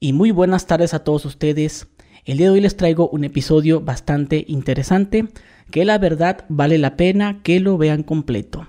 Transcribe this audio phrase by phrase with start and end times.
[0.00, 1.88] y muy buenas tardes a todos ustedes.
[2.24, 5.26] El día de hoy les traigo un episodio bastante interesante
[5.72, 8.68] que la verdad vale la pena que lo vean completo.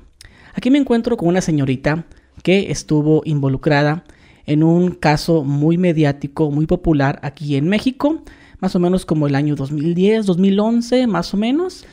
[0.55, 2.05] Aquí me encuentro con una señorita
[2.41, 4.05] que estuvo involucrada
[4.47, 8.23] en un caso muy mediático, muy popular aquí en México,
[8.59, 11.85] más o menos como el año 2010, 2011, más o menos.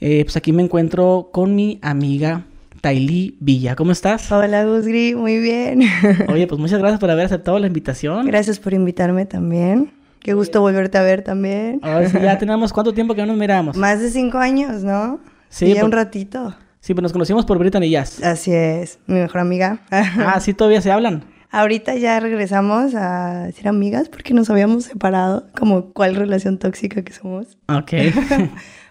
[0.00, 2.44] Eh, pues aquí me encuentro con mi amiga
[2.84, 3.76] Tailí Villa.
[3.76, 4.30] ¿Cómo estás?
[4.30, 5.80] Hola, Gusgri, muy bien.
[6.28, 8.26] Oye, pues muchas gracias por haber aceptado la invitación.
[8.26, 9.90] Gracias por invitarme también.
[10.20, 11.80] Qué gusto volverte a ver también.
[11.80, 13.74] ya tenemos cuánto tiempo que no nos miramos.
[13.78, 15.18] Más de cinco años, ¿no?
[15.48, 15.72] Sí.
[15.72, 16.54] ya un ratito.
[16.80, 18.22] Sí, pues nos conocimos por Brittany Jazz.
[18.22, 19.80] Así es, mi mejor amiga.
[19.90, 21.24] ah, sí, todavía se hablan.
[21.50, 27.14] Ahorita ya regresamos a ser amigas porque nos habíamos separado, como cuál relación tóxica que
[27.14, 27.56] somos.
[27.66, 27.94] Ok.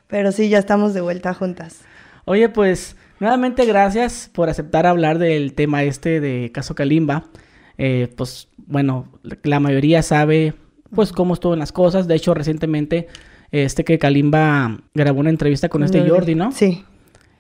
[0.07, 1.81] Pero sí, ya estamos de vuelta juntas.
[2.25, 7.26] Oye, pues Nuevamente gracias por aceptar hablar del tema este de Caso Kalimba.
[7.77, 9.08] Eh, pues bueno,
[9.44, 10.53] la mayoría sabe
[10.94, 12.08] pues cómo estuvo en las cosas.
[12.08, 13.08] De hecho, recientemente
[13.52, 16.52] este que Kalimba grabó una entrevista con este Jordi, ¿no?
[16.52, 16.83] Sí.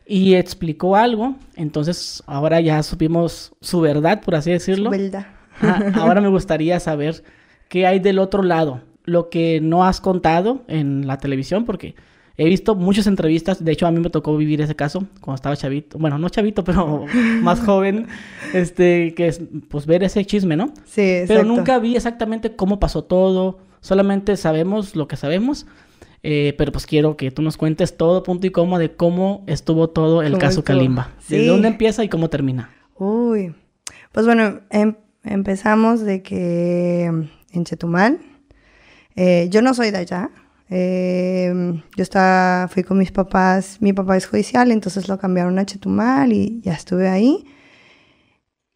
[0.05, 1.35] Y explicó algo.
[1.55, 4.91] Entonces ahora ya supimos su verdad, por así decirlo.
[4.91, 5.27] Su verdad.
[5.95, 7.23] ahora me gustaría saber
[7.67, 8.81] qué hay del otro lado.
[9.05, 11.95] Lo que no has contado en la televisión, porque
[12.35, 15.55] He visto muchas entrevistas, de hecho a mí me tocó vivir ese caso cuando estaba
[15.55, 17.05] chavito, bueno, no chavito, pero
[17.41, 18.07] más joven,
[18.53, 20.73] este, que es, pues ver ese chisme, ¿no?
[20.85, 21.33] Sí, exacto.
[21.33, 25.67] Pero nunca vi exactamente cómo pasó todo, solamente sabemos lo que sabemos,
[26.23, 29.89] eh, pero pues quiero que tú nos cuentes todo punto y coma de cómo estuvo
[29.89, 32.71] todo el caso Kalimba, de dónde empieza y cómo termina.
[32.95, 33.53] Uy,
[34.11, 37.03] pues bueno, em, empezamos de que
[37.51, 38.19] en Chetumal,
[39.15, 40.31] eh, yo no soy de allá,
[40.75, 45.67] Em, yo estaba, fui con mis papás, mi papá es judicial, entonces lo cambiaron a
[45.67, 47.45] Chetumal y ya estuve ahí.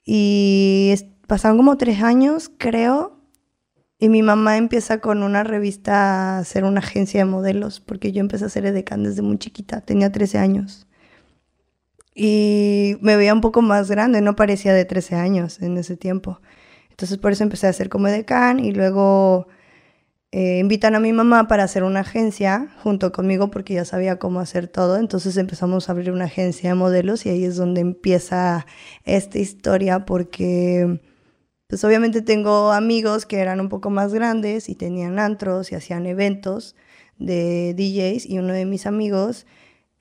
[0.06, 0.94] Y
[1.26, 3.20] pasaron como tres años, creo,
[3.98, 8.20] y mi mamá empieza con una revista a hacer una agencia de modelos, porque yo
[8.22, 10.88] empecé a hacer edecán desde muy chiquita, tenía 13 años.
[12.14, 16.42] Y me veía un poco más grande, no parecía de 13 años en ese tiempo.
[16.92, 19.48] Entonces por eso empecé a hacer como edecán y luego
[20.32, 24.40] eh, invitan a mi mamá para hacer una agencia junto conmigo porque ya sabía cómo
[24.42, 24.98] hacer todo.
[24.98, 28.66] Entonces empezamos a abrir una agencia de modelos y ahí es donde empieza
[29.06, 31.02] esta historia porque
[31.68, 36.06] pues obviamente tengo amigos que eran un poco más grandes y tenían antros y hacían
[36.06, 36.76] eventos
[37.20, 39.48] de DJs y uno de mis amigos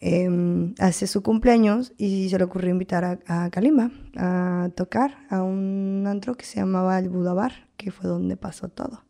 [0.00, 5.42] em, hace su cumpleaños y se le ocurrió invitar a, a Kalimba a tocar a
[5.42, 9.05] un antro que se llamaba el Budabar, que fue donde pasó todo.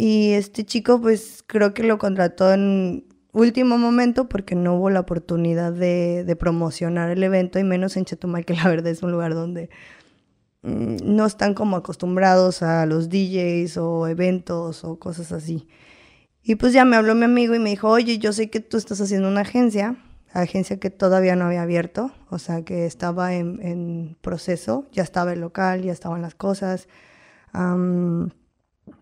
[0.00, 5.00] Y este chico pues creo que lo contrató en último momento porque no hubo la
[5.00, 9.34] oportunidad de, promocionar el evento y menos en Chetumal que la verdad es un lugar
[9.34, 9.70] donde
[10.62, 15.66] mm, no están como acostumbrados a los DJs o eventos o cosas así.
[16.44, 18.76] Y pues ya me habló mi amigo y me dijo, oye, yo sé que tú
[18.76, 19.96] estás haciendo una agencia,
[20.32, 25.40] agencia que todavía no había abierto, o sea que estaba en, proceso, ya estaba el
[25.40, 26.86] local, ya estaban las cosas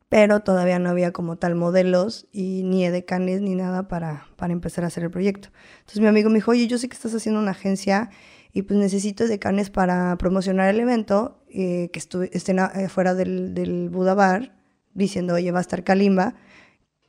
[0.08, 4.84] pero todavía no había como tal modelos y ni edecanes ni nada para, para empezar
[4.84, 5.48] a hacer el proyecto.
[5.80, 8.10] Entonces mi amigo me dijo, oye, yo sé que estás haciendo una agencia
[8.52, 11.98] y pues necesito edecanes para promocionar el evento, eh, que
[12.32, 14.56] estén afuera del, del Buda Bar,
[14.94, 16.36] diciendo, oye, va a estar Kalimba,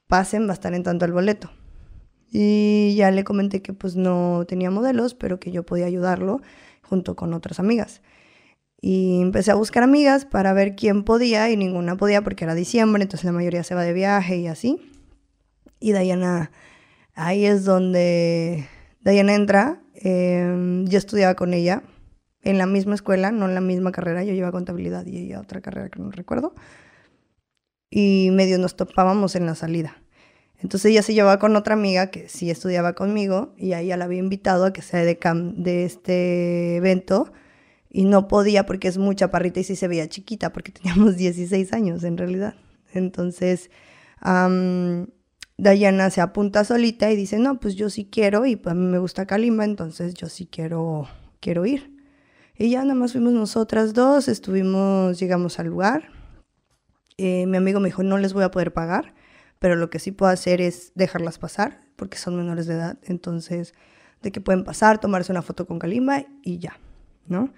[0.08, 1.52] pasen, va a estar en tanto el boleto.
[2.32, 6.42] Y ya le comenté que pues no tenía modelos, pero que yo podía ayudarlo
[6.82, 8.02] junto con otras amigas.
[8.80, 13.02] Y empecé a buscar amigas para ver quién podía y ninguna podía porque era diciembre,
[13.02, 14.80] entonces la mayoría se va de viaje y así.
[15.80, 16.52] Y Diana,
[17.16, 18.68] ahí es donde
[19.02, 19.82] Diana entra.
[19.96, 21.84] Em, yo estudiaba con ella
[22.44, 24.24] en la misma escuela, no en la misma carrera.
[24.24, 26.54] Yo llevaba contabilidad y ella otra carrera que no recuerdo.
[27.90, 29.98] Y medio nos topábamos en la salida.
[30.60, 34.06] Entonces ella se llevaba con otra amiga que sí estudiaba conmigo y a ella la
[34.06, 35.18] había invitado a que sea de,
[35.56, 37.32] de este evento
[37.98, 41.74] y no podía porque es mucha parrita y sí se veía chiquita porque teníamos 16
[41.74, 42.54] años en realidad.
[42.94, 43.72] Entonces,
[45.58, 49.00] Dayana se apunta solita y dice, no, pues yo sí quiero y a mí me
[49.00, 51.08] gusta Kalimba, entonces yo sí quiero,
[51.40, 51.98] quiero ir.
[52.56, 56.12] Y ya nada más fuimos nosotras dos, estuvimos, llegamos al lugar.
[57.18, 59.16] Eh, mi amigo me dijo, no les voy a poder pagar,
[59.58, 63.74] pero lo que sí puedo hacer es dejarlas pasar, porque son menores de edad, entonces
[64.22, 66.80] de que pueden pasar, tomarse una foto con Kalimba y ya,
[67.26, 67.52] ¿no?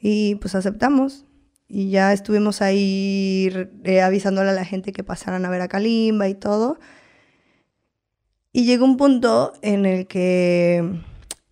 [0.00, 1.24] Y pues aceptamos.
[1.68, 3.50] Y ya estuvimos ahí
[3.84, 6.78] eh, avisándole a la gente que pasaran a ver a Kalimba y todo.
[8.52, 11.02] Y llegó un punto en el que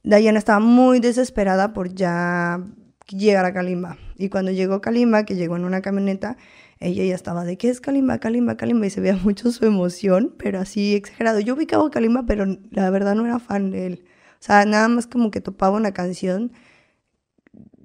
[0.05, 2.63] Diana estaba muy desesperada por ya
[3.09, 3.99] llegar a Kalimba.
[4.17, 6.37] Y cuando llegó Kalimba, que llegó en una camioneta,
[6.81, 10.35] ella ya estaba de que es Kalimba, Kalimba, Kalimba y se veía mucho su emoción,
[10.39, 11.41] pero así exagerado.
[11.41, 14.05] Yo ubicaba a Kalimba, pero la verdad no era fan de él.
[14.35, 16.53] O sea, nada más como que topaba una canción,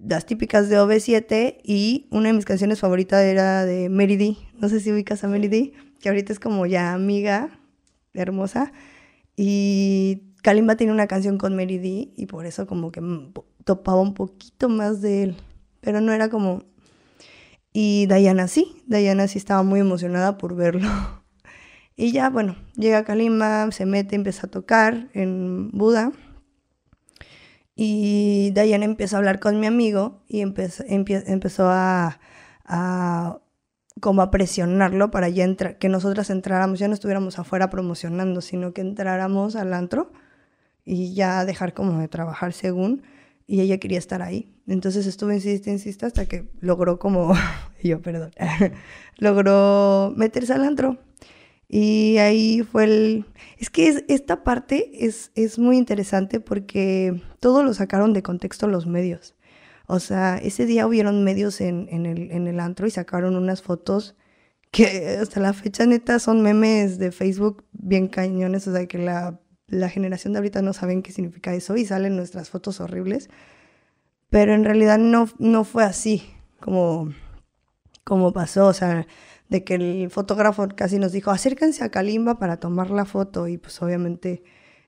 [0.04, 4.38] las típicas de OV7 y una de mis canciones favoritas era de Mary D.
[4.60, 7.60] No sé si ubicas a Mary D, que ahorita es como ya amiga
[8.14, 8.72] hermosa.
[9.36, 13.02] Y Kalimba tiene una canción con Mary D y por eso como que
[13.64, 15.36] topaba un poquito más de él,
[15.82, 16.64] pero no era como...
[17.72, 20.90] Y Diana sí, Diana sí estaba muy emocionada por verlo.
[22.02, 26.14] Y ya, bueno, llega Kalimba, se mete, empieza a tocar en Buda
[27.82, 32.20] y Diana empieza a hablar con mi amigo y empezó, empezó a,
[34.02, 38.82] como a presionarlo para ya que nosotras entráramos, ya no estuviéramos afuera promocionando, sino que
[38.82, 40.12] entráramos al antro
[40.84, 43.04] y ya dejar como de trabajar según,
[43.48, 44.54] y ella quería estar ahí.
[44.68, 47.34] Entonces estuve insiste, insiste hasta que logró como,
[47.82, 48.32] yo perdón,
[49.20, 50.98] logró meterse al antro.
[51.70, 53.26] Y ahí fue el...
[53.60, 58.88] Es que esta parte es, es muy interesante porque todo lo sacaron de contexto los
[58.88, 59.36] medios.
[59.86, 63.62] O sea, ese día hubieron medios en, en, el, en el antro y sacaron unas
[63.62, 64.16] fotos
[64.72, 69.40] que hasta la fecha neta son memes de Facebook bien cañones, o sea, que la,
[69.68, 73.30] la generación de ahorita no saben qué significa eso y salen nuestras fotos horribles.
[74.30, 76.24] Pero en realidad no, no fue así
[76.60, 77.12] como,
[78.04, 79.08] como pasó, o sea,
[79.50, 83.58] de que el fotógrafo casi nos dijo, acérquense a Kalimba para tomar la foto y
[83.58, 84.44] pues obviamente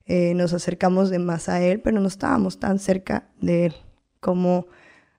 [0.06, 3.76] eh, nos acercamos de más a él, pero no estábamos tan cerca de él
[4.20, 4.68] como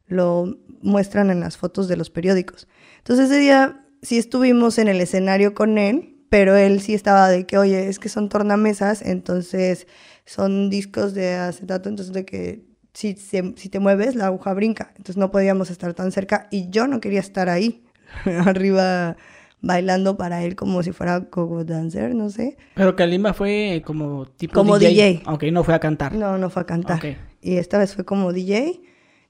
[0.07, 2.69] lo muestran en las fotos de los periódicos.
[2.99, 7.45] Entonces ese día sí estuvimos en el escenario con él, pero él sí estaba de
[7.45, 9.87] que, oye, es que son tornamesas, entonces
[10.25, 15.17] son discos de acetato, entonces de que si, si te mueves la aguja brinca, entonces
[15.17, 17.85] no podíamos estar tan cerca y yo no quería estar ahí
[18.25, 19.17] arriba
[19.63, 22.59] bailando para él como si fuera Coco Dancer, no sé.
[22.75, 25.23] Pero Kalimba fue como tipo como DJ.
[25.27, 26.15] Ok, no fue a cantar.
[26.15, 27.01] No, no fue a cantar.
[27.41, 28.83] Y esta vez fue como DJ.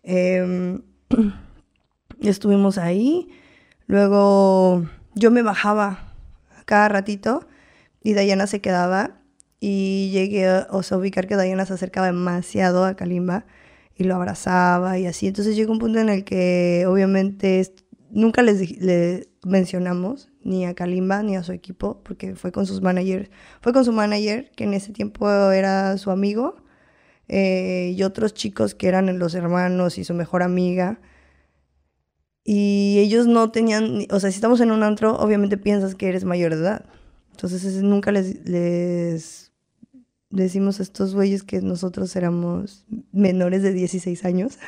[0.02, 0.82] Em,
[2.20, 3.28] estuvimos ahí.
[3.86, 6.14] Luego yo me bajaba
[6.64, 7.46] cada ratito
[8.02, 9.18] y Dayana se quedaba.
[9.60, 13.44] Y llegué a, o sea, a ubicar que Dayana se acercaba demasiado a Kalimba
[13.96, 15.28] y lo abrazaba y así.
[15.28, 17.72] Entonces llegó un punto en el que obviamente
[18.10, 23.30] nunca les, mencionamos ni a Kalimba ni a su equipo, porque fue con sus managers,
[23.60, 26.56] fue con su manager, que en ese tiempo era su amigo,
[27.28, 31.00] eh, y otros chicos que eran los hermanos y su mejor amiga.
[32.44, 36.24] Y ellos no tenían, o sea, si estamos en un antro, obviamente piensas que eres
[36.24, 36.84] mayor de edad.
[37.30, 39.52] Entonces nunca les, les
[40.30, 44.58] decimos a estos güeyes que nosotros éramos menores de 16 años.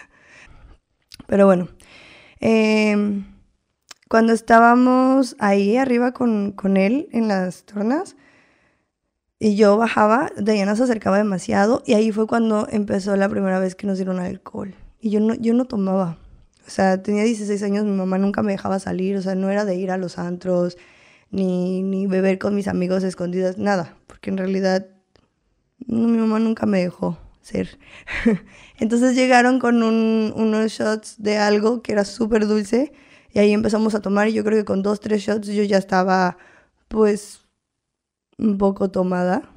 [1.27, 1.69] Pero bueno,
[2.41, 3.25] eh,
[4.15, 8.15] cuando estábamos ahí arriba con, con él en las tornas
[9.41, 13.75] y yo bajaba, Diana se acercaba demasiado y ahí fue cuando empezó la primera vez
[13.75, 14.73] que nos dieron alcohol.
[15.01, 16.17] Y yo no, yo no tomaba.
[16.65, 19.65] O sea, tenía 16 años, mi mamá nunca me dejaba salir, o sea, no era
[19.65, 20.79] de ir a los antros,
[21.33, 24.87] ni, ni beber con mis amigos escondidas, nada, porque en realidad
[25.89, 27.81] mi mamá nunca me dejó ser.
[28.79, 32.93] Entonces llegaron con un, unos shots de algo que era súper dulce
[33.35, 35.77] y ahí empezamos a tomar y yo creo que con dos, tres shots yo ya
[35.77, 36.39] estaba
[36.89, 37.41] pues
[38.39, 39.51] un poco tomada.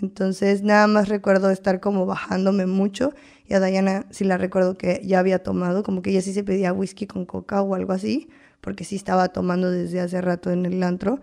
[0.00, 3.12] Entonces nada más recuerdo estar como bajándome mucho
[3.46, 6.44] y a Diana sí la recuerdo que ya había tomado, como que ella sí se
[6.44, 8.30] pedía whisky con coca o algo así,
[8.62, 11.20] porque sí estaba tomando desde hace rato en el antro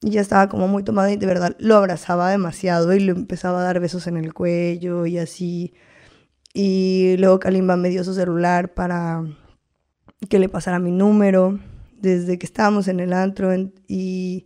[0.00, 3.60] y ya estaba como muy tomada y de verdad lo abrazaba demasiado y le empezaba
[3.60, 5.74] a dar besos en el cuello y así.
[6.54, 9.24] Y luego Kalimba me dio su celular para
[10.28, 11.58] que le pasara mi número
[12.00, 13.50] desde que estábamos en el antro
[13.86, 14.44] y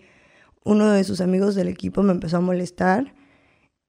[0.64, 3.14] uno de sus amigos del equipo me empezó a molestar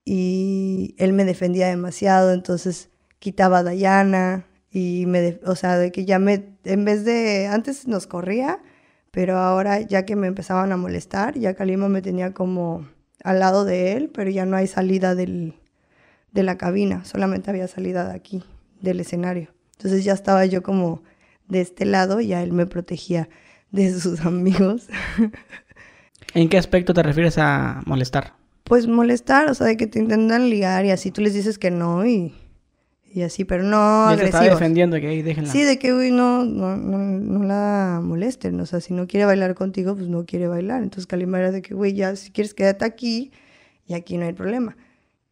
[0.06, 2.90] y él me defendía demasiado, entonces
[3.20, 7.88] quitaba a Dayana y me, o sea, de que ya me, en vez de, antes
[7.88, 8.60] nos corría,
[9.12, 12.88] pero ahora ya que me empezaban a molestar, ya Kalima me tenía como
[13.24, 15.56] al lado de él, pero ya no hay salida del,
[16.32, 18.44] de la cabina, solamente había salida de aquí,
[18.80, 19.50] del escenario.
[19.74, 21.04] Entonces ya estaba yo como
[21.48, 23.30] de este lado, ya él me protegía
[23.72, 24.88] de sus amigos.
[26.34, 28.34] ¿En qué aspecto te refieres a molestar?
[28.64, 31.72] Pues molestar, o sea, de que te intentan ligar y así tú les dices que
[31.72, 32.34] no y,
[33.06, 35.52] y así, pero no y estaba defendiendo que ahí déjenla.
[35.52, 39.56] Sí, de que, uy, no, no, no, la molesten, o sea, si no quiere bailar
[39.56, 40.84] contigo, pues no quiere bailar.
[40.84, 43.32] Entonces Kalima era de que, güey, ya, si quieres quédate aquí
[43.86, 44.76] y aquí no hay problema.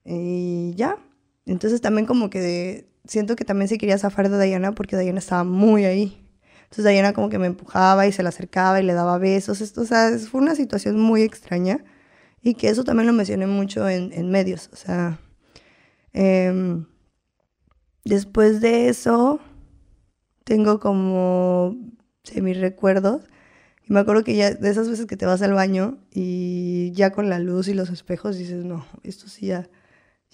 [0.05, 0.98] Y ya.
[1.45, 5.19] Entonces también como que de, siento que también se quería zafar de Diana porque Diana
[5.19, 6.21] estaba muy ahí.
[6.63, 9.62] Entonces Diana como que me empujaba y se le acercaba y le daba besos.
[9.62, 11.83] Esto, o sea, fue una situación muy extraña
[12.41, 14.69] y que eso también lo mencioné mucho en, en medios.
[14.74, 15.19] O sea,
[16.13, 16.85] em,
[18.03, 19.39] después de eso
[20.43, 21.75] tengo como
[22.24, 23.24] semi recuerdos.
[23.88, 27.12] Y me acuerdo que ya de esas veces que te vas al baño y ya
[27.12, 29.69] con la luz y los espejos dices, no, esto sí ya,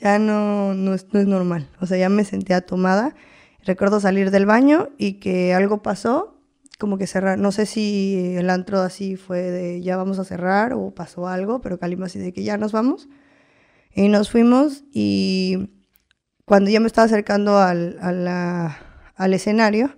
[0.02, 1.70] ya no, no, es, no es normal.
[1.80, 3.16] O sea, ya me sentía tomada
[3.64, 6.36] Recuerdo salir del baño y que algo pasó,
[6.80, 10.74] como que cerrar, no sé si el antro así fue de ya vamos a cerrar
[10.74, 13.08] o pasó algo, pero Kalimba así de que ya nos vamos.
[13.94, 15.70] Y nos fuimos y
[16.46, 19.96] cuando ya me estaba acercando al, al escenario,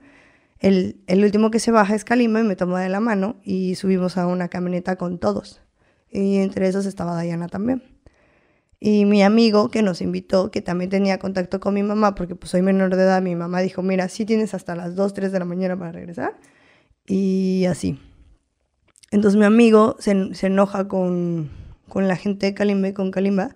[0.60, 3.76] el, el, último que se baja es Kalima y me toma de la mano y
[3.76, 5.62] subimos a una camioneta con todos.
[6.12, 7.93] Y entre esos estaba Diana también.
[8.86, 12.52] Y mi amigo que nos invitó, que también tenía contacto con mi mamá, porque pues
[12.52, 15.40] soy menor de edad, mi mamá dijo, mira, sí tienes hasta las 2, 3 de
[15.40, 16.38] la mañana para regresar.
[17.08, 17.98] Y así.
[19.10, 21.50] Entonces mi amigo se, se enoja con,
[21.88, 23.56] con, la gente de Kalimba y con Kalimba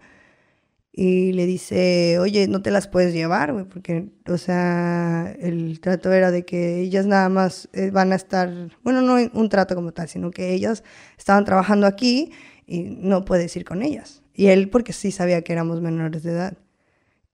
[0.94, 6.14] y le dice, oye, no te las puedes llevar, güey, porque, o sea, el trato
[6.14, 8.50] era de que ellas nada más eh, van a estar,
[8.82, 10.86] bueno, no un trato como tal, sino que ellas
[11.18, 12.32] estaban trabajando aquí
[12.66, 14.24] y no puedes ir con ellas.
[14.38, 16.58] Y él porque sí sabía que éramos menores de edad.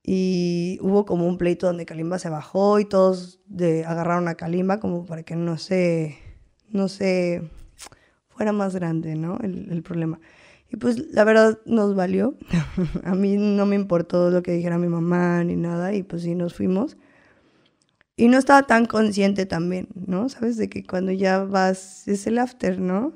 [0.03, 4.79] Y hubo como un pleito donde Kalimba se bajó y todos de, agarraron a Kalimba
[4.79, 6.17] como para que no se,
[6.69, 7.43] no se
[8.29, 9.37] fuera más grande, ¿no?
[9.43, 10.21] El, el problema.
[10.71, 12.37] Y pues la verdad nos valió.
[13.03, 16.35] a mí no me importó lo que dijera mi mamá ni nada y pues sí
[16.35, 16.95] nos fuimos.
[18.15, 20.29] Y no estaba tan consciente también, ¿no?
[20.29, 23.11] Sabes de que cuando ya vas es el after, ¿no?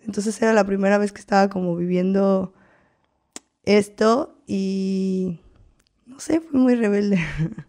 [0.00, 2.52] Entonces era la primera vez que estaba como viviendo
[3.68, 5.40] esto y
[6.06, 7.18] no sé, fui muy rebelde.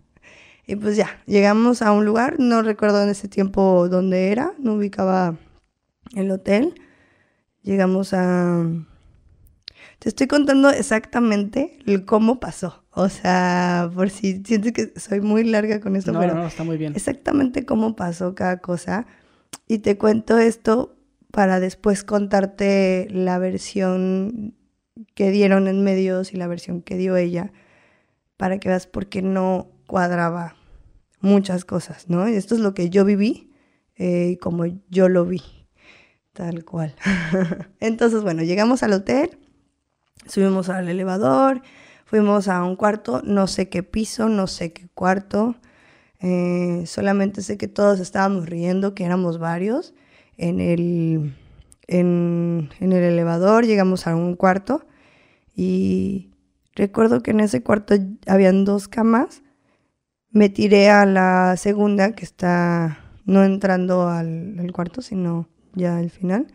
[0.68, 4.76] y pues ya, llegamos a un lugar, no recuerdo en ese tiempo dónde era, no
[4.76, 5.36] ubicaba
[6.16, 6.74] el hotel.
[7.64, 8.66] Llegamos a...
[10.00, 12.86] Te estoy contando exactamente el cómo pasó.
[12.92, 16.78] O sea, por si sientes que soy muy larga con esto, pero no, está muy
[16.78, 16.94] bien.
[16.96, 19.06] exactamente cómo pasó cada cosa.
[19.68, 20.96] Y te cuento esto
[21.32, 24.56] para después contarte la versión
[25.16, 27.52] que dieron en medios y la versión que dio ella,
[28.38, 30.56] para que veas por qué no cuadraba
[31.22, 32.28] muchas cosas, ¿no?
[32.30, 33.50] Y esto es lo que yo viví
[34.02, 35.44] eh, como yo lo vi,
[36.32, 36.96] tal cual.
[37.82, 39.38] Entonces, bueno, llegamos al hotel,
[40.26, 41.62] subimos al elevador,
[42.06, 45.58] fuimos a un cuarto, no sé qué piso, no sé qué cuarto,
[46.22, 49.94] eh, solamente sé que todos estábamos riendo, que éramos varios
[50.38, 51.34] en el,
[51.90, 54.86] en, en el elevador, llegamos a un cuarto
[55.56, 56.30] y
[56.76, 57.96] recuerdo que en ese cuarto
[58.28, 59.42] habían dos camas.
[60.32, 66.48] Me tiré a la segunda, que está no entrando al, cuarto, sino ya al final.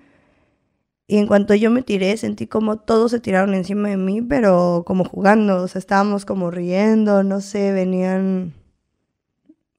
[1.06, 4.84] Y en cuanto yo me tiré, sentí como todos se tiraron encima de mí, pero
[4.86, 8.54] como jugando, o sea, estábamos como riendo, no sé, venían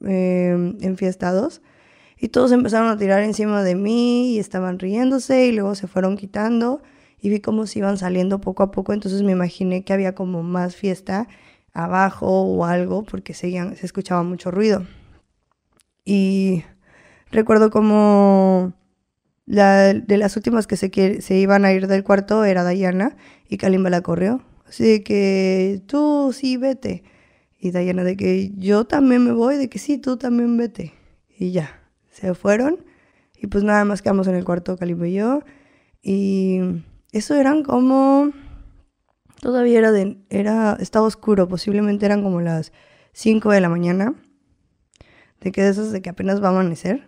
[0.02, 1.62] em, enfiestados.
[2.26, 6.18] Y todos empezaron a tirar encima de mí y estaban riéndose y luego se fueron
[6.18, 6.82] quitando
[7.22, 10.42] y vi cómo se iban saliendo poco a poco, entonces me imaginé que había como
[10.42, 11.28] más fiesta
[11.72, 14.88] abajo o algo porque seguían, se escuchaba mucho ruido.
[16.04, 16.64] Y
[17.30, 18.74] recuerdo como
[19.46, 23.18] la, de las últimas que se, se iban a ir del cuarto era Diana
[23.48, 24.42] y Kalimba la corrió.
[24.68, 27.04] Así que tú sí vete.
[27.60, 30.92] Y Diana de que yo también me voy, de que sí, tú también vete.
[31.38, 31.85] Y ya,
[32.16, 32.86] se fueron.
[33.38, 35.42] Y pues nada más quedamos en el cuarto Kalimba y yo.
[36.02, 36.60] Y
[37.12, 38.32] eso eran como...
[39.42, 40.18] Todavía era de...
[40.30, 42.72] Era, estaba oscuro, posiblemente eran como las
[43.14, 44.16] 5 de la mañana.
[45.42, 47.08] De que de esas de que apenas va a amanecer.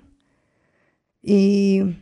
[1.22, 1.98] Y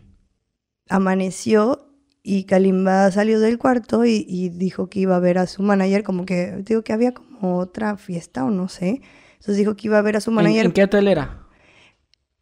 [0.90, 1.92] amaneció
[2.24, 6.26] y Kalimba salió del cuarto y, dijo que iba a ver a su manager, como
[6.26, 9.02] que, digo que había como otra fiesta o no sé.
[9.34, 10.66] Entonces dijo que iba a ver a su manager.
[10.66, 11.45] ¿En, qué hotel era?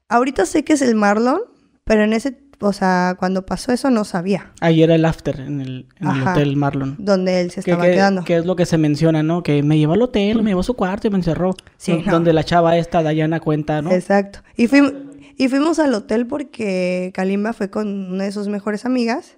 [0.09, 1.41] Ahorita sé que es el Marlon,
[1.83, 4.51] pero en ese o sea, cuando pasó eso no sabía.
[4.61, 6.95] Ahí era el after en el, hotel Marlon.
[6.97, 8.23] Donde él se estaba quedando.
[8.23, 9.43] Que es lo que se menciona, ¿no?
[9.43, 11.55] Que me llevó al hotel, me llevó a su cuarto y me encerró.
[11.77, 13.91] Sí, Donde la chava esta, Dayana, cuenta, ¿no?
[13.91, 14.39] Exacto.
[14.55, 14.93] Y, fuimos,
[15.37, 19.37] y fuimos al hotel porque Kalimba fue con una de sus mejores amigas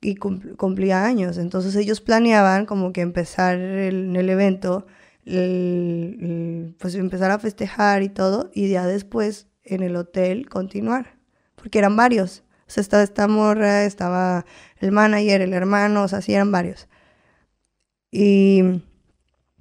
[0.00, 1.38] y cumplía años.
[1.38, 4.86] Entonces ellos planeaban como que empezar el, el evento,
[5.24, 11.16] pues empezar a festejar y todo, y ya después en el hotel continuar,
[11.56, 12.44] porque eran varios.
[12.66, 14.46] O sea, estaba esta morra, estaba
[14.78, 16.88] el manager, el hermano, o sea, sí eran varios.
[18.10, 18.82] Y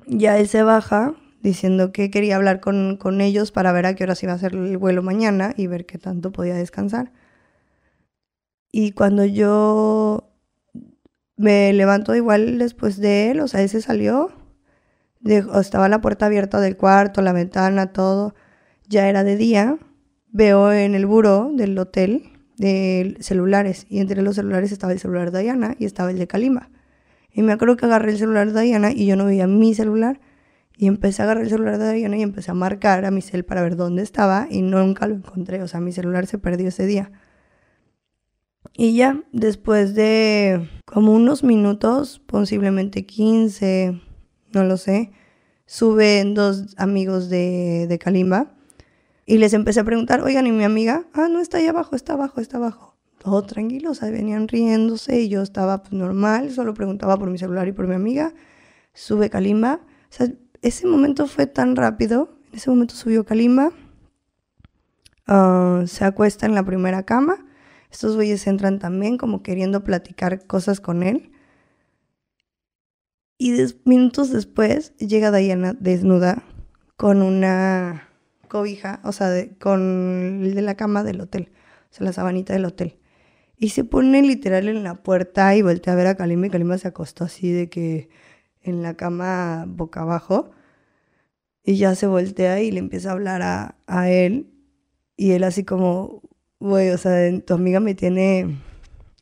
[0.08, 4.04] ya él se baja diciendo que quería hablar con, con ellos para ver a qué
[4.06, 7.12] hora se iba a hacer el vuelo mañana y ver qué tanto podía descansar.
[8.72, 10.30] Y cuando yo
[11.36, 14.32] me levanto igual después de él, o sea, ese salió,
[15.24, 18.34] estaba la puerta abierta del cuarto, la ventana, todo,
[18.88, 19.78] ya era de día,
[20.34, 25.32] veo en el buró del hotel de celulares y entre los celulares estaba el celular
[25.32, 26.70] de Diana y estaba el de Kalima.
[27.32, 30.20] Y me acuerdo que agarré el celular de Diana y yo no veía mi celular
[30.76, 33.46] y empecé a agarrar el celular de Diana y empecé a marcar a mi cel
[33.46, 36.86] para ver dónde estaba y nunca lo encontré, o sea, mi celular se perdió ese
[36.86, 37.12] día.
[38.76, 44.02] Y ya, después de como unos minutos, posiblemente 15,
[44.52, 45.12] no lo sé,
[45.68, 48.53] suben dos amigos de, de Kalimba
[49.26, 51.06] y les empecé a preguntar, oigan, ¿y mi amiga?
[51.14, 52.98] Ah, no, está ahí abajo, está abajo, está abajo.
[53.20, 57.38] Todo tranquilo, o sea, venían riéndose y yo estaba pues, normal, solo preguntaba por mi
[57.38, 58.34] celular y por mi amiga.
[58.94, 59.80] Sube Kalimba.
[60.10, 60.28] O sea,
[60.62, 62.38] ese momento fue tan rápido.
[62.52, 63.72] En ese momento subió Kalimba.
[65.26, 67.46] Ah, se acuesta en la primera cama.
[67.90, 71.32] Estos güeyes entran también como queriendo platicar cosas con él.
[73.38, 73.54] Y
[73.86, 76.44] minutos después llega Diana desnuda
[76.98, 78.13] con una
[78.54, 81.50] cobija, o sea, con el de la cama del hotel,
[81.92, 83.00] o sea, la sabanita del hotel.
[83.58, 86.78] Y se pone literal en la puerta y voltea a ver a Kalima y Kalima
[86.78, 88.10] se acostó así de que
[88.62, 90.52] en la cama boca abajo.
[91.64, 94.52] Y ya se voltea y le empieza a hablar a, a él.
[95.18, 96.22] Y él así como,
[96.60, 98.60] güey, o sea, tu amiga me tiene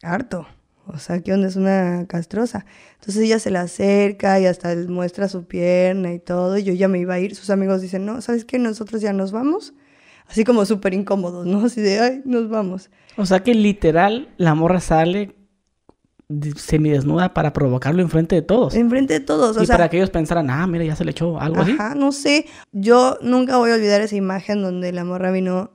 [0.02, 0.46] harto.
[0.94, 1.48] O sea, ¿qué onda?
[1.48, 2.66] Es una castrosa.
[2.96, 6.58] Entonces ella se la acerca y hasta muestra su pierna y todo.
[6.58, 7.36] Y yo ya me iba a ir.
[7.36, 8.60] Sus amigos dicen, no, ¿sabes qué?
[8.60, 9.74] Nosotros ya nos vamos.
[10.28, 11.66] Así como súper incómodos, ¿no?
[11.66, 12.90] Así de, ay, nos vamos.
[13.18, 15.36] O sea que literal la morra sale
[16.56, 18.76] semidesnuda para provocarlo enfrente de todos.
[18.76, 19.58] Enfrente de todos.
[19.58, 21.72] O y para que ellos pensaran, ah, mira, ya se le echó algo así.
[21.74, 22.46] Ajá, no sé.
[22.72, 25.72] Yo nunca voy a olvidar esa imagen donde la morra vino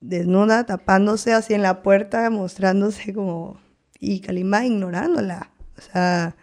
[0.00, 3.61] desnuda, tapándose así en la puerta, mostrándose como
[4.04, 6.34] y Kalimba ignorándola, o sea,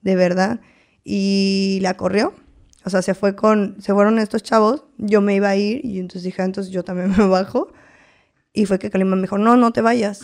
[0.00, 0.60] de verdad.
[1.04, 2.32] Y la corrió,
[2.82, 5.98] o sea, se fue con, se fueron estos chavos, yo me iba a ir y
[5.98, 7.68] entonces dije, entonces yo también me bajo.
[8.54, 10.22] Y fue que Kalimba me dijo, no, no te vayas.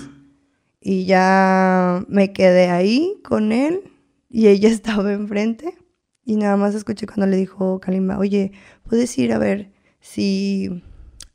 [0.80, 3.92] Y ya me quedé ahí con él
[4.30, 5.76] y ella estaba enfrente.
[6.24, 8.52] Y nada más escuché cuando le dijo Kalimba, oye,
[8.88, 10.82] ¿puedes ir a ver si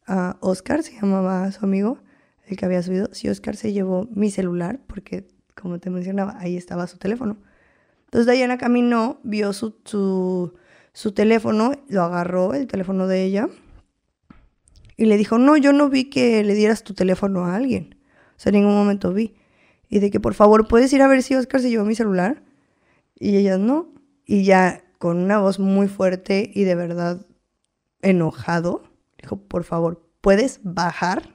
[0.07, 1.99] a Oscar, se llamaba su amigo,
[2.47, 5.27] el que había subido, si Oscar se llevó mi celular, porque
[5.59, 7.37] como te mencionaba, ahí estaba su teléfono.
[8.05, 9.75] Entonces Diana caminó, vio su,
[10.93, 13.49] su, teléfono, lo agarró, el teléfono de ella,
[14.97, 17.95] y le dijo, no, yo no vi que le dieras tu teléfono a alguien.
[18.37, 19.35] O sea, en ningún momento vi.
[19.89, 22.43] Y de que, por favor, ¿puedes ir a ver si Oscar se llevó mi celular?
[23.19, 23.93] Y ella, no.
[24.25, 27.25] Y ya con una voz muy fuerte y de verdad
[28.01, 28.83] enojado,
[29.21, 31.34] dijo, por favor, ¿puedes bajar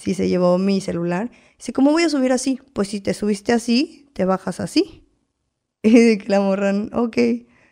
[0.00, 1.30] si se llevó mi celular?
[1.58, 2.58] Dice, ¿cómo voy a subir así?
[2.72, 5.04] Pues si te subiste así, te bajas así.
[5.82, 7.16] Y la morran, ok,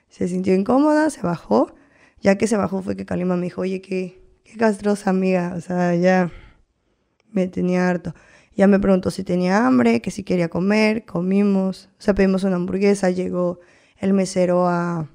[0.08, 1.74] se sintió incómoda, se bajó.
[2.20, 5.60] Ya que se bajó fue que Kalima me dijo, oye, qué, qué castrosa amiga, o
[5.62, 6.30] sea, ya
[7.30, 8.14] me tenía harto.
[8.56, 12.56] Ya me preguntó si tenía hambre, que si quería comer, comimos, o sea, pedimos una
[12.56, 13.60] hamburguesa, llegó
[13.98, 15.08] el mesero a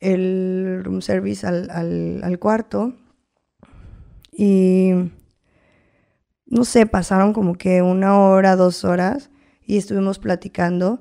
[0.00, 2.94] el room service al, al, al cuarto
[4.32, 4.92] y
[6.46, 9.30] no sé, pasaron como que una hora, dos horas
[9.64, 11.00] y estuvimos platicando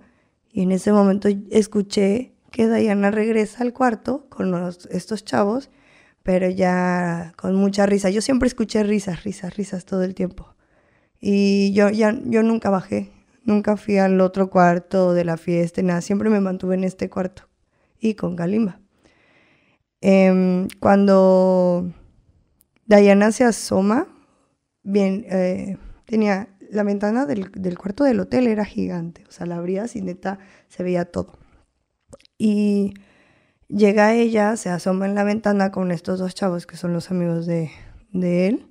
[0.51, 4.53] y en ese momento escuché que Diana regresa al cuarto con
[4.89, 5.69] estos chavos,
[6.23, 8.09] pero ya con mucha risa.
[8.09, 10.55] Yo siempre escuché risas, risas, risas todo el tiempo.
[11.19, 13.11] Y yo, ya, yo nunca bajé,
[13.43, 17.49] nunca fui al otro cuarto de la fiesta, nada, siempre me mantuve en este cuarto
[17.99, 18.79] y con Kalimba.
[20.01, 21.91] Em, cuando
[22.85, 24.07] Diana se asoma,
[24.85, 29.95] bien, eh, tenía la ventana del, cuarto del hotel era gigante, o sea, la abrías
[29.95, 31.37] y neta se veía todo.
[32.37, 32.93] Y
[33.67, 37.45] llega ella, se asoma en la ventana con estos dos chavos que son los amigos
[37.45, 37.71] de,
[38.11, 38.69] de él,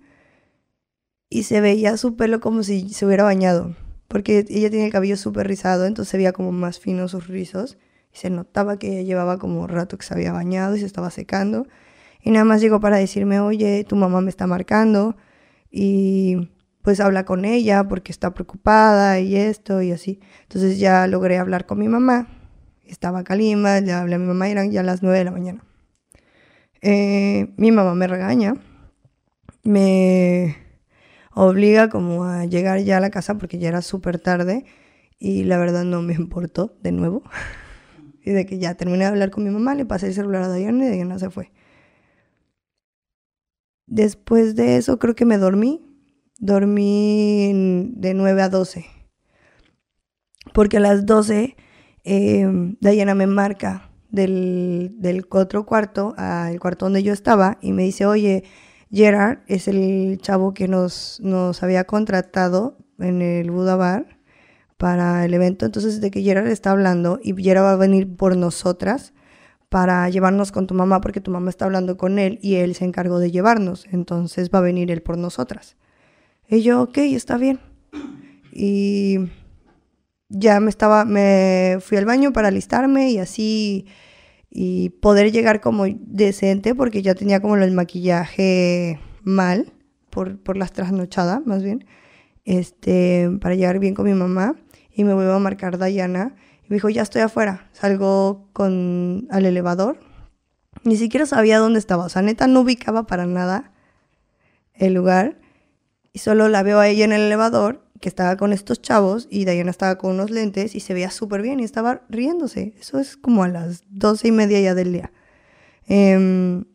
[1.29, 3.75] y se veía su pelo como si se hubiera bañado,
[4.09, 7.77] porque ella tiene el cabello súper rizado, entonces se veía como más fino sus rizos,
[8.13, 11.11] y se notaba que ella llevaba como rato que se había bañado y se estaba
[11.11, 11.67] secando,
[12.23, 15.17] y nada más llegó para decirme, oye, tu mamá me está marcando,
[15.77, 16.51] y
[16.83, 20.21] pues habla con ella porque está preocupada y esto y así.
[20.43, 22.29] Entonces ya logré hablar con mi mamá.
[22.85, 25.65] Estaba Calima, le hablé a mi mamá, eran ya las 9 de la mañana.
[26.81, 28.55] Eh, mi mamá me regaña,
[29.65, 30.57] me
[31.35, 34.65] obliga como a llegar ya a la casa porque ya era súper tarde
[35.19, 37.25] y la verdad no me importó de nuevo.
[38.25, 40.55] y de que ya terminé de hablar con mi mamá, le pasé el celular a
[40.55, 41.51] Diana y Diana se fue.
[43.87, 45.83] Después de eso creo que me dormí.
[46.39, 48.87] Dormí de 9 a 12.
[50.53, 51.57] Porque a las 12
[52.05, 57.83] eh, Diana me marca del, del otro cuarto al cuarto donde yo estaba y me
[57.83, 58.45] dice, oye,
[58.91, 64.19] Gerard es el chavo que nos, nos había contratado en el Buda Bar
[64.77, 65.67] para el evento.
[65.67, 69.13] Entonces, de que Gerard está hablando y Gerard va a venir por nosotras
[69.75, 72.85] para llevarnos con tu mamá porque tu mamá está hablando con él y él se
[72.85, 73.89] encargó de llevarnos.
[73.91, 75.77] Entonces va a venir él por nosotras.
[76.49, 77.59] Y yo, ok, está bien.
[78.53, 79.19] Y
[80.29, 83.87] ya me estaba, me fui al baño para alistarme y así
[84.49, 89.73] y poder llegar como decente porque ya tenía como el maquillaje mal
[90.09, 91.85] por, por las trasnochadas más bien
[92.45, 94.55] este para llegar bien con mi mamá
[94.95, 99.47] y me vuelvo a marcar Dayana y me dijo ya estoy afuera salgo con al
[99.47, 99.99] elevador
[100.83, 103.73] ni siquiera sabía dónde estaba o sea neta no ubicaba para nada
[104.75, 105.39] el lugar
[106.13, 109.47] y solo la veo a ella en el elevador que estaba con estos chavos y
[109.47, 112.75] Diana estaba con unos lentes y se veía súper bien y estaba riéndose.
[112.79, 115.11] Eso es como a las doce y media ya del día.
[115.87, 116.67] Em,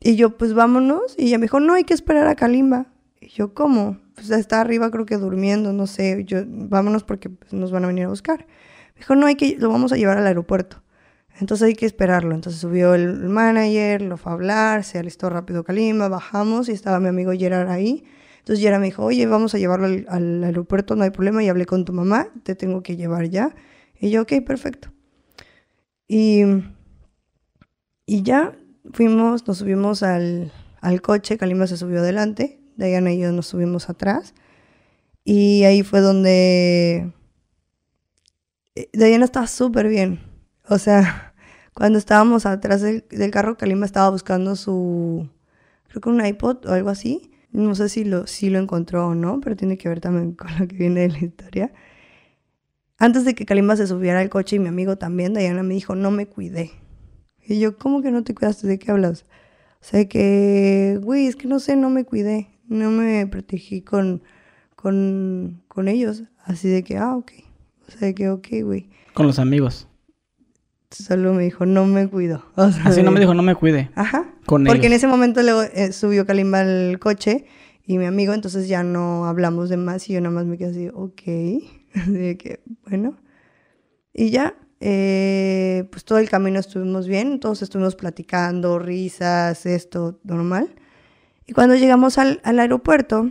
[0.00, 1.14] y yo, pues vámonos.
[1.18, 2.86] Y ella me dijo, no, hay que esperar a Kalimba.
[3.20, 3.98] Y yo, ¿cómo?
[4.14, 6.24] Pues está arriba creo que durmiendo, no sé.
[6.24, 8.46] Yo, vámonos porque pues, nos van a venir a buscar.
[8.96, 10.82] Dijo, no, hay que, lo vamos a llevar al aeropuerto.
[11.38, 12.34] Entonces hay que esperarlo.
[12.34, 17.00] Entonces subió el manager, lo fue a hablar, se alistó rápido Kalimba, bajamos y estaba
[17.00, 18.04] mi amigo Gerard ahí.
[18.38, 21.66] Entonces Yara me dijo, oye, vamos a llevarlo al, aeropuerto, no hay problema, y hablé
[21.66, 23.56] con tu mamá, te tengo que llevar ya.
[23.98, 24.92] Y yo, ok, perfecto.
[26.06, 26.44] Y,
[28.06, 28.56] y ya
[28.92, 33.90] fuimos, nos subimos al, al coche, Kalima se subió adelante, Diana y yo nos subimos
[33.90, 34.32] atrás.
[35.24, 37.12] Y ahí fue donde
[38.76, 40.20] eh, Diana estaba súper bien.
[40.68, 41.34] O sea,
[41.74, 45.28] cuando estábamos atrás del, carro, Kalima estaba buscando su,
[45.88, 47.32] creo que un iPod o algo así.
[47.52, 50.50] No sé si lo, si lo encontró o no, pero tiene que ver también con
[50.58, 51.72] lo que viene de la historia.
[52.98, 55.94] Antes de que Kalimba se subiera al coche y mi amigo también, Diana me dijo,
[55.94, 56.72] no me cuidé.
[57.42, 58.66] Y yo, ¿cómo que no te cuidaste?
[58.66, 59.26] ¿De qué hablas?
[59.80, 62.48] O sea que, güey, es que no sé, no me cuidé.
[62.68, 64.22] No me protegí con,
[64.74, 66.24] con, con ellos.
[66.44, 67.32] Así de que, ah, ok.
[67.88, 68.88] O sea que, ok, güey.
[69.14, 69.88] Con los amigos.
[70.90, 72.44] Solo me dijo, no me cuido.
[72.56, 73.90] Así no me dijo, no me cuide.
[73.94, 74.26] Ajá.
[74.46, 77.46] Porque en ese momento luego eh, subió Kalimba al coche
[77.84, 80.70] y mi amigo, entonces ya no hablamos de más y yo nada más me quedé
[80.70, 81.22] así, ok.
[81.94, 83.16] Así que, bueno.
[84.12, 90.74] Y ya, eh, pues todo el camino estuvimos bien, todos estuvimos platicando, risas, esto, normal.
[91.46, 93.30] Y cuando llegamos al, al aeropuerto,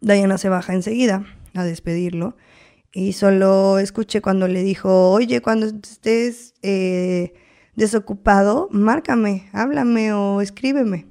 [0.00, 2.36] Diana se baja enseguida a despedirlo.
[2.96, 7.34] Y solo escuché cuando le dijo, oye, cuando estés eh,
[7.74, 11.06] desocupado, márcame, háblame o escríbeme.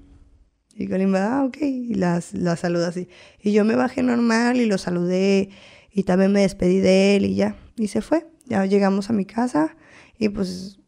[0.75, 3.09] Y Kalimba, ah, ok, y las, la saluda así.
[3.41, 5.49] Y yo me bajé normal y lo saludé
[5.91, 8.27] y también me despedí de él y ya, y se fue.
[8.45, 9.75] Ya llegamos a mi casa
[10.17, 10.79] y pues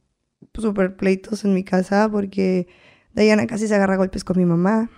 [0.53, 2.67] súper pleitos en mi casa porque
[3.13, 4.89] Diana casi se agarra golpes con mi mamá.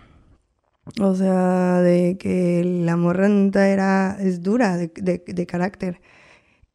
[1.01, 4.91] O sea, de que la morranta era, es dura de,
[5.25, 6.01] de, carácter.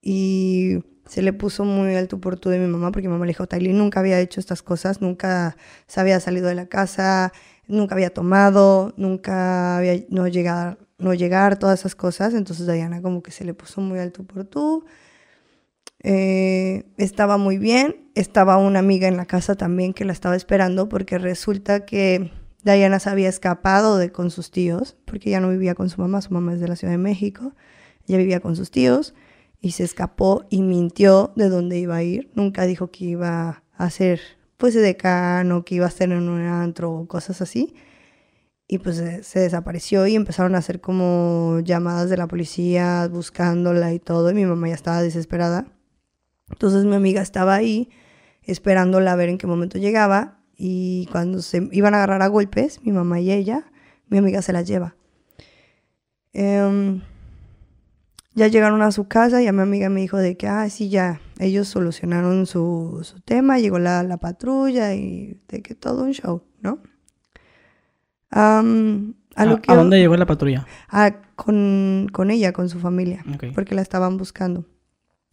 [0.03, 3.31] Y se le puso muy alto por tú de mi mamá, porque mi mamá le
[3.31, 7.33] dijo, Tylee nunca había hecho estas cosas, nunca se había salido de la casa,
[7.67, 12.35] nunca había tomado, nunca había no llegar, no llegar, todas esas cosas.
[12.35, 14.85] Entonces Diana como que se le puso muy alto por tú.
[16.05, 20.89] Eh, estaba muy bien, estaba una amiga en la casa también que la estaba esperando
[20.89, 22.33] porque resulta que
[22.65, 26.23] Diana se había escapado de, con sus tíos, porque ya no vivía con su mamá,
[26.23, 27.55] su mamá es de la Ciudad de México,
[28.07, 29.15] ella vivía con sus tíos
[29.61, 32.31] y se escapó y mintió de dónde iba a ir.
[32.35, 34.21] Nunca dijo que iba a ser
[34.57, 37.75] pues de decano, que iba a estar en un antro o cosas así.
[38.69, 43.99] Y pues se desapareció y empezaron a hacer como llamadas de la policía buscándola y
[43.99, 44.31] todo.
[44.31, 45.67] Y mi mamá ya estaba desesperada.
[46.51, 47.91] Entonces mi amiga estaba ahí
[48.43, 52.81] esperándola a ver en qué momento llegaba y cuando se iban a agarrar a golpes,
[52.83, 53.71] mi mamá y ella,
[54.09, 54.95] mi amiga se las lleva.
[56.33, 57.03] Em,
[58.35, 60.89] ya llegaron a su casa y a mi amiga me dijo de que, ah, sí,
[60.89, 66.13] ya, ellos solucionaron su, su tema, llegó la, la, patrulla y de que todo un
[66.13, 66.79] show, ¿no?
[68.31, 68.63] a,
[69.75, 70.67] dónde llegó la patrulla?
[71.37, 74.65] con, con, ella, con su familia, porque la estaban buscando.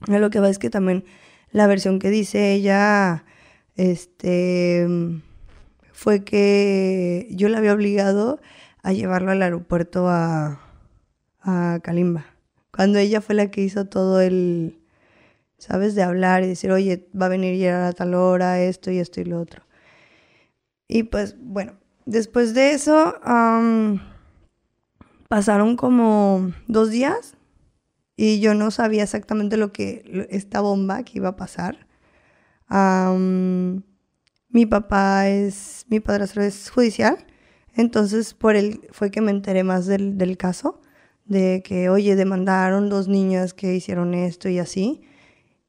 [0.07, 1.05] A lo que va es que también
[1.51, 3.23] la versión que dice ella
[3.79, 4.85] este,
[5.93, 8.41] fue que yo la había obligado
[8.83, 10.59] a llevarlo al aeropuerto a,
[11.39, 12.25] a Kalimba.
[12.71, 14.77] Cuando ella fue la que hizo todo el,
[15.57, 15.95] ¿sabes?
[15.95, 19.21] De hablar y decir, oye, va a venir ya a tal hora, esto y esto
[19.21, 19.63] y lo otro.
[20.89, 21.73] Y pues, bueno,
[22.05, 23.15] después de eso,
[25.29, 27.35] pasaron como dos días
[28.17, 31.88] y yo no sabía exactamente lo que, esta bomba que iba a pasar.
[32.69, 37.17] Mi papá es, mi padrastro es judicial,
[37.73, 40.81] entonces por él fue que me enteré más del, del caso,
[41.25, 45.01] de que, oye, demandaron dos niñas que hicieron esto y así.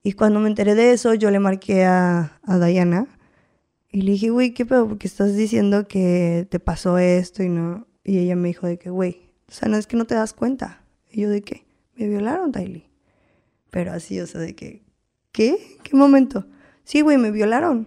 [0.03, 3.07] Y cuando me enteré de eso, yo le marqué a, a Diana
[3.93, 4.89] y le dije, güey, ¿qué pedo?
[4.89, 7.87] Porque estás diciendo que te pasó esto y no.
[8.05, 10.33] Y ella me dijo de que, güey, o sea, no es que no te das
[10.33, 10.83] cuenta.
[11.11, 11.67] Y yo de qué?
[11.97, 12.89] Me violaron, Tylee.
[13.71, 14.83] Pero así, o sea, de que,
[15.33, 15.59] ¿qué?
[15.83, 16.47] ¿Qué momento?
[16.85, 17.87] Sí, güey, me violaron.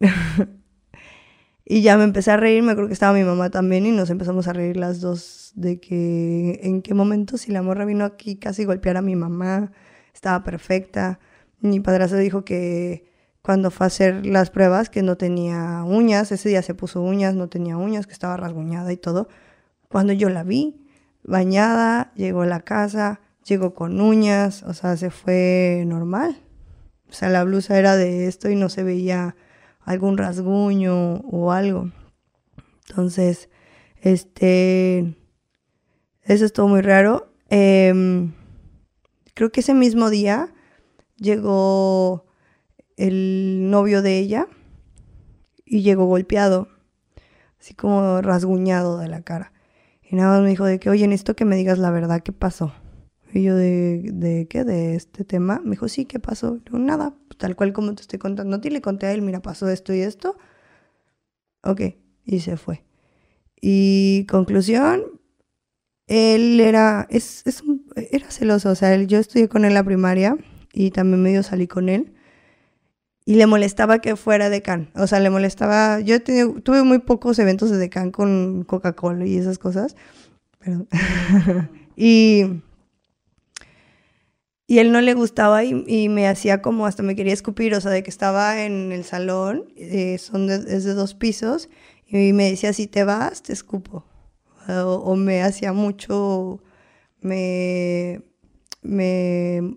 [1.64, 4.10] y ya me empecé a reír, me creo que estaba mi mamá también y nos
[4.10, 8.36] empezamos a reír las dos de que en qué momento si la morra vino aquí
[8.36, 9.72] casi golpear a mi mamá,
[10.14, 11.18] estaba perfecta.
[11.60, 13.10] Mi padrastro dijo que
[13.42, 17.34] cuando fue a hacer las pruebas que no tenía uñas, ese día se puso uñas,
[17.34, 19.28] no tenía uñas, que estaba rasguñada y todo.
[19.88, 20.84] Cuando yo la vi,
[21.22, 26.36] bañada, llegó a la casa, llegó con uñas, o sea, se fue normal.
[27.08, 29.36] O sea, la blusa era de esto y no se veía
[29.80, 31.90] algún rasguño o algo.
[32.88, 33.48] Entonces,
[34.00, 35.16] este,
[36.22, 37.32] eso estuvo muy raro.
[37.48, 38.32] Em,
[39.34, 40.52] creo que ese mismo día
[41.16, 42.26] llegó
[42.96, 44.48] el novio de ella
[45.64, 46.68] y llegó golpeado,
[47.60, 49.52] así como rasguñado de la cara.
[50.02, 52.32] Y nada más me dijo de que, oye, necesito que me digas la verdad, ¿qué
[52.32, 52.72] pasó?
[53.36, 54.64] Y yo, ¿de, de qué?
[54.64, 55.60] ¿De este tema?
[55.64, 56.58] Me dijo, sí, ¿qué pasó?
[56.70, 59.68] Yo, nada, tal cual como te estoy contando a le conté a él, mira, pasó
[59.68, 60.36] esto y esto.
[61.62, 61.80] Ok,
[62.24, 62.84] y se fue.
[63.60, 65.02] Y conclusión,
[66.06, 67.62] él era, es, es
[67.96, 70.36] era celoso, o sea, yo estudié con él la primaria
[70.72, 72.16] y también medio salí con él
[73.26, 74.88] y le molestaba que fuera decán.
[74.94, 76.00] O sea, le molestaba.
[76.00, 79.96] Yo tuve muy pocos eventos de decán con Coca-Cola y esas cosas.
[81.96, 82.62] y.
[84.66, 87.92] Y él no le gustaba y, me hacía como hasta me quería escupir, o sea,
[87.92, 91.68] de que estaba en el salón, eh, son es de dos pisos,
[92.08, 94.04] y me decía, si te vas, te escupo.
[94.68, 96.60] O, me hacía mucho,
[97.20, 98.22] me,
[98.82, 99.76] me,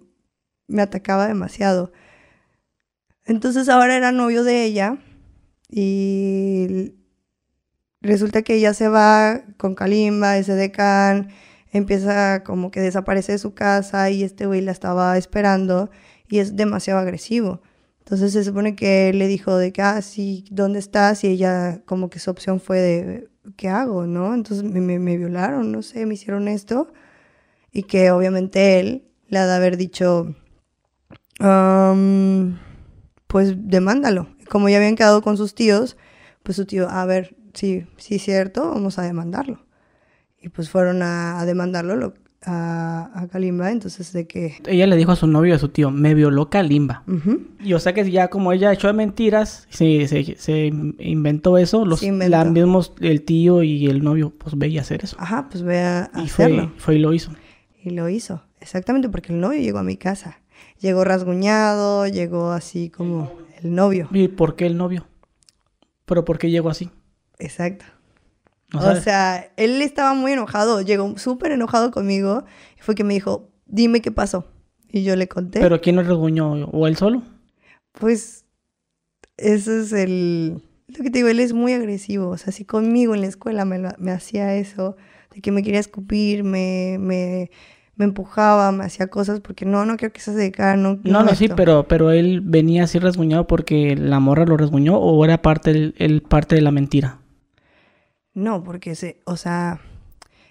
[0.67, 1.91] me atacaba demasiado.
[3.25, 4.97] Entonces ahora era novio de ella
[5.69, 6.95] y
[8.01, 11.29] resulta que ella se va con Kalimba, ese decán,
[11.71, 15.89] empieza como que desaparece de su casa y este güey la estaba esperando
[16.27, 17.61] y es demasiado agresivo.
[17.99, 21.23] Entonces se supone que le dijo de que, ah, sí, ¿dónde estás?
[21.23, 24.07] Y ella como que su opción fue de, ¿qué hago?
[24.07, 24.33] ¿No?
[24.33, 26.91] Entonces me, me, violaron, no sé, me hicieron esto.
[27.71, 30.35] Y que obviamente él le ha de haber dicho,
[31.39, 32.57] um,
[33.27, 34.27] pues demándalo.
[34.49, 35.95] Como ya habían quedado con sus tíos,
[36.41, 39.68] pues su tío, a ver, sí, sí es cierto, vamos a demandarlo.
[40.41, 44.55] Y pues fueron a, demandarlo a, a, Kalimba, entonces de que...
[44.65, 47.03] Ella le dijo a su novio, a su tío, me violó Kalimba.
[47.63, 50.65] Y o sea que ya como ella echó de mentiras, se, se,
[50.99, 55.17] inventó eso, los la mismos, el tío y el novio, pues veía hacer eso.
[55.19, 57.31] Ajá, pues ve a, y Fue, fue y lo hizo.
[57.83, 60.39] Y lo hizo, exactamente porque el novio llegó a mi casa
[60.79, 64.07] llegó rasguñado, llegó así como el novio.
[64.11, 65.07] ¿Y por qué el novio?
[66.05, 66.89] ¿Pero por qué llegó así?
[67.37, 67.85] Exacto.
[68.73, 72.45] O sea, él estaba muy enojado, llegó súper enojado conmigo
[72.77, 74.45] y fue que me dijo, dime qué pasó.
[74.91, 75.59] Y yo le conté.
[75.59, 76.65] ¿Pero quién lo rasguñó?
[76.71, 77.21] ¿O él solo?
[77.91, 78.45] Pues,
[79.37, 80.63] eso es el...
[80.87, 82.29] Lo que te digo, él es muy agresivo.
[82.29, 84.97] O sea, si conmigo en la escuela me, me hacía eso,
[85.33, 87.51] de que me quería escupir, me, me,
[87.99, 91.35] me empujaba, me hacía cosas porque no, no quiero que seas de No, no, no,
[91.35, 95.93] sí, pero, pero él venía así rasguñado porque la morra lo rasguñó o era parte,
[95.97, 97.19] el, parte de la mentira.
[98.39, 99.81] No, porque se, o sea,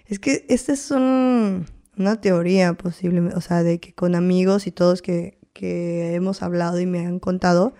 [0.05, 5.01] es que esta es una teoría posible, o sea, de que con amigos y todos
[5.01, 7.73] que, que hemos hablado y me han contado,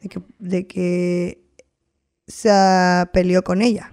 [0.00, 1.42] de que, de que
[2.26, 2.50] se
[3.12, 3.92] peleó con ella.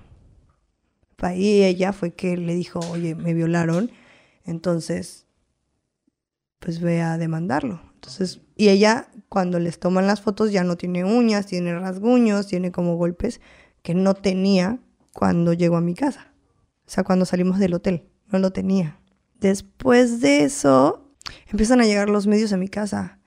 [1.34, 3.90] Y ella fue que le dijo, oye, me violaron
[4.44, 5.26] entonces,
[6.60, 7.82] pues ve a demandarlo.
[7.94, 12.74] Entonces, y ella cuando les toman las fotos ya no tiene uñas, tiene rasguños, tiene
[12.74, 13.40] como golpes
[13.82, 14.80] que no tenía
[15.14, 16.34] cuando llegó a mi casa.
[16.86, 19.00] O sea, cuando salimos del hotel, no lo tenía.
[19.40, 21.12] Después de eso,
[21.48, 23.20] empiezan a llegar los medios a mi casa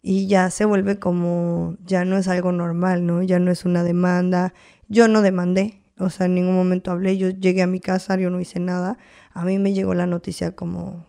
[0.00, 3.22] y ya se vuelve como, ya no es algo normal, ¿no?
[3.22, 4.54] Ya no es una demanda.
[4.88, 8.30] Yo no demandé, o sea, en ningún momento hablé, yo llegué a mi casa, yo
[8.30, 8.98] no hice nada,
[9.32, 11.06] a mí me llegó la noticia como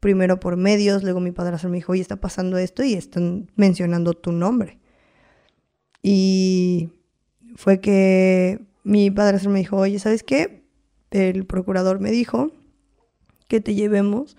[0.00, 4.14] primero por medios, luego mi padrastro me dijo, oye, está pasando esto y están mencionando
[4.14, 4.80] tu nombre.
[6.02, 6.90] Y
[7.56, 10.64] fue que mi padrastro me dijo, oye, ¿sabes qué?
[11.10, 12.52] El procurador me dijo
[13.48, 14.36] que te llevemos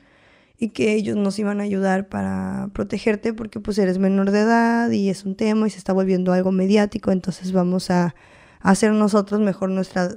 [0.57, 4.91] y que ellos nos iban a ayudar para protegerte porque pues eres menor de edad
[4.91, 8.15] y es un tema y se está volviendo algo mediático, entonces vamos a,
[8.61, 10.09] hacer nosotros mejor nuestra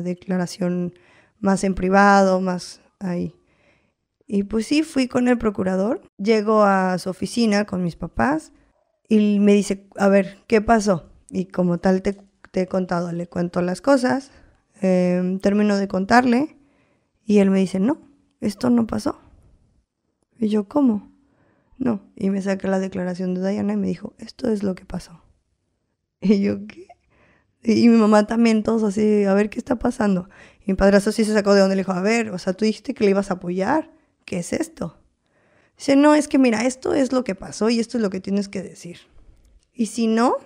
[0.00, 0.94] declaración
[1.40, 3.34] más en privado, más ahí.
[4.26, 8.52] Y pues sí, fui con el procurador, llego a su oficina con mis papás
[9.08, 11.10] y me dice, a ver, ¿qué pasó?
[11.28, 12.16] Y como tal te,
[12.60, 14.30] he contado, le cuento las cosas,
[14.80, 16.56] em, termino de contarle
[17.24, 17.98] y él me dice, no,
[18.40, 19.18] esto no pasó.
[20.38, 21.10] Y yo, ¿cómo?
[21.78, 22.00] No.
[22.14, 25.22] Y me saca la declaración de Diana y me dijo, esto es lo que pasó.
[26.20, 26.86] Y yo, ¿qué?
[27.64, 30.28] Y mi mamá también, todos así, a ver qué está pasando.
[30.64, 32.64] Y mi padrastro sí se sacó de donde le dijo, a ver, o sea, tú
[32.64, 33.90] dijiste que le ibas a apoyar.
[34.24, 34.98] ¿qué es esto?
[35.76, 38.20] Dice, no, es que mira, esto es lo que pasó y esto es lo que
[38.20, 38.98] tienes que decir.
[39.72, 40.36] Y si no,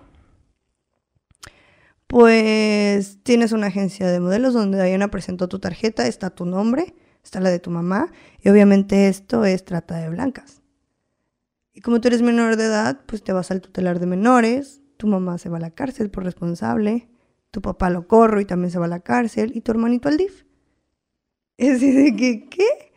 [2.07, 7.41] pues tienes una agencia de modelos donde Diana presentó tu tarjeta, está tu nombre, está
[7.41, 10.63] la de tu mamá, y obviamente esto es trata de blancas.
[11.73, 15.09] Y como tú eres menor de edad, pues te vas al tutelar de menores, tu
[15.09, 17.09] mamá se va a la cárcel por responsable,
[17.51, 20.17] tu papá lo corro y también se va a la cárcel, y tu hermanito al
[20.17, 20.45] DIF.
[21.59, 22.93] Es decir, que, ¿qué?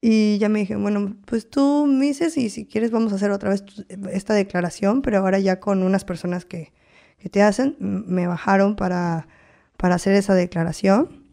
[0.00, 3.32] Y ya me dije, bueno, pues tú me dices y si quieres vamos a hacer
[3.32, 3.64] otra vez
[4.12, 6.72] esta declaración, pero ahora ya con unas personas que,
[7.28, 9.26] te hacen, me bajaron para,
[9.76, 11.24] para hacer esa declaración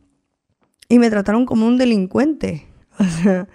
[0.89, 2.67] y me trataron como un delincuente.
[2.97, 3.49] O sea,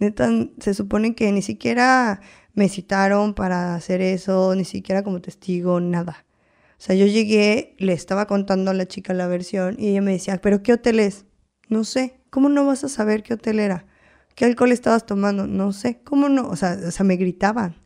[0.00, 2.20] neta, se supone que ni siquiera
[2.54, 6.26] me citaron para hacer eso, ni siquiera como testigo, nada.
[6.72, 10.10] O sea, yo llegué, le estaba contando a la chica la versión y ella me
[10.10, 11.24] decía, pero ¿qué hotel es?
[11.68, 13.86] No sé, ¿cómo no vas a saber qué hotel era?
[14.34, 15.46] ¿Qué alcohol estabas tomando?
[15.46, 16.48] No sé, ¿cómo no?
[16.48, 17.76] O sea, o sea me gritaban.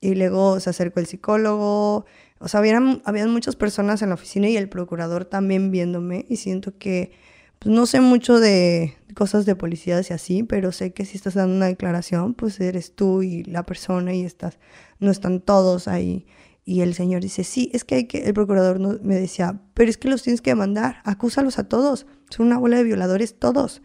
[0.00, 2.04] Y luego se acercó el psicólogo.
[2.44, 6.26] O sea, habían, muchas personas en la oficina y el procurador también viéndome.
[6.28, 7.12] Y siento que,
[7.58, 11.32] pues no sé mucho de cosas de policías y así, pero sé que si estás
[11.32, 14.58] dando una declaración, pues eres tú y la persona y estás,
[14.98, 16.26] no están todos ahí.
[16.66, 19.96] Y el señor dice, sí, es que hay que, el procurador me decía, pero es
[19.96, 23.80] que los tienes que demandar, acúsalos a todos, son una bola de violadores todos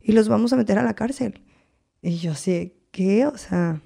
[0.00, 1.42] y los vamos a meter a la cárcel.
[2.00, 3.26] Y yo sé, ¿qué?
[3.26, 3.82] O sea,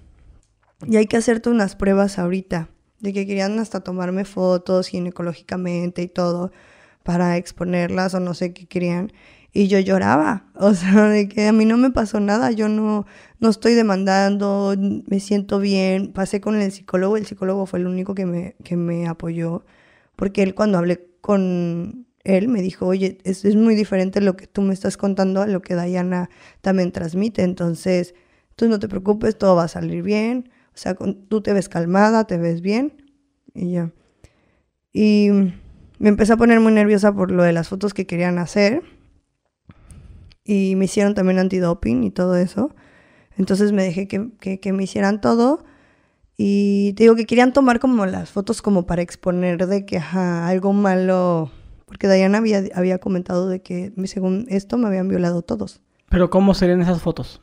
[0.86, 2.68] y hay que hacerte unas pruebas ahorita,
[3.00, 6.52] de que querían hasta tomarme fotos ginecológicamente y todo
[7.02, 9.12] para exponerlas o no sé qué querían.
[9.52, 13.06] Y yo lloraba, o sea, de que a mí no me pasó nada, yo no,
[13.40, 14.74] no estoy demandando,
[15.06, 16.12] me siento bien.
[16.12, 19.64] Pasé con el psicólogo, el psicólogo fue el único que me, que me apoyó,
[20.16, 24.46] porque él cuando hablé con él me dijo, oye, es, es muy diferente lo que
[24.46, 26.28] tú me estás contando a lo que Diana
[26.60, 28.14] también transmite, entonces
[28.54, 32.24] tú no te preocupes, todo va a salir bien, o sea, tú te ves calmada,
[32.28, 33.04] te ves bien,
[33.52, 33.90] y ya.
[34.92, 35.30] Y
[35.98, 38.84] me empecé a poner muy nerviosa por lo de las fotos que querían hacer,
[40.44, 42.72] y me hicieron también antidoping y todo eso,
[43.36, 45.64] entonces me dejé que, que, me hicieran todo,
[46.36, 50.72] y te digo que querían tomar como las fotos como para exponer de que algo
[50.72, 51.50] malo
[51.86, 55.80] porque Diana había, había comentado de que según esto me habían violado todos.
[56.08, 57.42] Pero ¿cómo serían esas fotos?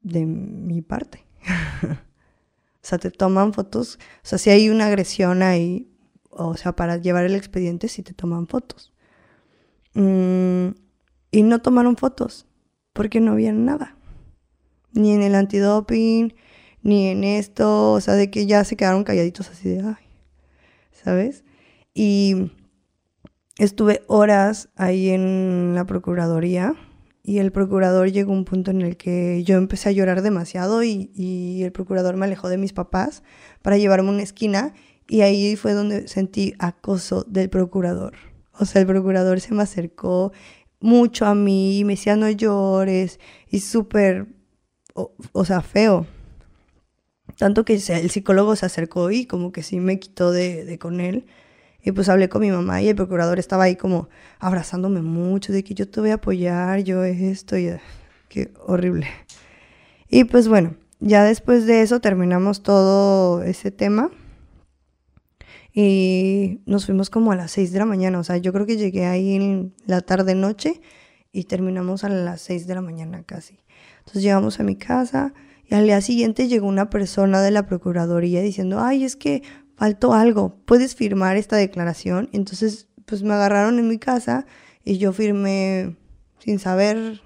[0.00, 1.26] De mi parte.
[2.82, 3.98] o sea, te toman fotos.
[4.24, 5.88] O sea, si hay una agresión ahí,
[6.30, 8.92] o sea, para llevar el expediente, sí te toman fotos.
[9.94, 10.68] Mm,
[11.30, 12.46] y no tomaron fotos,
[12.92, 13.96] porque no había nada.
[14.92, 16.34] Ni en el antidoping,
[16.82, 17.92] ni en esto.
[17.92, 20.04] O sea, de que ya se quedaron calladitos así de, ay,
[20.90, 21.44] ¿sabes?
[21.94, 22.50] Y
[23.58, 26.74] estuve horas ahí en la Procuraduría
[27.24, 30.82] y el procurador llegó a un punto en el que yo empecé a llorar demasiado
[30.82, 33.22] y, el procurador me alejó de mis papás
[33.62, 34.74] para llevarme a una esquina
[35.08, 38.14] y ahí fue donde sentí acoso del procurador.
[38.58, 40.32] O sea, el procurador se me acercó
[40.80, 44.26] mucho a mí y me decía no llores y súper,
[44.94, 46.06] o, sea, feo.
[47.38, 51.00] Tanto que el psicólogo se acercó y como que sí me quitó de, de con
[51.00, 51.26] él.
[51.84, 55.64] Y pues hablé con mi mamá y el procurador estaba ahí como abrazándome mucho, de
[55.64, 57.72] que yo te voy a apoyar, yo esto, y
[58.28, 59.08] qué horrible.
[60.08, 64.10] Y pues bueno, ya después de eso terminamos todo ese tema
[65.74, 68.76] y nos fuimos como a las 6 de la mañana, o sea, yo creo que
[68.76, 70.80] llegué ahí en la tarde noche
[71.32, 73.58] y terminamos a las 6 de la mañana casi.
[74.00, 75.32] Entonces llegamos a mi casa
[75.64, 79.42] y al día siguiente llegó una persona de la Procuraduría diciendo, ay, es que
[79.82, 82.28] faltó algo, puedes firmar esta declaración.
[82.32, 84.46] Entonces, pues me agarraron en mi casa
[84.84, 85.96] y yo firmé
[86.38, 87.20] sin saber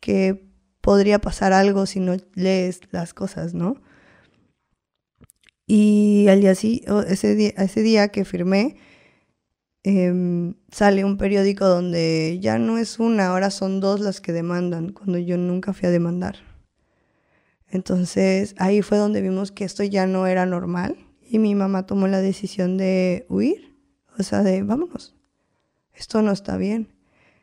[0.00, 0.44] que
[0.80, 3.76] podría pasar algo si no lees las cosas, ¿no?
[5.64, 8.78] Y al día sí, ese día, ese día que firmé,
[9.84, 14.90] em, sale un periódico donde ya no es una, ahora son dos las que demandan,
[14.92, 16.38] cuando yo nunca fui a demandar.
[17.68, 20.96] Entonces ahí fue donde vimos que esto ya no era normal
[21.32, 23.74] y mi mamá tomó la decisión de huir,
[24.18, 25.14] o sea, de vámonos,
[25.94, 26.92] esto no está bien.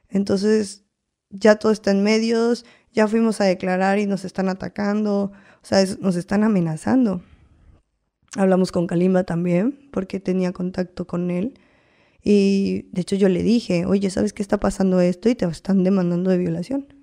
[0.10, 0.84] Entonces
[1.32, 5.32] ya todo está en medios, ya fuimos a declarar y nos están atacando,
[5.64, 7.24] o sea, nos están amenazando.
[8.36, 11.60] Hablamos con Kalimba también, porque tenía contacto con él.
[12.24, 15.30] Y de hecho yo le dije, oye, ¿sabes qué está pasando esto?
[15.30, 16.94] Y te están demandando de violación.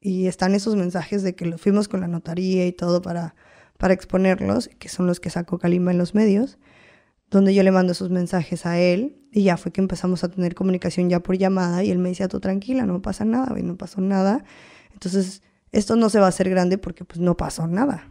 [0.00, 3.36] Y están esos mensajes de que lo fuimos con la notaría y todo para,
[3.82, 6.56] para exponerlos, que son los que sacó Kalimba en los medios,
[7.32, 9.16] donde yo le mando esos mensajes a él.
[9.32, 12.28] Y ya fue que empezamos a tener comunicación ya por llamada y él me decía,
[12.28, 14.44] tú tranquila, no pasa nada, y no pasó nada.
[14.92, 18.08] Entonces, esto no se va a hacer grande porque pues no pasó nada.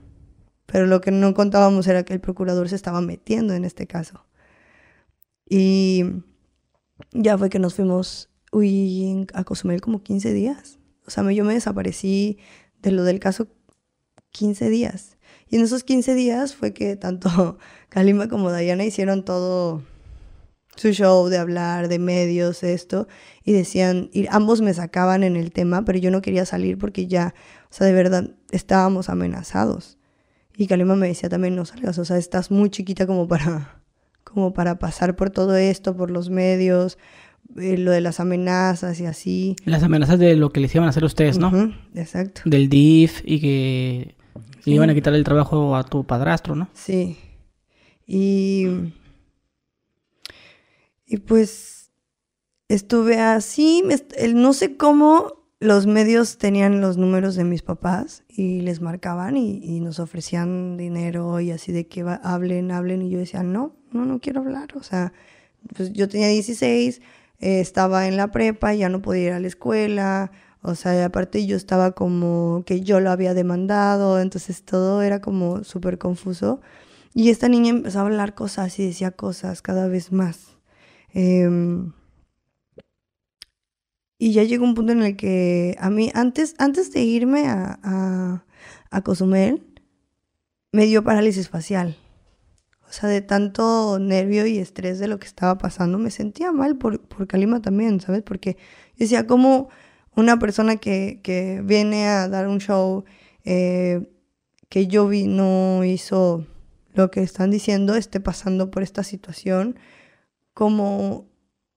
[0.65, 4.25] Pero lo que no contábamos era que el procurador se estaba metiendo en este caso.
[5.47, 6.03] Y
[7.13, 10.79] ya fue que nos fuimos uy, a Cozumel como 15 días.
[11.07, 12.39] O sea, yo me desaparecí
[12.81, 13.47] de lo del caso
[14.31, 15.17] 15 días.
[15.51, 17.57] Y en esos 15 días fue que tanto
[17.89, 19.83] Kalima como Diana hicieron todo
[20.77, 23.07] su show de hablar de medios, esto,
[23.43, 27.07] y decían, y ambos me sacaban en el tema, pero yo no quería salir porque
[27.07, 27.35] ya,
[27.69, 29.97] o sea, de verdad estábamos amenazados.
[30.55, 33.81] Y Kalima me decía también, no salgas, o sea, estás muy chiquita como para,
[34.23, 36.97] como para pasar por todo esto, por los medios,
[37.57, 39.57] eh, lo de las amenazas y así.
[39.65, 41.75] Las amenazas de lo que les iban a hacer ustedes, ¿no?
[41.93, 42.41] exacto.
[42.45, 44.15] Del DIF y que
[44.65, 46.69] le iban a quitar el trabajo a tu padrastro, ¿no?
[46.73, 47.17] Sí.
[48.05, 48.67] Y,
[51.05, 51.91] y pues
[52.67, 53.83] estuve así,
[54.33, 59.79] no sé cómo los medios tenían los números de mis papás y les marcaban y,
[59.79, 64.19] nos ofrecían dinero y así de que hablen, hablen y yo decía, no, no, no
[64.19, 64.75] quiero hablar.
[64.75, 65.13] O sea,
[65.75, 67.01] pues yo tenía 16,
[67.39, 70.31] eh, estaba en la prepa, ya no podía ir a la escuela,
[70.61, 75.63] o sea, aparte yo estaba como que yo lo había demandado, entonces todo era como
[75.63, 76.61] súper confuso.
[77.13, 80.57] Y esta niña empezó a hablar cosas y decía cosas cada vez más.
[81.13, 81.93] Em,
[84.17, 87.79] y ya llegó un punto en el que a mí, antes, antes de irme a,
[87.83, 88.45] a,
[88.91, 89.63] a Cozumel,
[90.71, 91.97] me dio parálisis facial.
[92.87, 96.77] O sea, de tanto nervio y estrés de lo que estaba pasando, me sentía mal
[96.77, 98.21] por, por Kalima también, ¿sabes?
[98.21, 98.57] Porque
[98.97, 99.69] decía, como
[100.15, 103.05] una persona que, que viene a dar un show
[103.43, 104.07] eh,
[104.69, 106.45] que yo vi no hizo
[106.93, 109.77] lo que están diciendo, esté pasando por esta situación,
[110.53, 111.27] como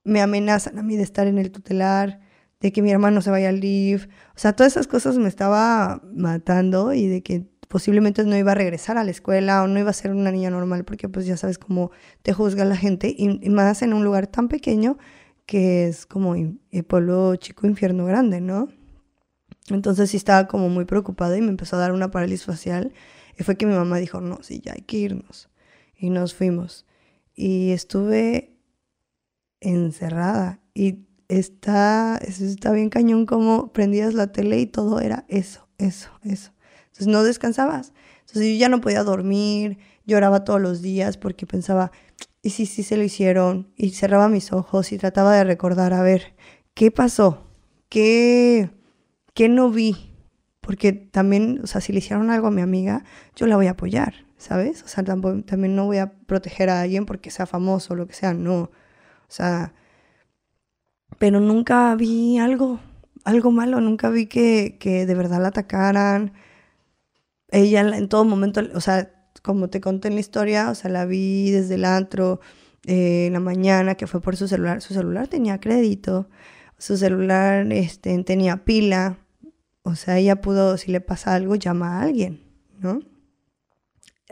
[0.04, 2.20] me amenazan a mí de estar en el tutelar,
[2.60, 6.02] de que mi hermano se vaya al live, o sea, todas esas cosas me estaba
[6.12, 9.90] matando y de que posiblemente no iba a regresar a la escuela o no iba
[9.90, 11.90] a ser una niña normal porque pues ya sabes cómo
[12.22, 14.96] te juzga la gente y, más en un lugar tan pequeño
[15.46, 18.68] que es como el pueblo chico infierno grande, ¿no?
[19.68, 22.92] Entonces sí estaba como muy preocupada y me empezó a dar una parálisis facial
[23.38, 25.48] y fue que mi mamá dijo, no, sí, ya hay que irnos.
[25.96, 26.86] Y nos fuimos.
[27.34, 28.56] Y estuve
[29.60, 36.10] encerrada y está, está bien cañón como prendías la tele y todo era eso, eso,
[36.22, 36.52] eso.
[36.86, 37.92] Entonces no descansabas.
[38.20, 41.90] Entonces yo ya no podía dormir, lloraba todos los días porque pensaba,
[42.44, 43.72] ¿y si sí se lo hicieron?
[43.76, 46.34] Y cerraba mis ojos y trataba de recordar, a ver,
[46.74, 47.48] ¿qué pasó?
[47.88, 48.70] ¿Qué,
[49.32, 50.14] qué no vi?
[50.60, 53.72] Porque también, o sea, si le hicieron algo a mi amiga, yo la voy a
[53.72, 54.82] apoyar, ¿sabes?
[54.82, 58.14] O sea, también no voy a proteger a alguien porque sea famoso o lo que
[58.14, 58.64] sea, no.
[58.64, 58.70] O
[59.28, 59.72] sea,
[61.18, 62.80] pero nunca vi algo,
[63.24, 66.34] algo malo, nunca vi que, que de verdad la atacaran,
[67.48, 71.04] ella en todo momento, o sea, como te conté en la historia, o sea, la
[71.04, 72.40] vi desde el antro
[72.86, 74.82] eh, en la mañana que fue por su celular.
[74.82, 76.28] Su celular tenía crédito,
[76.78, 79.18] su celular este, tenía pila,
[79.82, 82.42] o sea, ella pudo, si le pasa algo, llama a alguien,
[82.80, 83.00] ¿no?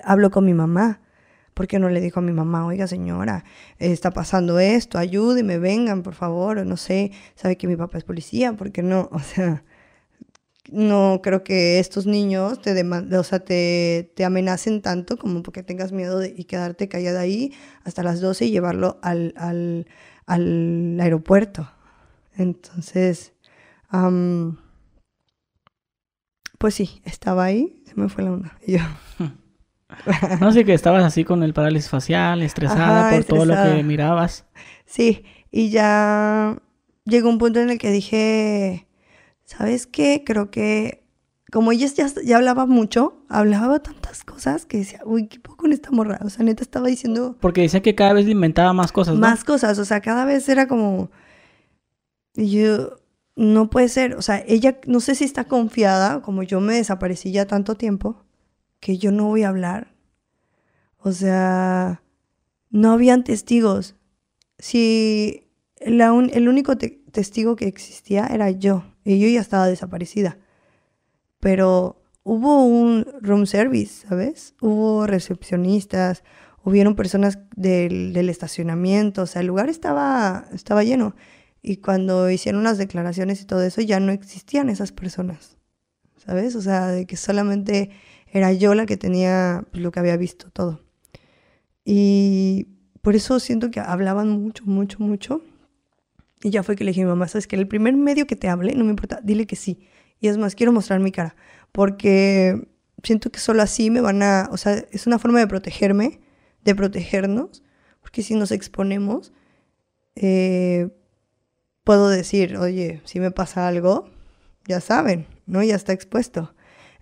[0.03, 1.01] Hablo con mi mamá.
[1.55, 3.45] ¿Por qué no le dijo a mi mamá, oiga señora,
[3.79, 8.05] está pasando esto, ayúdeme, vengan, por favor, o no sé, sabe que mi papá es
[8.05, 9.11] policía, ¿por qué no?
[9.13, 9.63] O sea,
[10.73, 15.93] no creo que estos niños te, o sea, te, te, amenacen tanto como porque tengas
[15.93, 17.53] miedo de, y quedarte callada ahí
[17.85, 19.87] hasta las 12 y llevarlo al, al,
[20.27, 21.71] al aeropuerto.
[22.37, 23.35] Entonces,
[26.59, 28.59] pues sí, estaba ahí, se me fue la onda.
[28.67, 28.79] yo...
[30.41, 34.47] no sé que estabas así con el parálisis facial, estresada por todo lo que mirabas.
[34.87, 36.57] Sí, y ya
[37.05, 38.87] llegó un punto en el que dije
[39.57, 40.23] ¿sabes qué?
[40.25, 41.03] Creo que
[41.51, 45.73] como ella ya, ya hablaba mucho, hablaba tantas cosas que decía, uy, qué poco con
[45.73, 46.19] esta morra.
[46.25, 49.21] O sea, neta estaba diciendo Porque decía que cada vez le inventaba más cosas, ¿no?
[49.21, 49.79] más cosas.
[49.79, 51.11] O sea, cada vez era como.
[52.35, 52.97] Yo.
[53.35, 54.15] No puede ser.
[54.17, 58.23] O sea, ella no sé si está confiada, como yo me desaparecí ya tanto tiempo,
[58.79, 59.95] que yo no voy a hablar.
[60.99, 62.03] O sea,
[62.71, 63.97] no habían testigos.
[64.59, 65.49] Si
[65.85, 70.39] la un- el único te- testigo que existía era yo, y yo ya estaba desaparecida.
[71.41, 74.55] Pero hubo un room service, ¿sabes?
[74.61, 76.23] Hubo recepcionistas,
[76.65, 81.15] hubieron personas del, del estacionamiento, o sea, el lugar estaba, estaba lleno.
[81.63, 85.59] Y cuando hicieron las declaraciones y todo eso, ya no existían esas personas,
[86.17, 86.57] ¿sabes?
[86.57, 87.91] O sea, de que solamente
[88.33, 90.81] era yo la que tenía pues, lo que había visto todo.
[91.85, 92.69] Y
[93.01, 95.43] por eso siento que hablaban mucho, mucho, mucho.
[96.43, 98.37] Y ya fue que le dije a mi mamá, ¿sabes que El primer medio que
[98.37, 99.89] te hable, no me importa, dile que sí.
[100.21, 101.37] Y es más, quiero mostrar mi cara,
[101.71, 102.69] porque
[103.03, 106.21] siento que solo así me van a, o sea, es una forma de protegerme,
[106.65, 107.63] de protegernos,
[108.01, 109.33] porque si nos exponemos,
[110.17, 110.91] eh,
[111.85, 114.11] puedo decir, oye, si me pasa algo,
[114.67, 115.63] ya saben, ¿no?
[115.63, 116.55] Ya está expuesto.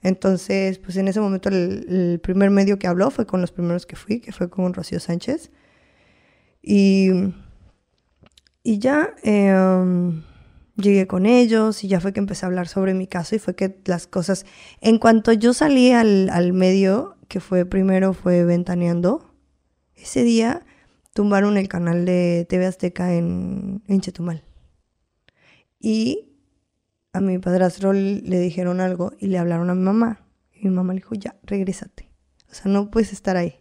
[0.03, 3.85] Entonces, pues en ese momento el, el primer medio que habló fue con los primeros
[3.87, 5.51] que fui, que fue con Rocío Sánchez.
[6.63, 7.11] Y,
[8.63, 10.23] y ya um,
[10.77, 13.55] llegué con ellos y ya fue que empecé a hablar sobre mi caso y fue
[13.55, 14.47] que las cosas,
[14.81, 19.31] en cuanto yo salí al, al medio, que fue primero fue Ventaneando,
[19.95, 20.65] ese día
[21.13, 24.45] tumbaron el canal de TV Azteca en, en Chetumal.
[25.79, 26.31] Y
[27.13, 30.27] a mi padrastro le dijeron algo y le hablaron a mi mamá.
[30.53, 32.11] Y mi mamá le dijo, ya, regrésate.
[32.51, 33.57] O sea, no puedes estar ahí.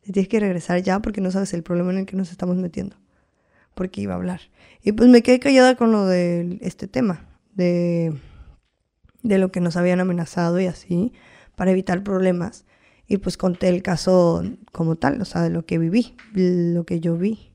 [0.00, 2.56] Te tienes que regresar ya porque no sabes el problema en el que nos estamos
[2.56, 2.96] metiendo.
[3.78, 4.40] Porque iba a hablar.
[4.82, 7.28] Y pues me quedé callada con lo de este tema.
[7.54, 8.12] De,
[9.22, 11.12] de lo que nos habían amenazado y así.
[11.54, 12.64] Para evitar problemas.
[13.06, 15.22] Y pues conté el caso como tal.
[15.22, 16.16] O sea, de lo que viví.
[16.34, 17.52] Lo que yo vi.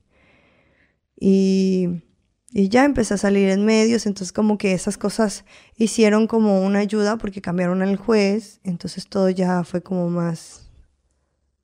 [1.20, 2.02] Y...
[2.56, 5.44] Y ya empecé a salir en medios, entonces como que esas cosas
[5.76, 10.70] hicieron como una ayuda porque cambiaron al juez, entonces todo ya fue como más,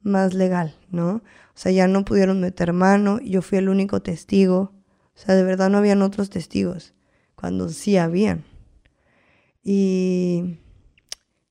[0.01, 1.23] más legal, ¿no?
[1.61, 4.73] O sea, ya no pudieron meter mano, yo fui el único testigo,
[5.15, 6.95] o sea, de verdad no habían otros testigos,
[7.35, 8.45] cuando sí habían.
[9.63, 10.57] Y,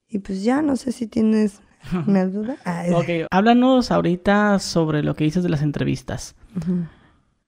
[0.07, 1.62] y pues ya, no sé si tienes
[2.07, 2.57] una duda.
[2.66, 6.36] Ah, Ok, háblanos ahorita sobre lo que dices de las entrevistas.
[6.57, 6.86] ujú.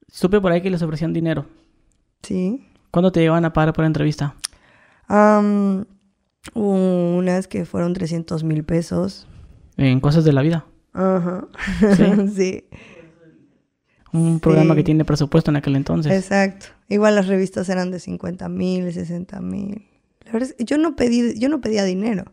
[0.06, 1.46] Supe por ahí que les ofrecían dinero.
[2.22, 2.64] Sí.
[2.92, 4.36] ¿Cuándo te llevan a pagar por entrevista?
[5.08, 5.84] Am,
[6.54, 9.26] hubo unas que fueron 300 mil pesos.
[9.76, 10.66] En Cosas de la Vida.
[10.92, 11.46] Ajá.
[11.96, 12.04] ¿Sí?
[12.36, 12.64] sí,
[14.12, 14.78] Un programa Sí.
[14.78, 16.12] que tiene presupuesto en aquel entonces.
[16.12, 16.66] exacto.
[16.88, 19.86] Igual las revistas eran de 50 mil, 60 mil.
[20.26, 22.24] La verdad es que yo no pedí, yo no pedía dinero.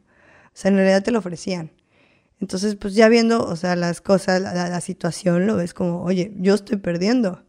[0.47, 1.71] O sea, en realidad te lo ofrecían.
[2.41, 6.03] Entonces, pues ya viendo, o sea, las cosas, la, la- la situación, lo ves como,
[6.03, 7.43] oye, yo estoy perdiendo.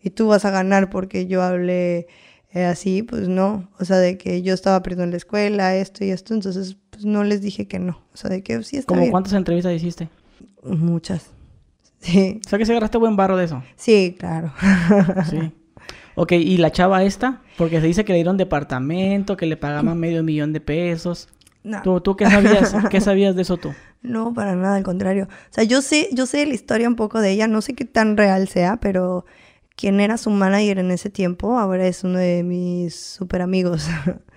[0.00, 2.06] Y tú vas a ganar porque yo hablé
[2.52, 3.70] eh, así, pues no.
[3.80, 6.34] O sea, de que yo estaba perdiendo en la escuela, esto y esto.
[6.34, 8.00] Entonces, pues no les dije que no.
[8.12, 9.10] O sea, de que sí está ¿Cómo bien.
[9.10, 10.08] cuántas entrevistas hiciste?
[10.64, 11.30] Muchas.
[12.00, 12.40] Sí.
[12.44, 13.62] O sea que se agarraste buen barro de eso.
[13.76, 14.52] Sí, claro.
[15.30, 15.52] Sí.
[16.16, 17.42] Ok, ¿y la chava esta?
[17.58, 21.28] Porque se dice que le dieron departamento, que le pagaban medio millón de pesos.
[21.64, 21.82] No.
[21.82, 22.74] ¿Tú, tú qué sabías?
[22.90, 23.72] ¿Qué sabías de eso tú?
[24.02, 25.28] No, para nada, al contrario.
[25.30, 27.84] O sea, yo sé, yo sé la historia un poco de ella, no sé qué
[27.84, 29.24] tan real sea, pero
[29.76, 33.88] quien era su manager en ese tiempo ahora es uno de mis super amigos.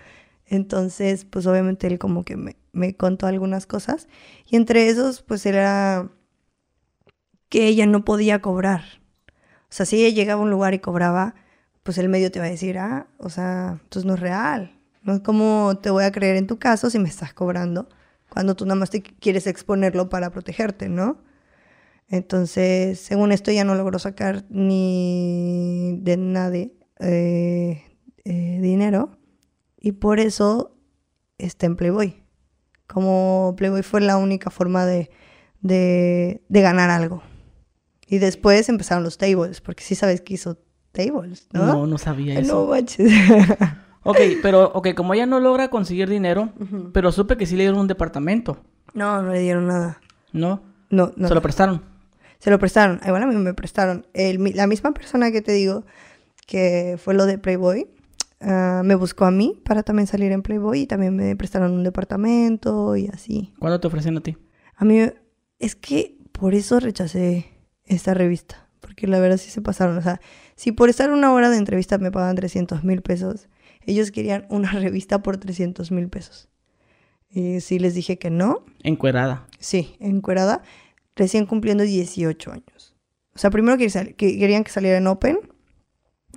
[0.48, 4.08] Entonces, pues obviamente él como que me, me contó algunas cosas.
[4.48, 6.10] Y entre esos, pues era
[7.50, 8.84] que ella no podía cobrar.
[9.64, 11.36] O sea, si ella llegaba a un lugar y cobraba,
[11.84, 14.80] pues el medio te va a decir, ah, o sea, entonces no es real.
[15.04, 17.88] No es como te voy a creer en tu caso si me estás cobrando
[18.30, 21.18] cuando tú nada más te quieres exponerlo para protegerte, ¿no?
[22.10, 27.84] Entonces, según esto, ya no logró sacar ni de nadie eh,
[28.24, 29.18] eh, dinero
[29.80, 30.78] y por eso
[31.38, 32.24] está en Playboy.
[32.88, 35.10] Como Playboy fue la única forma de,
[35.62, 37.24] de, de ganar algo.
[38.08, 40.58] Y después empezaron los tables, porque sí sabes que hizo
[40.92, 41.66] tables, ¿no?
[41.66, 42.62] No, no sabía Ay, eso.
[42.62, 43.12] no manches.
[44.04, 46.54] Ok, pero ok, como ella no logra conseguir dinero,
[46.94, 50.00] pero supe que sí le dieron un departamento, no, no le dieron nada.
[50.32, 50.62] ¿no?
[50.90, 51.28] No, no.
[51.28, 51.82] Se lo prestaron.
[52.40, 53.02] Se lo prestaron.
[53.06, 54.08] Igual a mí me prestaron.
[54.14, 55.84] El la misma persona que te digo
[56.46, 57.88] que fue lo de Playboy,
[58.40, 61.84] ah, me buscó a mí para también salir en Playboy y también me prestaron un
[61.84, 63.54] departamento y así.
[63.60, 64.38] ¿Cuándo te ofrecen a ti?
[64.76, 65.02] A mí
[65.60, 67.57] es que por eso rechacé
[67.88, 69.98] esta revista, porque la verdad sí se pasaron.
[69.98, 70.22] O sea,
[70.56, 73.48] si por estar una hora de entrevista me pagan 300 mil pesos,
[73.86, 76.50] ellos querían una revista por 300 mil pesos.
[77.30, 78.64] Y sí les dije que no.
[78.84, 79.48] Encuerada.
[79.60, 80.64] Sí, encuerada,
[81.16, 82.96] recién cumpliendo 18 años.
[83.36, 85.40] O sea, primero que, querían que saliera en Open,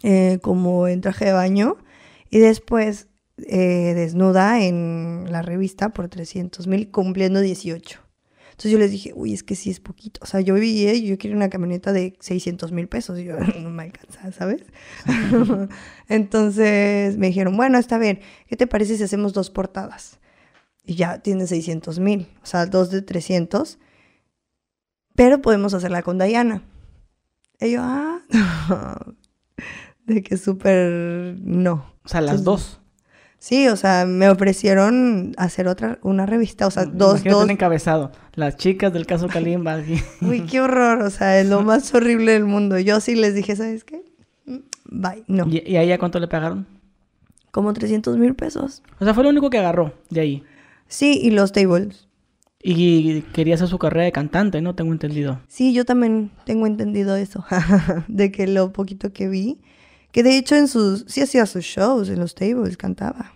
[0.03, 1.79] eh, como en traje de baño,
[2.29, 8.01] y después eh, desnuda en la revista por 300 mil, cumpliendo 18.
[8.61, 10.21] Entonces yo les dije, uy, es que sí es poquito.
[10.23, 13.39] O sea, yo vivía y yo quería una camioneta de 600 mil pesos y yo
[13.59, 14.65] no me alcanza, ¿sabes?
[16.09, 20.19] Entonces me dijeron, bueno, está bien, ¿qué te parece si hacemos dos portadas?
[20.85, 23.79] Y ya tiene 600 mil, o sea, dos de 300.
[25.15, 26.63] Pero podemos hacerla con Diana.
[27.61, 28.21] Y yo, ah,
[30.05, 31.95] de que súper no.
[32.05, 32.80] O sea, las Entonces, dos.
[33.43, 37.45] Sí, o sea, me ofrecieron hacer otra, una revista, o sea, dos, Imagínate dos.
[37.45, 38.13] un encabezado.
[38.35, 39.75] Las chicas del caso Kalimba.
[39.77, 39.95] así.
[40.21, 42.79] Uy, qué horror, o sea, es lo más horrible del mundo.
[42.79, 44.03] Yo sí les dije, ¿sabes qué?
[44.45, 45.47] Mm, Bye, no.
[45.49, 46.67] ¿Y, y a ella cuánto le pagaron?
[47.51, 48.83] Como 300 mil pesos.
[48.99, 50.45] O sea, fue lo único que agarró de ahí.
[50.87, 52.09] Sí, y los tables.
[52.63, 54.75] Y quería hacer su carrera de cantante, ¿no?
[54.75, 55.41] Tengo entendido.
[55.49, 57.43] Sí, yo también tengo entendido eso,
[58.09, 59.59] de que lo poquito que vi,
[60.13, 63.33] que de hecho en sus, sí hacía sus shows, en los tables cantaba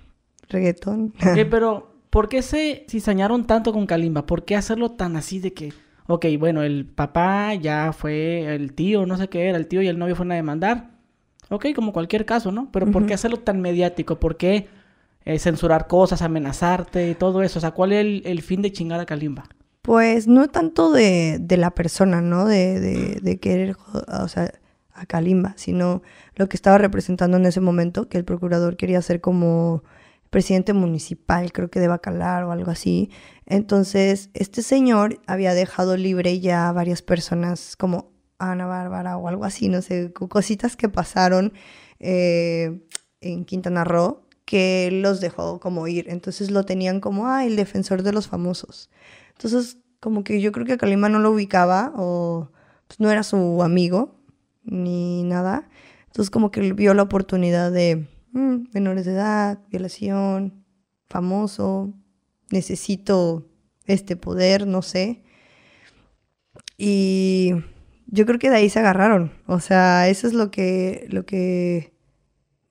[0.49, 1.15] reggaetón.
[1.17, 4.27] Ok, pero ¿por qué se cizañaron tanto con Kalimba?
[4.27, 5.73] ¿Por qué hacerlo tan así de que,
[6.07, 9.89] ok, bueno, el papá ya fue, el tío, no sé qué era, el tío y
[9.89, 10.91] el novio fueron a demandar?
[11.51, 12.71] Ok, como cualquier caso, ¿no?
[12.73, 14.19] Pero ¿por qué hacerlo tan mediático?
[14.19, 14.69] ¿Por qué
[15.25, 17.59] eh, censurar cosas, amenazarte y todo eso?
[17.59, 19.45] O sea, ¿cuál es el, el fin de chingar a Kalimba?
[19.83, 22.47] Pues no tanto de, de la persona, ¿no?
[22.47, 23.77] De, de, de querer,
[24.23, 24.51] o sea,
[24.95, 26.03] a Kalimba, sino
[26.37, 29.83] lo que estaba representando en ese momento, que el procurador quería ser como
[30.31, 33.11] presidente municipal, creo que de Bacalar o algo así.
[33.47, 39.45] Entonces, este señor había dejado libre ya a varias personas como Ana Bárbara o algo
[39.45, 41.53] así, no sé, co- cositas que pasaron
[42.01, 42.81] eh,
[43.21, 46.07] en Quintana Roo que los dejó como ir.
[46.09, 48.91] Entonces lo tenían como, ah, el defensor de los famosos.
[49.33, 52.51] Entonces, como que yo creo que Kalima no lo ubicaba o
[52.89, 54.17] pues, no era su amigo
[54.65, 55.69] ni nada.
[56.07, 60.65] Entonces, como que vio la oportunidad de mm, menores de edad, violación,
[61.07, 61.93] famoso,
[62.51, 63.49] necesito
[63.87, 65.23] este poder, no sé.
[66.79, 67.53] Y
[68.07, 69.33] yo creo que de ahí se agarraron.
[69.47, 71.95] O sea, eso es lo que, lo que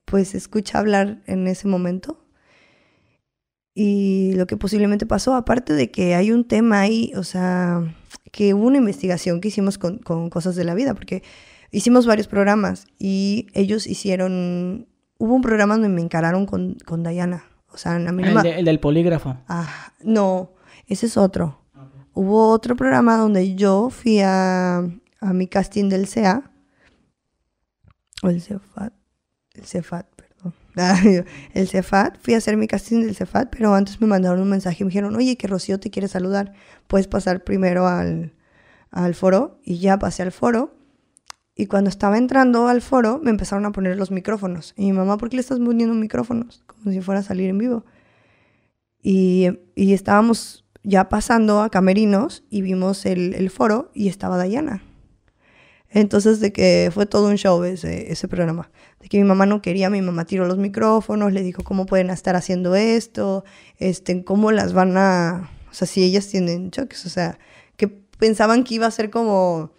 [0.04, 2.26] pues escucha hablar en ese momento.
[3.74, 7.96] Y lo que posiblemente pasó, aparte de que hay un tema ahí, o sea,
[8.30, 11.22] que hubo una investigación que hicimos con, con cosas de la vida, porque
[11.70, 14.88] hicimos varios programas y ellos hicieron,
[15.18, 17.44] hubo un programa donde me encararon con, con Diana.
[17.72, 19.36] O sea, a mí no El, me- de- el del polígrafo.
[19.48, 20.52] Ah, no,
[20.86, 21.60] ese es otro.
[22.12, 24.78] Hubo otro programa donde yo fui a,
[25.20, 26.50] a mi casting del CEA,
[28.22, 28.92] o el CEFAT,
[29.54, 30.54] el CEFAT, perdón.
[30.76, 34.48] Ay, El CEFAT, fui a hacer mi casting del CEFAT, pero antes me mandaron un
[34.50, 36.52] mensaje y me dijeron, oye, que Rocío te quiere saludar,
[36.86, 38.32] puedes pasar primero al,
[38.90, 40.74] al foro, y ya pasé al foro.
[41.56, 44.74] Y cuando estaba entrando al foro, me empezaron a poner los micrófonos.
[44.76, 46.64] Y mi mamá, ¿por qué le estás poniendo micrófonos?
[46.66, 47.84] Como si fuera a salir en vivo.
[49.02, 54.82] Y, y estábamos ya pasando a camerinos y vimos el, el foro y estaba Dayana.
[55.90, 58.68] Entonces, de que fue todo un show ese, ese programa.
[59.00, 62.10] De que mi mamá no quería, mi mamá tiró los micrófonos, le dijo cómo pueden
[62.10, 63.44] estar haciendo esto,
[63.78, 65.50] este, cómo las van a...
[65.70, 67.38] O sea, si ellas tienen choques, o sea,
[67.76, 69.70] que pensaban que iba a ser como...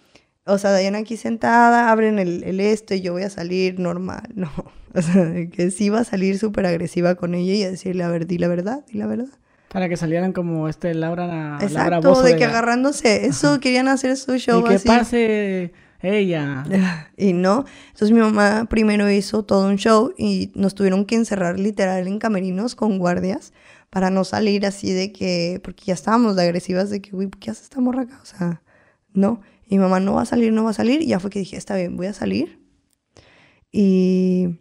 [0.46, 4.30] O sea, Dayana aquí sentada, abren el, el esto y yo voy a salir normal.
[4.36, 4.52] No,
[4.94, 8.10] o sea, que sí iba a salir súper agresiva con ella y a decirle, a
[8.10, 9.28] ver, di la verdad, di la verdad.
[9.70, 13.88] Para que salieran como este Laura, Laura Exacto, Bozzo de que la- agarrándose, eso querían
[13.90, 14.88] hacer su show Y que así.
[14.88, 16.64] pase ella.
[17.18, 21.60] Y no, entonces mi mamá primero hizo todo un show y nos tuvieron que encerrar
[21.60, 23.52] literal en camerinos con guardias
[23.90, 27.50] para no salir así de que, porque ya estábamos de agresivas de que, güey, ¿qué
[27.52, 28.20] hace esta morra acá?
[28.22, 28.62] O sea,
[29.14, 29.42] no.
[29.68, 31.02] Y mi mamá no va a salir, no va a salir.
[31.02, 32.60] Y ya fue que dije, está bien, voy a salir.
[33.72, 34.60] Y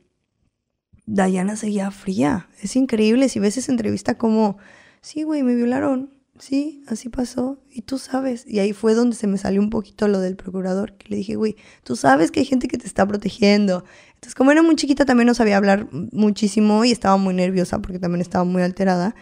[1.06, 2.48] Dayana seguía fría.
[2.60, 4.56] Es increíble si ves esa entrevista como,
[5.00, 6.10] sí, güey, me violaron.
[6.38, 7.62] Sí, así pasó.
[7.70, 8.44] Y tú sabes.
[8.46, 10.94] Y ahí fue donde se me salió un poquito lo del procurador.
[10.96, 13.84] Que le dije, güey, tú sabes que hay gente que te está protegiendo.
[14.14, 17.98] Entonces, como era muy chiquita, también no sabía hablar muchísimo y estaba muy nerviosa porque
[17.98, 19.14] también estaba muy alterada.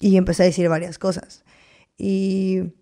[0.00, 1.44] Y empecé a decir varias cosas.
[1.96, 2.72] Y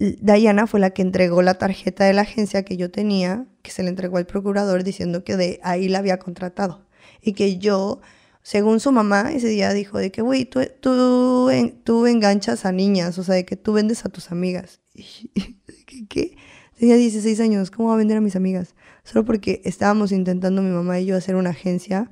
[0.00, 3.82] Diana fue la que entregó la tarjeta de la agencia que yo tenía, que se
[3.82, 6.86] le entregó al procurador diciendo que de ahí la había contratado.
[7.20, 8.00] Y que yo,
[8.42, 12.72] según su mamá, ese día dijo de que, güey, tú, tú, en- tú enganchas a
[12.72, 14.80] niñas, o sea, de que tú vendes a tus amigas.
[16.08, 16.36] ¿qué.
[16.78, 18.74] Tenía 16 años, ¿cómo va a vender a mis amigas?
[19.04, 22.10] Solo porque estábamos intentando mi mamá y yo hacer una agencia.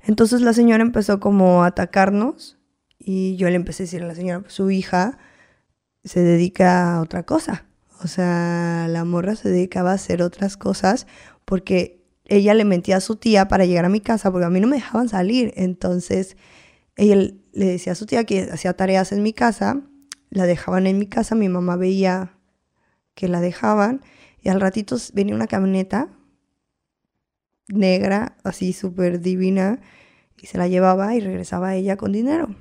[0.00, 2.58] Entonces la señora empezó como a atacarnos
[2.98, 5.18] y yo le empecé a decir a la señora, pues, su hija
[6.06, 7.66] se dedica a otra cosa.
[8.02, 11.06] O sea, la morra se dedicaba a hacer otras cosas
[11.44, 14.60] porque ella le mentía a su tía para llegar a mi casa porque a mí
[14.60, 15.52] no me dejaban salir.
[15.56, 16.36] Entonces
[16.96, 19.82] ella le decía a su tía que hacía tareas en mi casa,
[20.30, 22.38] la dejaban en mi casa, mi mamá veía
[23.14, 24.02] que la dejaban
[24.42, 26.08] y al ratito venía una camioneta
[27.68, 29.80] negra, así súper divina,
[30.36, 32.54] y se la llevaba y regresaba ella con dinero.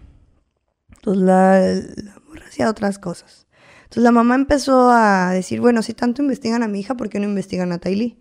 [1.06, 1.60] Entonces la,
[2.04, 3.46] la morra hacía otras cosas.
[3.84, 7.20] Entonces la mamá empezó a decir, bueno, si tanto investigan a mi hija, ¿por qué
[7.20, 8.18] no investigan a Taili?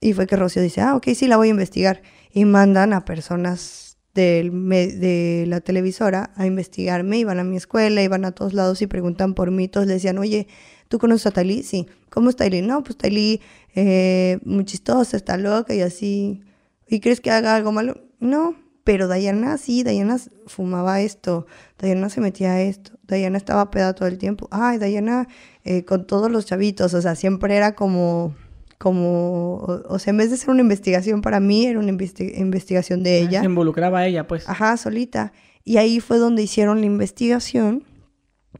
[0.00, 2.02] Y fue que Rocío dice, ah, ok, sí, la voy a investigar.
[2.32, 8.32] Y mandan a personas de la televisora a investigarme, iban a mi escuela, iban a
[8.32, 9.68] todos lados y preguntan por mí.
[9.68, 10.48] Todos le decían, oye,
[10.88, 11.62] ¿tú conoces a Taili?
[11.62, 11.86] Sí.
[12.08, 12.62] ¿Cómo es Taili?
[12.62, 13.42] No, pues Taili,
[13.74, 16.42] eh, muy chistosa, está loca y así.
[16.88, 18.00] ¿Y crees que haga algo malo?
[18.18, 18.56] No,
[18.86, 20.16] pero Dayana sí, Dayana
[20.46, 24.46] fumaba esto, Dayana se metía a esto, Dayana estaba peda todo el tiempo.
[24.52, 25.26] Ay, Dayana
[25.64, 28.36] eh, con todos los chavitos, o sea, siempre era como
[28.78, 29.54] como,
[29.88, 33.40] o, sea, en vez de ser una investigación para mí, era una investigación de ella.
[33.40, 34.48] Se involucraba a ella, pues.
[34.48, 35.32] Ajá, solita.
[35.64, 37.82] Y ahí fue donde hicieron la investigación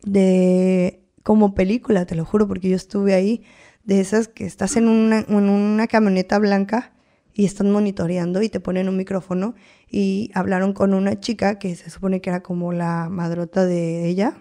[0.03, 3.45] de, como película, te lo juro, porque yo estuve ahí,
[3.85, 6.96] de esas que estás en una, en una camioneta blanca
[7.37, 9.55] y están monitoreando y te ponen un micrófono
[9.91, 14.39] y hablaron con una chica que se supone que era como la madrota de ella.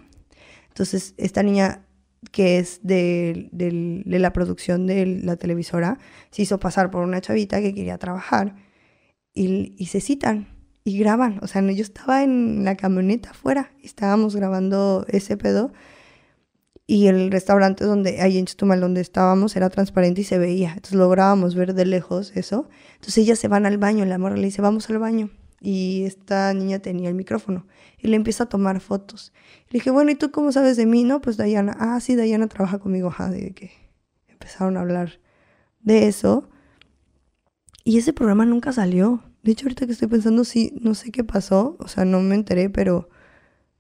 [0.69, 1.85] Entonces, esta niña
[2.31, 3.49] que es de,
[4.05, 5.99] la producción de la televisora,
[6.31, 8.55] se hizo pasar por una chavita que quería trabajar
[9.33, 10.47] y, se citan
[10.85, 11.39] y graban.
[11.41, 15.73] O sea, yo estaba en la camioneta afuera y estábamos grabando ese pedo
[16.87, 20.69] y el restaurante donde, ahí en Chetumal donde estábamos, era transparente y se veía.
[20.69, 22.69] Entonces lográbamos ver de lejos eso.
[22.95, 25.29] Entonces ellas se van al baño, la morra le dice, vamos al baño.
[25.59, 27.65] Y esta niña tenía el micrófono
[27.97, 29.33] y le empieza a tomar fotos.
[29.69, 31.03] Le dije, bueno, ¿y tú cómo sabes de mí?
[31.03, 31.75] No, pues Dayana.
[31.79, 33.07] Ah, sí, Dayana trabaja conmigo.
[33.07, 33.71] Ajá, de que
[34.27, 35.19] empezaron a hablar
[35.81, 36.49] de eso.
[37.83, 39.23] Y ese programa nunca salió.
[39.41, 41.77] De hecho, ahorita que estoy pensando, sí, no sé qué pasó.
[41.79, 43.09] O sea, no me enteré, pero,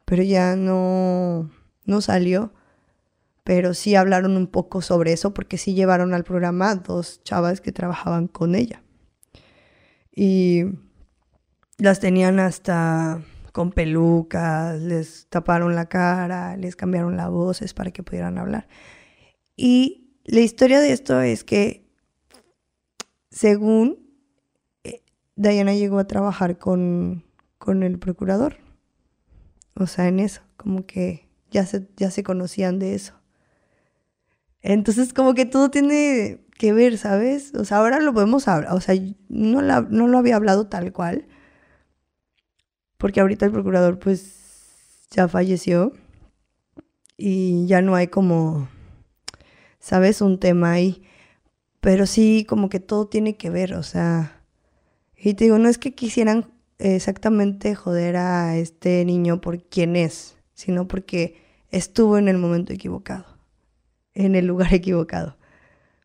[0.05, 1.51] pero ya no,
[1.85, 2.51] no salió.
[3.45, 7.71] Pero sí hablaron un poco sobre eso porque sí llevaron al programa dos chavas que
[7.71, 8.81] trabajaban con ella.
[10.11, 10.63] Y
[11.77, 13.21] las tenían hasta
[13.51, 18.67] con pelucas, les taparon la cara, les cambiaron las voces para que pudieran hablar.
[19.55, 21.87] Y la historia de esto es que,
[23.29, 24.09] según
[24.83, 25.03] eh,
[25.35, 27.23] Diana llegó a trabajar con,
[27.59, 28.57] con el procurador,
[29.75, 33.13] o sea, en eso, como que ya se, ya se conocían de eso.
[34.67, 37.53] Entonces, como que todo tiene que ver, ¿sabes?
[37.53, 38.95] O sea, ahora lo podemos hablar, o sea,
[39.29, 41.27] no, lo había hablado tal cual,
[42.97, 45.93] porque ahorita el procurador pues ya falleció
[47.15, 48.67] y ya no hay como,
[49.79, 50.21] ¿sabes?
[50.21, 51.03] Un tema ahí.
[51.79, 54.41] Pero sí, como que todo tiene que ver, o sea,
[55.15, 60.37] y te digo, no es que quisieran exactamente joder a este niño por quién es,
[60.55, 61.39] sino porque
[61.69, 63.34] estuvo en el momento equivocado,
[64.15, 65.37] en el lugar equivocado.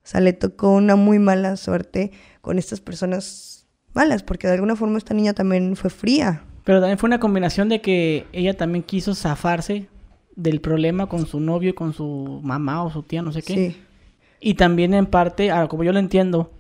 [0.03, 4.77] O sea, le tocó una muy mala suerte con estas personas malas, porque de alguna
[4.77, 8.85] forma esta niña también fue fría, pero también fue una combinación de que ella también
[8.85, 9.89] quiso zafarse
[10.37, 13.55] del problema con su novio y con su mamá o su tía, no sé qué.
[13.55, 13.77] Sí.
[14.41, 16.53] Y también en parte, como yo lo entiendo,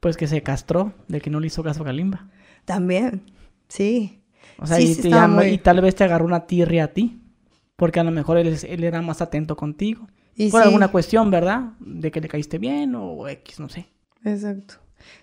[0.00, 2.28] pues que se castró de que no le hizo caso a Kalimba.
[2.64, 3.30] También,
[3.68, 4.22] sí.
[4.58, 7.20] O sea, y, y, tal vez te agarró una tirria a ti,
[7.76, 10.06] porque a lo mejor él, él era más atento contigo.
[10.34, 11.72] Y Por alguna cuestión, ¿verdad?
[11.80, 13.88] De que le caíste bien o X, no sé.
[14.24, 14.74] Exacto.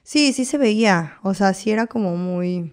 [0.04, 1.18] Sí, sí se veía.
[1.24, 2.72] O sea, sí era como muy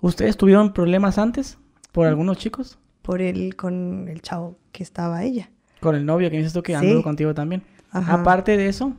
[0.00, 1.58] ¿Ustedes tuvieron problemas antes
[1.92, 2.78] por algunos chicos?
[3.02, 5.50] Por el, con el chavo que estaba ella.
[5.80, 7.62] Con el novio que dices tú que anduvo contigo también.
[7.90, 8.94] Aparte de eso.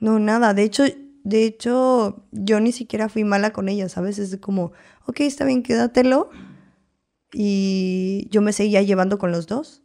[0.00, 0.52] No, nada.
[0.54, 0.84] De hecho,
[1.24, 4.18] de hecho, yo ni siquiera fui mala con ella, ¿sabes?
[4.18, 4.72] Es como,
[5.06, 6.30] ok, está bien, quédatelo.
[7.32, 9.82] Y yo me seguía llevando con los dos.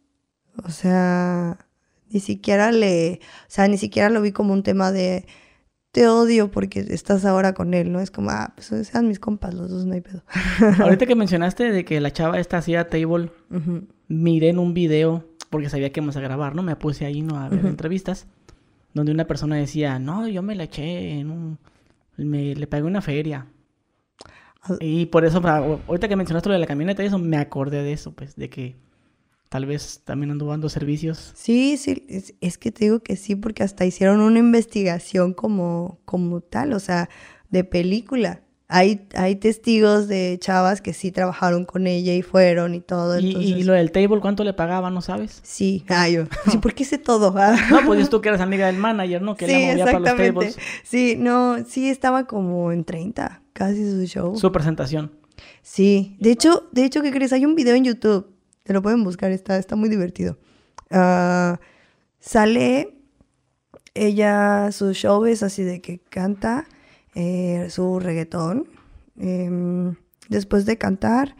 [0.64, 1.66] O sea,
[2.10, 5.26] ni siquiera le, o sea, ni siquiera lo vi como un tema de,
[5.92, 8.00] te odio porque estás ahora con él, ¿no?
[8.00, 10.22] Es como, ah, pues sean mis compas, los dos no hay pedo.
[10.80, 13.30] Ahorita que mencionaste de que la chava esta hacía table,
[14.06, 16.62] miré en un video, porque sabía que íbamos a grabar, ¿no?
[16.62, 17.38] Me puse ahí, ¿no?
[17.38, 18.26] A ver entrevistas,
[18.94, 21.58] donde una persona decía, no, yo me la eché en un...
[22.16, 23.46] Me, le pagué una feria.
[24.80, 27.92] Y por eso, ahorita que mencionaste lo de la camioneta y eso, me acordé de
[27.92, 28.76] eso, pues, de que
[29.48, 31.32] Tal vez también anduvo dando servicios.
[31.34, 32.04] Sí, sí,
[32.40, 36.80] es, que te digo que sí, porque hasta hicieron una investigación como, como tal, o
[36.80, 37.08] sea,
[37.48, 38.42] de película.
[38.68, 43.18] hay, hay testigos de chavas que sí trabajaron con ella y fueron y todo.
[43.18, 43.50] ¿Y, entonces...
[43.52, 45.40] y lo del table cuánto le pagaban, no sabes?
[45.42, 46.24] Sí, ah, yo.
[46.50, 47.34] Sí, ¿Por qué sé todo?
[47.38, 47.56] Ah.
[47.70, 49.34] No, pues tú que eres amiga del manager, ¿no?
[49.34, 50.58] Que sí, la movía para los tables.
[50.82, 54.36] Sí, no, sí estaba como en 30, casi su show.
[54.36, 55.12] Su presentación.
[55.62, 57.32] Sí, de hecho, de hecho, ¿qué crees?
[57.32, 58.26] Hay un video en YouTube,
[58.68, 60.36] te lo pueden buscar, está, está muy divertido.
[60.90, 61.58] Ah,
[62.20, 62.98] sale
[63.94, 66.66] ella, su show es así de que canta
[67.14, 68.68] eh, su reggaetón.
[69.16, 69.96] Em,
[70.28, 71.34] después de cantar,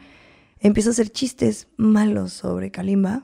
[0.59, 3.21] empieza a hacer chistes malos sobre Kalimba,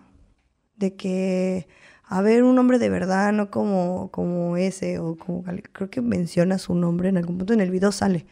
[0.76, 1.68] de que,
[2.04, 6.60] a ver, un hombre de verdad, no como, como ese, o como, creo que menciona
[6.60, 8.28] su nombre en algún punto en el video sale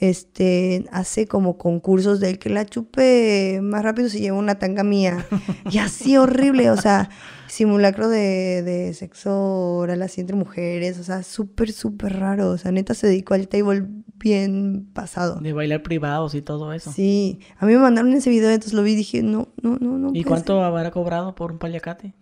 [0.00, 5.26] este, hace como concursos del que la chupe más rápido se lleva una tanga mía.
[5.70, 7.10] Y así horrible, o sea,
[7.48, 12.48] simulacro de, de sexo oral así entre mujeres, o sea, súper, súper raro.
[12.48, 13.86] O sea, neta se dedicó al table
[14.16, 15.38] bien pasado.
[15.40, 16.90] De bailar privados y todo eso.
[16.92, 19.98] Sí, a mí me mandaron ese video, entonces lo vi y dije, no, no, no,
[19.98, 20.10] no.
[20.14, 22.14] ¿Y cuánto habrá cobrado por un paliacate?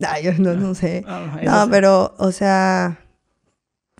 [0.00, 1.04] Ay, yo no, no sé.
[1.06, 3.00] Ah, No, pero, o sea,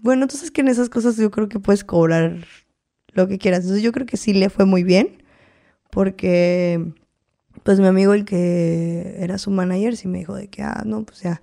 [0.02, 2.38] bueno, entonces que en esas cosas yo creo que puedes cobrar
[3.16, 3.60] lo que quieras.
[3.60, 5.22] Entonces yo creo que sí le fue muy bien,
[5.90, 6.92] porque,
[7.62, 11.04] pues mi amigo, el que era su manager, sí me dijo de que, ah, no,
[11.04, 11.42] pues ya,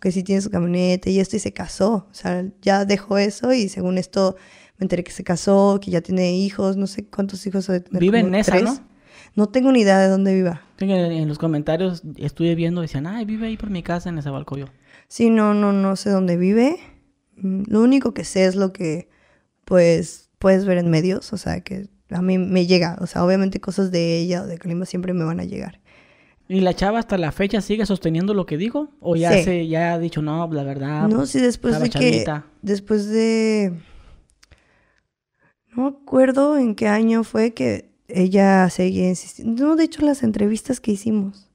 [0.00, 2.06] que sí tiene su camioneta y esto, y se casó.
[2.10, 4.36] O sea, ya dejó eso y según esto
[4.78, 7.70] me enteré que se casó, que ya tiene hijos, no sé cuántos hijos.
[7.90, 8.58] Vive en esa.
[8.60, 8.90] ¿no?
[9.36, 10.62] No tengo ni idea de dónde viva.
[10.78, 14.66] En los comentarios estuve viendo, decían, ay, vive ahí por mi casa en ese balcoyo.
[15.08, 16.78] Sí, no, no, no sé dónde vive.
[17.36, 19.08] Mm, Lo único que sé es lo que,
[19.64, 23.60] pues, puedes ver en medios, o sea, que a mí me llega, o sea, obviamente
[23.60, 25.78] cosas de ella o de Kalimba siempre me van a llegar.
[26.48, 28.88] ¿Y la chava hasta la fecha sigue sosteniendo lo que digo?
[28.98, 29.44] ¿O ya Sí.
[29.44, 31.06] se ya ha dicho, no, la verdad?
[31.08, 32.46] no, sí, después de que, chavita"?
[32.62, 33.72] después de,
[35.76, 39.64] no me acuerdo en qué año fue que ella seguía insistiendo.
[39.68, 41.46] No, de hecho, las entrevistas que hicimos.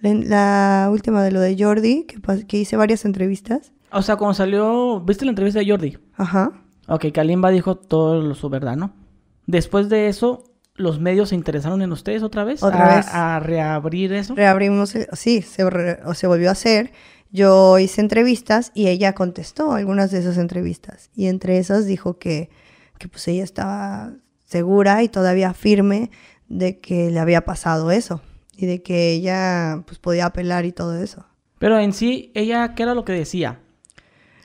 [0.00, 3.72] La, la última de lo de Jordi, que, que hice varias entrevistas.
[3.92, 5.98] O sea, cuando salió, ¿viste la entrevista de Jordi?
[6.14, 6.52] Ajá.
[6.90, 8.92] Ok, Kalimba dijo todo lo su verdad, ¿no?
[9.46, 12.62] Después de eso, ¿los medios se interesaron en ustedes otra vez?
[12.62, 13.06] Otra a, vez.
[13.10, 14.34] A reabrir eso.
[14.34, 16.92] reabrimos, el- sí, se, re- o se volvió a hacer.
[17.30, 21.10] Yo hice entrevistas y ella contestó algunas de esas entrevistas.
[21.14, 22.50] Y entre esas dijo que,
[22.98, 24.12] que pues ella estaba
[24.44, 26.10] segura y todavía firme
[26.48, 28.20] de que le había pasado eso.
[28.56, 31.24] Y de que ella pues podía apelar y todo eso.
[31.60, 33.60] Pero en sí, ella, ¿qué era lo que decía?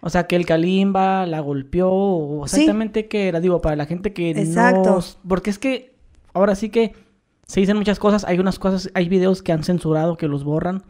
[0.06, 2.58] O sea, que el Kalimba la golpeó, o Sí.
[2.58, 4.98] exactamente qué era, digo, para la gente que Exacto.
[4.98, 5.04] no...
[5.28, 5.96] Porque es que,
[6.34, 6.94] ahora sí que
[7.48, 10.84] se dicen muchas cosas, hay unas cosas, hay videos que han censurado, que los borran,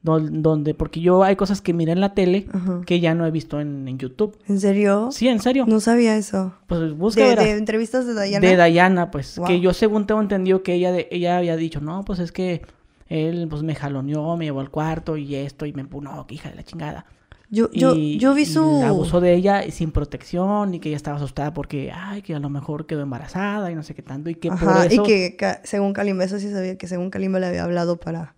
[0.00, 2.80] don- donde, porque yo hay cosas que miré en la tele Ajá.
[2.86, 4.38] que ya no he visto en, en YouTube.
[4.48, 5.08] ¿En serio?
[5.12, 5.64] Sí, en serio.
[5.68, 6.54] No sabía eso.
[6.66, 8.46] Pues busca De, entrevistas de Dayana.
[8.48, 9.46] De Dayana, pues, Wow.
[9.48, 12.62] que yo según tengo entendido que ella, de- ella había dicho, no, pues es que
[13.08, 16.48] él pues me jaloneó, me llevó al cuarto y esto, y me empunó, que hija
[16.48, 17.04] de la chingada.
[17.48, 18.82] Yo, yo, yo vi su...
[18.84, 22.48] abusó de ella sin protección y que ella estaba asustada porque, ay, que a lo
[22.50, 25.02] mejor quedó embarazada y no sé qué tanto y que por Ajá, eso...
[25.02, 28.34] y que ca- según Kalimba, eso sí sabía que según Kalimba le había hablado para,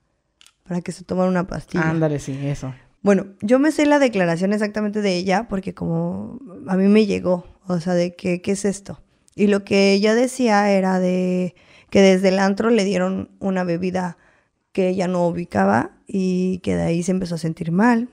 [0.67, 1.89] para que se tomara una pastilla.
[1.91, 2.75] Ándale, sí, eso.
[3.01, 7.45] Bueno, yo me sé la declaración exactamente de ella porque como a mí me llegó,
[7.67, 9.01] o sea, de que, ¿qué es esto?
[9.35, 11.55] Y lo que ella decía era de
[11.91, 14.19] que desde el antro le dieron una bebida
[14.73, 18.09] que ella no ubicaba y que de ahí se empezó a sentir mal.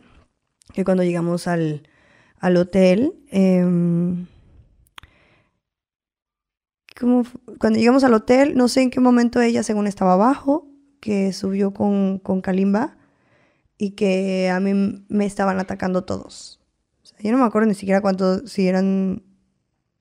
[0.75, 1.87] Que cuando llegamos al,
[2.41, 4.25] al hotel, em,
[6.99, 10.67] ¿cómo fu- cuando llegamos al hotel, no sé en qué momento ella según estaba abajo,
[10.99, 12.97] que subió con, con Kalimba
[13.77, 16.59] y que a mí me estaban atacando todos.
[17.19, 19.23] Yo no me acuerdo ni siquiera cuántos, si eran,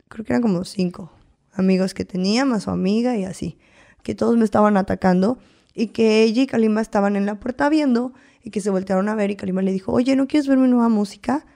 [0.08, 1.12] creo que eran como cinco
[1.52, 3.58] amigos que tenía, más su amiga y así,
[4.02, 5.38] que todos me estaban atacando
[5.74, 8.12] y que ella y Kalimba estaban en la puerta viendo
[8.42, 10.68] y que se voltearon a ver y Kalimba le dijo, oye, ¿no quieres ver mi
[10.68, 11.46] nueva música?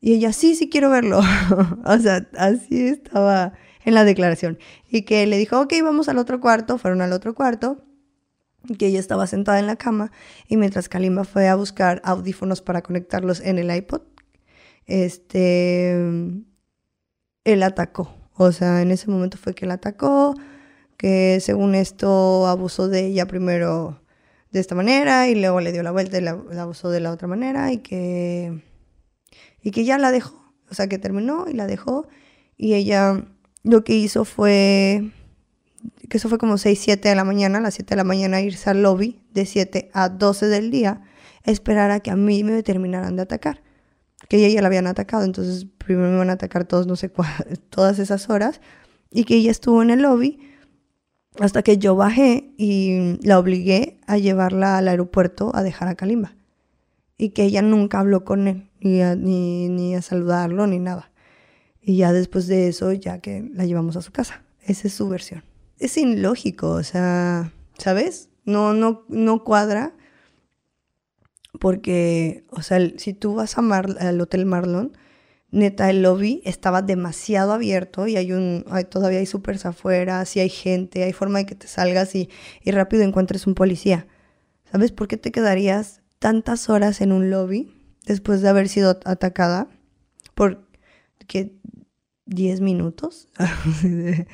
[0.00, 1.20] Y ella, sí, sí quiero verlo.
[1.84, 3.52] o sea, así estaba
[3.84, 4.58] en la declaración.
[4.90, 7.84] Y que le dijo, ok, vamos al otro cuarto, fueron al otro cuarto
[8.68, 10.12] y que ella estaba sentada en la cama
[10.48, 14.02] y mientras Kalimba fue a buscar audífonos para conectarlos en el iPod,
[14.86, 15.92] este,
[17.44, 18.14] él atacó.
[18.34, 20.34] O sea, en ese momento fue que él atacó,
[20.96, 24.00] que según esto abusó de ella primero
[24.50, 27.26] de esta manera y luego le dio la vuelta y la, abusó de la otra
[27.26, 28.62] manera y que,
[29.62, 30.52] y que ya la dejó.
[30.70, 32.06] O sea, que terminó y la dejó
[32.56, 33.24] y ella
[33.62, 35.10] lo que hizo fue
[36.08, 38.40] que eso fue como 6, 7 de la mañana, a las 7 de la mañana
[38.40, 41.00] irse al lobby de 7 a 12 del día,
[41.44, 43.62] esperar a que a mí me terminaran de atacar.
[44.28, 47.10] Que ella ya la habían atacado, entonces primero me van a atacar todos, no sé
[47.70, 48.60] todas esas horas.
[49.10, 50.38] y que ella estuvo en el lobby
[51.38, 56.34] hasta que yo bajé y la obligué a llevarla al aeropuerto a dejar a Kalimba.
[57.16, 61.10] Y que ella nunca habló con él, ni a, ni, ni a saludarlo, ni nada.
[61.80, 64.42] Y ya después de eso, ya que la llevamos a su casa.
[64.60, 65.44] Esa es su versión.
[65.78, 68.28] Es ilógico, o sea, ¿sabes?
[68.44, 69.94] No, no, no cuadra.
[71.60, 74.96] Porque, o sea, si tú vas a Mar al Hotel Marlon,
[75.52, 80.40] neta, el lobby estaba demasiado abierto y hay un, hay, todavía hay supers afuera, si
[80.40, 82.28] hay gente, hay forma de que te salgas y,
[82.64, 84.06] y rápido encuentres un policía.
[84.70, 87.70] ¿Sabes por qué te quedarías tantas horas en un lobby
[88.06, 89.68] después de haber sido atacada?
[90.34, 90.66] Por
[91.28, 91.54] que
[92.24, 93.28] 10 minutos
[93.82, 94.26] de,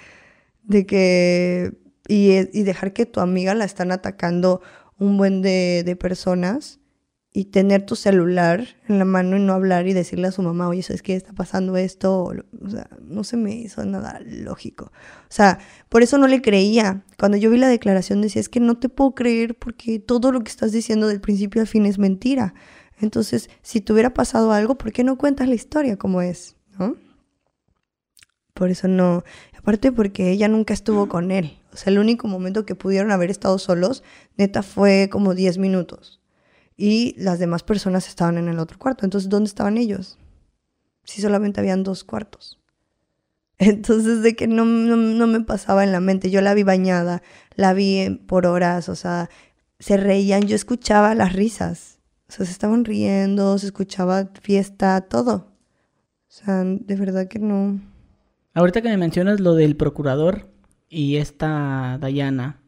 [0.62, 1.72] de, que
[2.06, 4.62] y, y, dejar que tu amiga la están atacando
[4.98, 6.77] un buen de, de personas
[7.38, 10.66] y tener tu celular en la mano y no hablar y decirle a su mamá,
[10.66, 12.24] oye, ¿sabes qué está pasando esto?
[12.24, 14.86] O sea, no se me hizo nada lógico.
[14.86, 17.04] O sea, por eso no le creía.
[17.16, 20.40] Cuando yo vi la declaración decía, es que no te puedo creer porque todo lo
[20.40, 22.54] que estás diciendo del principio al fin es mentira.
[23.00, 26.56] Entonces, si te hubiera pasado algo, ¿por qué no cuentas la historia como es?
[26.76, 26.96] ¿No?
[28.52, 29.22] Por eso no.
[29.56, 31.56] Aparte porque ella nunca estuvo con él.
[31.72, 34.02] O sea, el único momento que pudieron haber estado solos,
[34.36, 36.17] neta, fue como 10 minutos
[36.80, 39.04] y las demás personas estaban en el otro cuarto.
[39.04, 40.16] Entonces, ¿dónde estaban ellos?
[41.02, 42.60] Si solamente habían dos cuartos.
[43.58, 46.30] Entonces, de que no, no, me pasaba en la mente.
[46.30, 47.22] Yo la vi bañada,
[47.56, 49.28] la vi por horas, o sea,
[49.80, 51.98] se reían, yo escuchaba las risas.
[52.28, 55.48] O sea, se estaban riendo, se escuchaba fiesta, todo.
[56.28, 57.80] O sea, de verdad que no.
[58.54, 60.48] Ahorita que me mencionas lo del procurador
[60.88, 62.60] y esta Dayana,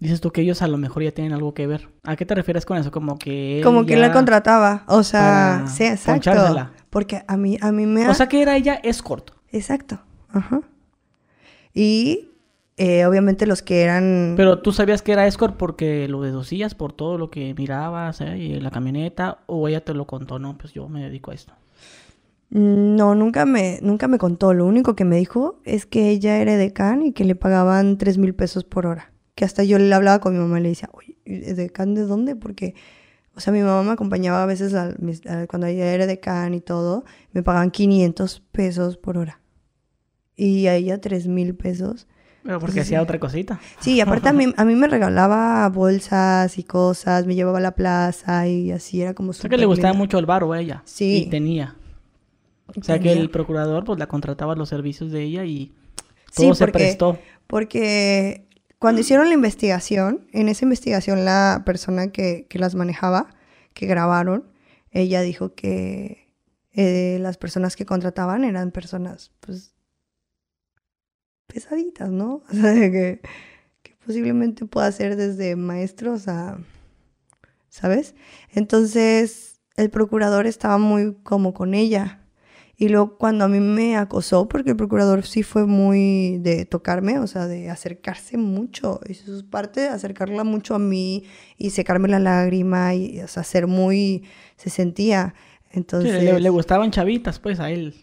[0.00, 1.90] Dices tú que ellos a lo mejor ya tienen algo que ver.
[2.04, 2.90] ¿A qué te refieres con eso?
[2.90, 4.84] Como que Como que la contrataba.
[4.86, 6.32] O sea, sí, exacto.
[6.88, 8.08] Porque a mí, a mí me...
[8.08, 9.32] O sea que era ella escort.
[9.52, 10.00] Exacto.
[10.30, 10.62] Ajá.
[11.74, 12.30] Y
[12.78, 14.32] eh, obviamente los que eran...
[14.38, 18.38] Pero tú sabías que era escort porque lo deducías por todo lo que mirabas ¿eh?
[18.38, 21.52] y la camioneta o ella te lo contó, no, pues yo me dedico a esto.
[22.48, 24.54] No, nunca me, nunca me contó.
[24.54, 27.98] Lo único que me dijo es que ella era de Can y que le pagaban
[27.98, 29.09] tres mil pesos por hora
[29.40, 32.02] que hasta yo le hablaba con mi mamá y le decía, oye, ¿de Can de
[32.02, 32.36] dónde?
[32.36, 32.74] Porque,
[33.34, 34.74] o sea, mi mamá me acompañaba a veces
[35.48, 39.40] cuando ella era de Can y todo, me pagaban 500 pesos por hora.
[40.36, 42.06] Y a ella 3 mil pesos.
[42.42, 43.58] Pero porque hacía otra cosita.
[43.78, 47.74] Sí, aparte a mí, a mí me regalaba bolsas y cosas, me llevaba a la
[47.74, 49.30] plaza y así era como...
[49.30, 50.82] O sea que le gustaba mucho el bar a ella.
[50.84, 51.24] Sí.
[51.24, 51.76] Y tenía.
[52.76, 55.72] O sea que el procurador pues la contrataba los servicios de ella y
[56.36, 57.18] todo se prestó.
[57.46, 58.44] Porque
[58.80, 63.28] cuando hicieron la investigación, en esa investigación la persona que, las manejaba,
[63.74, 64.50] que grabaron,
[64.90, 66.32] ella dijo que
[66.72, 69.74] eh, las personas que contrataban eran personas, pues,
[71.46, 72.42] pesaditas, ¿no?
[72.50, 73.20] O sea, que,
[73.82, 76.58] que posiblemente pueda ser desde maestros a,
[77.68, 78.14] ¿sabes?
[78.50, 82.19] Entonces, el procurador estaba muy como con ella
[82.80, 87.18] y luego cuando a mí me acosó, porque el procurador sí fue muy de tocarme,
[87.18, 91.24] o sea, de acercarse mucho, y eso es parte de acercarla mucho a mí
[91.58, 94.24] y secarme la lágrima y, o sea, ser muy,
[94.56, 95.34] se sentía.
[95.70, 96.40] Entonces...
[96.40, 97.94] le, gustaban chavitas, pues, a él.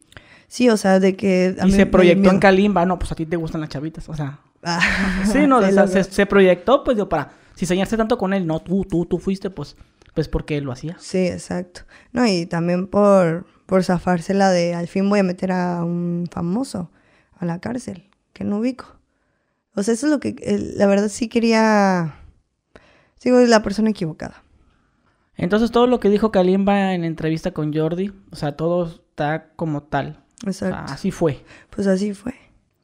[0.47, 1.55] Sí, o sea, de que...
[1.65, 4.41] y se proyectó en Kalimba, no, pues a ti te gustan las chavitas, o sea...
[4.61, 8.85] Ah, sí, no, se, proyectó, pues, digo, para si enseñarse tanto con él, no, tú,
[8.85, 9.75] tú, tú fuiste, pues,
[10.13, 10.97] pues porque él lo hacía.
[10.99, 11.81] Sí, exacto.
[12.11, 16.89] No, y también por por zafársela de al fin voy a meter a un famoso
[17.37, 18.95] a la cárcel, que no ubico.
[19.75, 20.35] O sea, eso es lo que,
[20.75, 22.15] la verdad sí quería,
[23.19, 24.43] sigo la persona equivocada.
[25.35, 29.83] Entonces todo lo que dijo Kalimba en entrevista con Jordi, o sea, todo está como
[29.83, 30.23] tal.
[30.45, 30.93] Exacto.
[30.93, 31.43] así fue.
[31.69, 32.33] Pues así fue.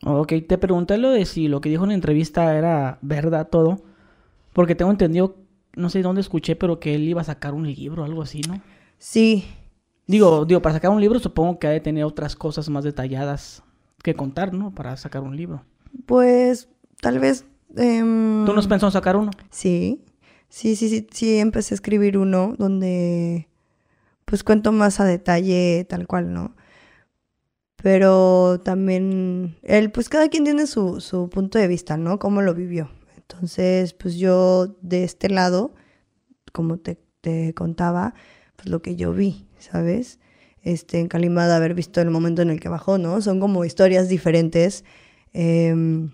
[0.06, 3.82] Ok, te pregunté lo de si lo que dijo en la entrevista era verdad todo,
[4.52, 5.38] porque tengo entendido,
[5.76, 8.42] no sé dónde escuché, pero que él iba a sacar un libro o algo así,
[8.42, 8.62] ¿no?
[9.00, 9.46] Sí,
[10.06, 13.64] Digo, digo, para sacar un libro supongo que ha de tener otras cosas más detalladas
[14.04, 14.74] que contar, ¿no?
[14.76, 15.64] Para sacar un libro.
[16.06, 16.68] Pues
[17.02, 17.46] tal vez...
[17.76, 19.32] Em, ¿Tú nos pensó en sacar uno?
[19.50, 20.04] Sí,
[20.50, 23.48] sí, sí, sí, sí, empecé a escribir uno donde
[24.26, 26.56] pues cuento más a detalle tal cual, ¿no?
[27.82, 32.18] Pero también, él, pues cada quien tiene su, su punto de vista, ¿no?
[32.20, 32.90] Cómo lo vivió.
[33.18, 35.74] Entonces, pues yo de este lado,
[36.54, 38.14] como te, te contaba,
[38.56, 40.20] pues lo que yo vi, ¿sabes?
[40.62, 43.22] Este, en Kalimba de haber visto el momento en el que bajó, ¿no?
[43.22, 44.86] Son como historias diferentes
[45.34, 46.12] em,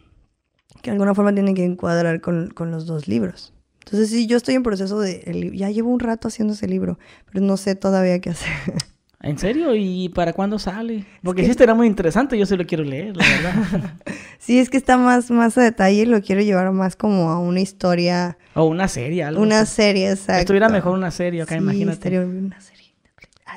[0.82, 3.54] que de alguna forma tienen que encuadrar con, los dos libros.
[3.86, 5.52] Entonces sí, yo estoy en proceso de...
[5.56, 7.00] ya llevo un rato haciendo ese libro,
[7.32, 8.52] pero no sé todavía qué hacer.
[9.22, 9.76] ¿En serio?
[9.76, 11.06] ¿Y para cuándo sale?
[11.22, 13.94] Porque sí estará muy interesante, yo sí lo quiero leer, la verdad.
[14.40, 17.60] sí, es que está más, más a detalle, lo quiero llevar más como a una
[17.60, 18.38] historia.
[18.56, 19.42] O una serie, algo.
[19.42, 20.40] Una serie, exacto.
[20.40, 22.18] Estuviera mejor una serie acá, sí, imagínate.
[22.20, 22.79] una serie.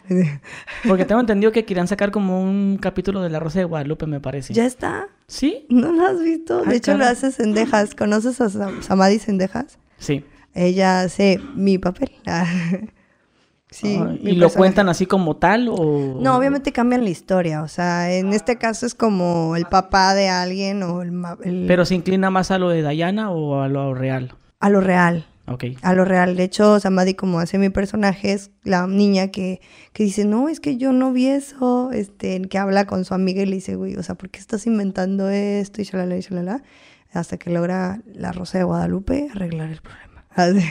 [0.88, 4.20] Porque tengo entendido que querían sacar como un capítulo de La Rosa de Guadalupe, me
[4.20, 4.52] parece.
[4.54, 5.08] ¿Ya está?
[5.26, 5.66] ¿Sí?
[5.68, 6.62] ¿No lo has visto?
[6.66, 7.94] Ah, de hecho, lo hace Sendejas.
[7.94, 9.78] ¿Conoces a Sam- Samadhi Sendejas?
[9.98, 10.24] Sí.
[10.54, 12.10] Ella hace mi papel.
[13.70, 13.96] sí.
[13.98, 14.56] Ah, ¿Y lo personaje.
[14.56, 16.18] cuentan así como tal o...?
[16.20, 17.62] No, obviamente cambian la historia.
[17.62, 21.12] O sea, en este caso es como el papá de alguien o el,
[21.44, 24.34] el- ¿Pero se inclina más a lo de Diana o a lo real?
[24.60, 25.26] a lo real.
[25.46, 25.64] Ok.
[25.82, 26.36] A lo real.
[26.36, 29.60] De hecho, Samadhi, como hace mi personaje, es la niña que,
[29.92, 31.90] que dice, no, es que yo no vi eso.
[31.92, 34.66] Este, que habla con su amiga y le dice, güey, o sea, ¿por qué estás
[34.66, 35.80] inventando esto?
[35.80, 36.62] Y shalala, y shalala.
[37.12, 40.24] Hasta que logra la Rosa de Guadalupe arreglar el problema.
[40.30, 40.64] Así.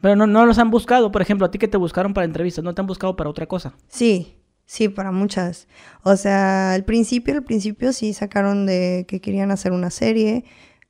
[0.00, 2.64] Pero no, no los han buscado, por ejemplo, a ti que te buscaron para entrevistas,
[2.64, 3.74] no te han buscado para otra cosa.
[3.88, 5.68] Sí, sí, para muchas.
[6.02, 10.44] O sea, al principio, al principio sí sacaron de que querían hacer una serie.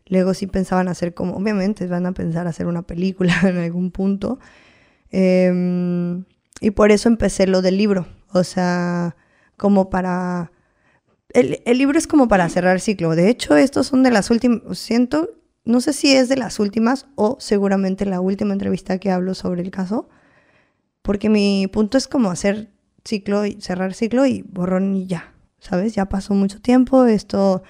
[0.07, 4.39] Luego sí pensaban hacer como, obviamente van a pensar hacer una película en algún punto.
[5.11, 6.25] Em,
[6.61, 8.07] y por eso empecé lo del libro.
[8.33, 9.17] O sea,
[9.57, 10.51] como para...
[11.31, 13.17] El, el libro es como para cerrar ciclo.
[13.17, 15.31] De hecho, estos son de las últimas, siento,
[15.65, 19.63] no sé si es de las últimas o seguramente la última entrevista que hablo sobre
[19.63, 20.09] el caso.
[21.03, 22.71] Porque mi punto es como hacer
[23.05, 25.35] ciclo y cerrar ciclo y borrón y ya.
[25.59, 25.95] ¿Sabes?
[25.95, 27.63] Ya pasó mucho tiempo, esto...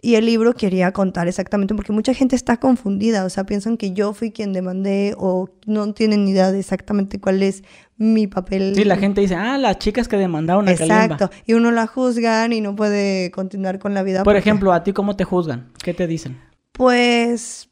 [0.00, 3.92] Y el libro quería contar exactamente, porque mucha gente está confundida, o sea, piensan que
[3.92, 7.64] yo fui quien demandé o no tienen ni idea de exactamente cuál es
[7.96, 8.74] mi papel.
[8.76, 11.04] Sí, la gente dice, ah, las chicas que demandaron a Kalimba.
[11.04, 14.18] Exacto, y uno la juzgan y no puede continuar con la vida.
[14.18, 15.72] Por porque, ejemplo, ¿a ti cómo te juzgan?
[15.82, 16.40] ¿Qué te dicen?
[16.70, 17.68] Pues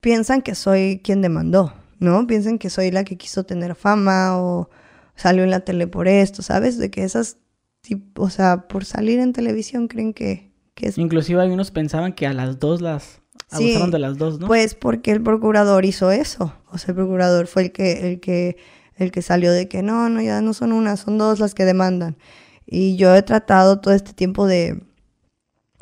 [0.00, 2.26] piensan que soy quien demandó, ¿no?
[2.26, 4.68] Piensan que soy la que quiso tener fama o
[5.14, 6.76] salió en la tele por esto, ¿sabes?
[6.76, 7.38] De que esas,
[8.16, 10.47] o sea, por salir en televisión creen que,
[10.78, 13.20] que es Inclusive algunos pensaban que a las dos las
[13.50, 14.46] Sí, abusaron de las dos, ¿no?
[14.46, 16.52] Pues porque el procurador hizo eso.
[16.70, 18.56] O sea, el procurador fue el que, el que,
[18.94, 21.64] el que salió de que no, no, ya no son una, son dos las que
[21.64, 22.16] demandan.
[22.66, 24.82] Y yo he tratado todo este tiempo de,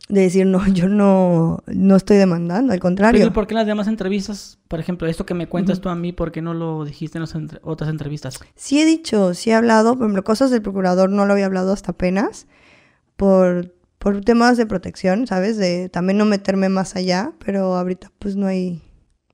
[0.09, 3.27] de decir, no, yo no, no estoy demandando, al Pero, contrario.
[3.27, 5.97] ¿Y por qué en las demás entrevistas, por ejemplo, esto que me cuentas tú a
[5.97, 8.39] mí, por qué no lo dijiste en las entre- otras entrevistas?
[8.55, 11.73] Sí he dicho, sí he hablado, por ejemplo, cosas del procurador no lo había hablado
[11.73, 12.47] hasta apenas,
[13.17, 15.57] por, por temas de protección, ¿sabes?
[15.57, 18.83] De también no meterme más allá, pero ahorita pues no hay,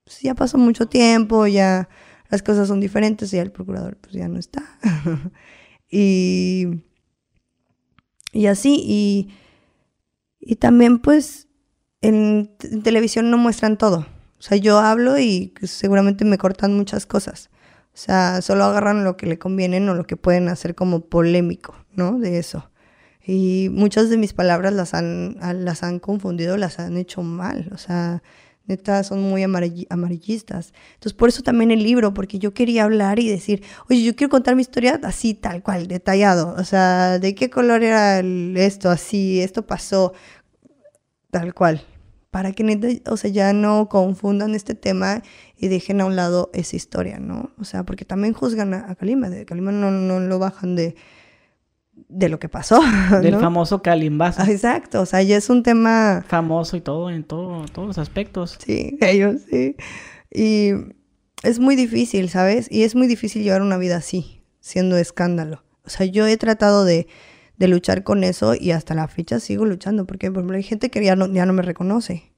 [0.04, 1.88] pues ya pasó mucho tiempo, ya
[2.30, 4.62] las cosas son diferentes y ya el procurador pues ya no está.
[5.90, 6.84] y,
[8.32, 9.28] y así, y,
[10.40, 11.48] y también pues
[12.00, 14.06] en, en televisión no muestran todo.
[14.38, 17.50] O sea, yo hablo y seguramente me cortan muchas cosas.
[17.94, 21.76] O sea, solo agarran lo que le conviene o lo que pueden hacer como polémico,
[21.92, 22.18] ¿no?
[22.18, 22.71] De eso.
[23.24, 27.70] Y muchas de mis palabras las han, las han confundido, las han hecho mal.
[27.72, 28.22] O sea,
[28.66, 30.72] neta, son muy amarilli- amarillistas.
[30.94, 34.30] Entonces, por eso también el libro, porque yo quería hablar y decir, oye, yo quiero
[34.30, 36.54] contar mi historia así, tal cual, detallado.
[36.58, 40.14] O sea, de qué color era esto, así, esto pasó,
[41.30, 41.82] tal cual.
[42.30, 45.22] Para que neta, o sea, ya no confundan este tema
[45.56, 47.50] y dejen a un lado esa historia, ¿no?
[47.58, 50.96] O sea, porque también juzgan a, a Kalima, de Kalima no, no lo bajan de,
[52.12, 52.80] de lo que pasó.
[53.22, 54.42] Del famoso Calimbazo.
[54.42, 57.98] Ah, Exacto, o sea, ya es un tema, Famoso y todo, en todo, todos los
[57.98, 58.58] aspectos.
[58.64, 59.76] sí, ellos sí.
[60.30, 60.70] Y
[61.42, 62.70] es muy difícil, ¿sabes?
[62.70, 65.62] Y es muy difícil llevar una vida así, siendo escándalo.
[65.84, 67.08] O sea, yo he tratado de,
[67.56, 70.90] de luchar con eso y hasta la fecha sigo luchando, porque por ejemplo hay gente
[70.90, 72.32] que ya no, ya no me reconoce,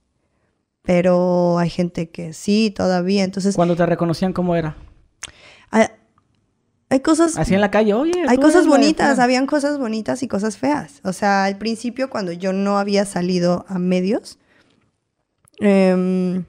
[0.83, 4.77] pero hay gente que sí todavía, entonces Cuando te reconocían, ¿cómo era?
[6.95, 7.37] Hay, cosas...
[7.37, 8.13] Así en la calle, oye.
[8.29, 11.01] Hay cosas bonitas, habían cosas bonitas y cosas feas.
[11.03, 14.39] O sea, al principio cuando yo no había salido a medios,
[15.59, 16.45] em,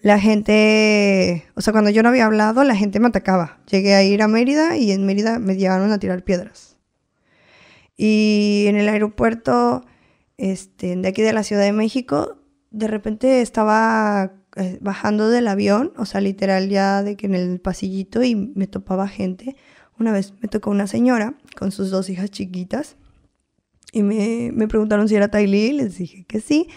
[0.00, 3.58] la gente, o sea, cuando yo no había hablado, la gente me atacaba.
[3.70, 6.76] Llegué a ir a Mérida y en Mérida me llegaron a tirar piedras.
[7.96, 9.84] Y en el aeropuerto
[10.36, 12.36] este, de aquí de la Ciudad de México,
[12.70, 14.32] de repente estaba
[14.80, 19.08] bajando del avión, o sea, literal ya de que en el pasillito y me topaba
[19.08, 19.56] gente.
[19.98, 22.96] Una vez me tocó una señora con sus dos hijas chiquitas
[23.92, 26.68] y me, me preguntaron si era Tylee, les dije que sí.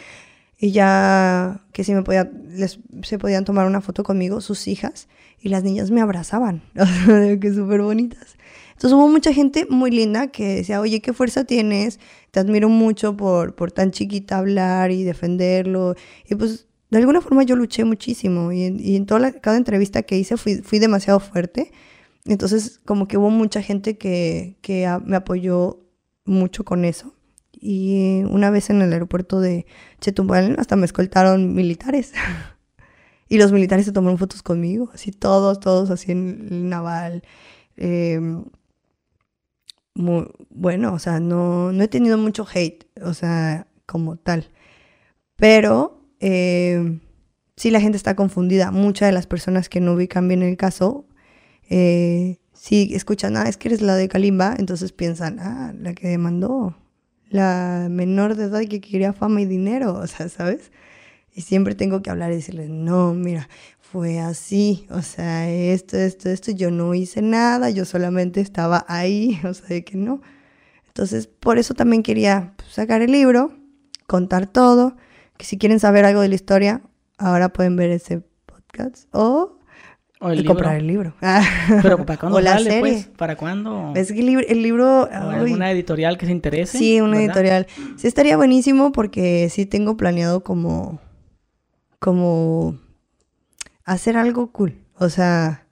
[0.58, 5.10] Y ya que si me podía, les, se podían tomar una foto conmigo, sus hijas,
[5.40, 6.64] y las niñas me abrazaban,
[7.42, 8.38] que súper bonitas.
[8.72, 12.00] Entonces hubo mucha gente muy linda que decía, oye, qué fuerza tienes,
[12.32, 15.96] te admiro mucho por, por tan chiquita hablar y defenderlo.
[16.30, 16.68] Y pues
[17.00, 20.80] de alguna forma yo luché muchísimo y en, toda cada entrevista que hice fui, fui
[20.80, 21.72] demasiado fuerte
[22.26, 25.82] Entonces, como que hubo mucha gente que, que me apoyó
[26.26, 27.14] mucho con eso.
[27.52, 29.66] Y una vez en el aeropuerto de
[30.02, 32.14] Chetumal hasta me escoltaron militares.
[33.30, 37.24] y los militares se tomaron fotos conmigo, así todos, todos así en el naval.
[37.78, 38.20] Eh,
[40.50, 44.50] bueno, o sea, no, no he tenido mucho hate, o sea, como tal.
[45.36, 47.00] Pero eh,
[47.56, 48.72] sí la gente está confundida.
[48.72, 51.06] Muchas de las personas que no ubican bien el caso,
[51.70, 56.08] eh, sí escuchan, ah, es que eres la de Kalimba, entonces piensan, ah, la que
[56.08, 56.76] demandó,
[57.30, 60.72] la menor de edad que quería fama y dinero, o sea, ¿sabes?
[61.34, 66.30] Y siempre tengo que hablar y decirles, no, mira, fue así, o sea, esto, esto,
[66.30, 70.22] esto, yo no hice nada, yo solamente estaba ahí, o sea, de que no.
[70.88, 73.54] Entonces, por eso también quería pues, sacar el libro,
[74.08, 74.96] contar todo,
[75.38, 76.82] que si quieren saber algo de la historia,
[77.18, 79.60] ahora pueden ver ese podcast o,
[80.20, 81.14] O el comprar el libro.
[81.82, 82.80] Pero ¿para cuándo o la sale, serie.
[82.80, 83.06] pues?
[83.18, 83.94] ¿Para cuándo?
[83.96, 86.78] Es que el libro, el libro ¿O ay, alguna editorial que se interese?
[86.78, 87.26] Sí, una ¿verdad?
[87.26, 87.68] editorial.
[87.98, 91.00] Sí, estaría buenísimo porque sí tengo planeado como,
[92.00, 92.78] como
[93.84, 94.76] hacer algo cool.
[94.98, 95.65] O sea,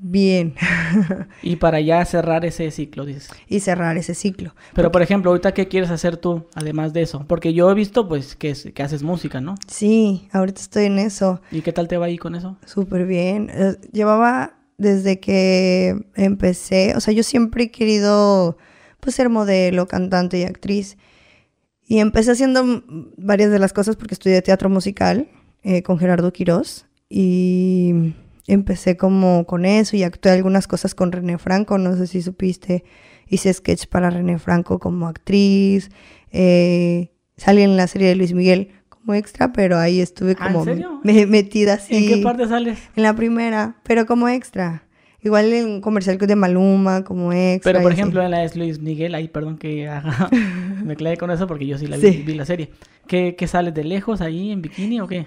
[0.00, 0.54] bien.
[1.42, 3.30] Y para ya cerrar ese ciclo, dices.
[3.48, 4.54] y cerrar ese ciclo.
[4.74, 7.24] Pero, por ejemplo, ahorita, ¿qué quieres hacer tú, además de eso?
[7.28, 9.54] Porque yo he visto, pues, que, que haces música, ¿no?
[9.68, 11.40] Sí, ahorita estoy en eso.
[11.50, 12.56] ¿Y qué tal te va ahí con eso?
[12.64, 13.50] Súper bien.
[13.52, 18.58] Eh, Llevaba desde que empecé, o sea, yo siempre he querido
[19.00, 20.96] pues ser modelo, cantante y actriz.
[21.86, 22.82] Y empecé haciendo
[23.16, 25.28] varias de las cosas porque estudié teatro musical
[25.62, 26.86] eh, con Gerardo Quirós.
[27.08, 28.14] Y
[28.48, 32.84] empecé como con eso y actué algunas cosas con René Franco, no sé si supiste.
[33.28, 35.90] Hice sketch para René Franco como actriz.
[36.32, 40.52] eh, salí en la serie de Luis Miguel como extra, pero ahí estuve Ah, ¿en
[40.52, 41.00] como serio?
[41.02, 41.94] me- metida así.
[41.96, 42.78] ¿En qué parte sales?
[42.96, 44.82] En la primera, pero como extra.
[45.22, 47.72] Igual en un comercial de Maluma, como extra.
[47.72, 48.00] Pero, por así.
[48.00, 50.28] ejemplo, en la de Luis Miguel, ahí, perdón que haga-
[50.84, 52.22] me clave con eso porque yo sí la vi, Sí.
[52.24, 52.70] vi la serie.
[53.08, 55.26] ¿Qué, qué sales de lejos ahí en bikini o qué?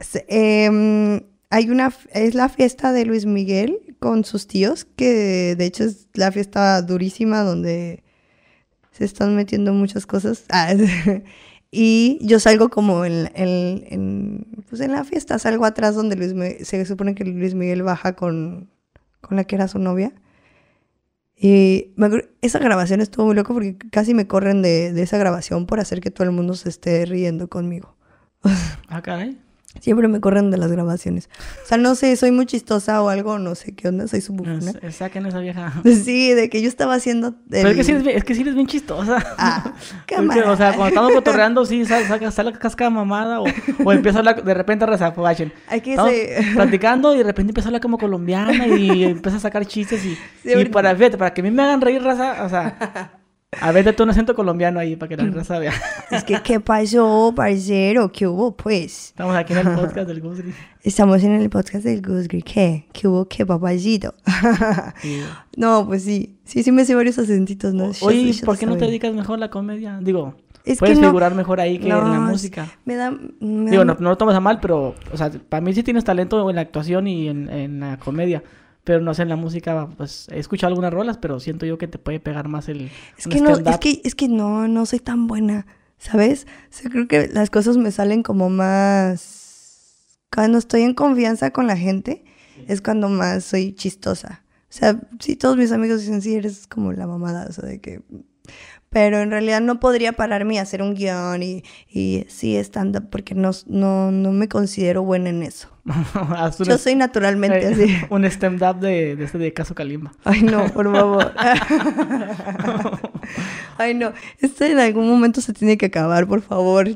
[0.00, 1.20] Se- em,
[1.52, 6.08] hay una, es la fiesta de Luis Miguel con sus tíos, que de hecho es
[6.14, 8.02] la fiesta durísima donde
[8.90, 10.44] se están metiendo muchas cosas.
[10.50, 10.74] Ah,
[11.70, 16.34] y yo salgo como en, en- en, pues en la fiesta, salgo atrás donde Luis
[16.34, 18.68] Mi- se supone que Luis Miguel baja con,
[19.22, 20.12] con la que era su novia.
[21.36, 22.08] Y me
[22.40, 26.00] esa grabación estuvo muy loco porque casi me corren de, de esa grabación por hacer
[26.00, 27.96] que todo el mundo se esté riendo conmigo.
[28.88, 29.38] Ah, caray.
[29.80, 31.28] Siempre me corren de las grabaciones.
[31.64, 34.32] O sea, no sé, soy muy chistosa o algo, no sé qué onda, soy su
[34.34, 34.72] bufona.
[34.82, 35.72] Es- Saquen esa vieja.
[36.04, 37.34] Sí, de que yo estaba haciendo.
[37.48, 39.16] Pero es que, sí eres, bien- es que sí eres bien chistosa.
[39.38, 39.72] Ah,
[40.46, 43.46] o sea, cuando estamos cotorreando, sí, sale, sale casca mamada o,
[43.84, 45.52] o empieza a hablar, de repente vayan.
[45.68, 49.40] Hay que se- platicando y de repente empieza a hablar como colombiana y empieza a
[49.40, 52.02] sacar chistes y, Sí, y ahorita- para, fíjate, para que a mí me hagan reír,
[52.02, 53.21] raza, o sea,
[53.60, 55.72] a ver, tú un acento colombiano ahí para que la raza vea.
[56.10, 58.10] Es que, ¿qué pasó, parcero?
[58.12, 59.08] ¿Qué hubo, pues?
[59.08, 60.52] Estamos aquí en el podcast del Gusgri.
[60.82, 62.42] Estamos en el podcast del Gusgri.
[62.42, 62.86] ¿Qué?
[62.92, 64.14] ¿Qué hubo, qué papayito?
[65.02, 65.20] Y-
[65.56, 66.36] no, pues sí.
[66.44, 67.92] Sí, sí me sé varios acentitos, ¿no?
[68.02, 69.98] Oye, ¿por qué no te dedicas mejor a la comedia?
[70.02, 70.34] Digo,
[70.64, 72.66] Es puedes que no- figurar mejor ahí que en la No, música.
[72.84, 73.10] Me da...
[73.10, 75.82] me Digo, da- no, no lo tomas a mal, pero, o sea, para mí sí
[75.82, 78.42] tienes talento en la actuación y en, en la comedia.
[78.84, 81.86] Pero no sé, en la música, pues he escuchado algunas rolas, pero siento yo que
[81.86, 82.90] te puede pegar más el.
[83.16, 85.66] Es que no, es que, es que no, no soy tan buena,
[85.98, 86.46] ¿sabes?
[86.64, 90.18] O sea, creo que las cosas me salen como más...
[90.34, 92.24] Cuando estoy en confianza con la gente,
[92.66, 94.42] es cuando más soy chistosa.
[94.62, 97.80] O sea, sí, todos mis amigos dicen, sí, eres como la mamada, o sea, de
[97.80, 98.00] que...
[98.92, 103.34] Pero en realidad no podría pararme y hacer un guion y, y sí, stand-up, porque
[103.34, 105.68] no, no, no me considero buena en eso.
[106.66, 107.96] Yo soy naturalmente eh, así.
[108.10, 110.12] un stand-up de, de este de Caso Kalimba.
[110.24, 111.32] Ay, no, por favor.
[113.78, 114.12] Ay, no.
[114.40, 116.90] Esto en algún momento se tiene que acabar, por favor.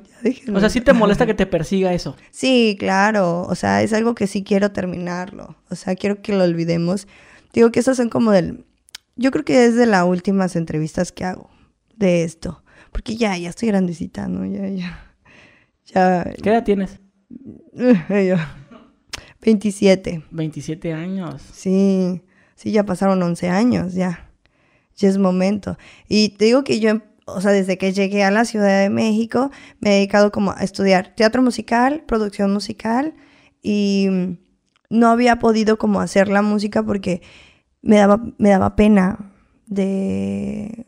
[0.52, 2.14] O sea, sí te molesta que te persiga eso.
[2.30, 3.46] Sí, claro.
[3.48, 5.56] O sea, es algo que sí quiero terminarlo.
[5.70, 7.08] O sea, quiero que lo olvidemos.
[7.54, 8.66] Digo que esas son como del...
[9.16, 11.55] Yo creo que es de las últimas entrevistas que hago
[11.96, 12.62] de esto.
[12.92, 14.46] Porque ya, ya estoy grandecita, ¿no?
[14.46, 15.02] Ya, ya.
[15.86, 16.32] Ya.
[16.42, 17.00] ¿Qué edad tienes?
[18.08, 18.56] ya.
[19.42, 20.24] 27.
[20.30, 21.42] 27 años.
[21.52, 22.22] Sí,
[22.54, 24.30] sí, ya pasaron 11 años, ya.
[24.96, 25.76] Ya es momento.
[26.08, 29.50] Y te digo que yo, o sea, desde que llegué a la Ciudad de México,
[29.80, 33.14] me he dedicado como a estudiar teatro musical, producción musical,
[33.62, 34.08] y
[34.90, 37.22] no había podido como hacer la música porque
[37.82, 39.32] me daba, me daba pena
[39.66, 40.86] de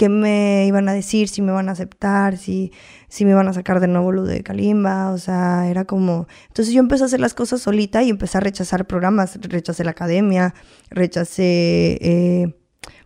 [0.00, 2.72] qué me iban a decir, si me iban a aceptar, si,
[3.08, 6.26] si me iban a sacar de nuevo lo de Kalimba, o sea, era como...
[6.48, 9.90] Entonces yo empecé a hacer las cosas solita y empecé a rechazar programas, rechacé la
[9.90, 10.54] academia,
[10.88, 12.56] rechacé eh,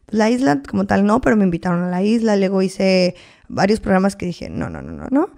[0.07, 3.17] la isla como tal, no, pero me invitaron a la isla, luego hice
[3.49, 5.31] varios programas que dije, no, no, no, no, no.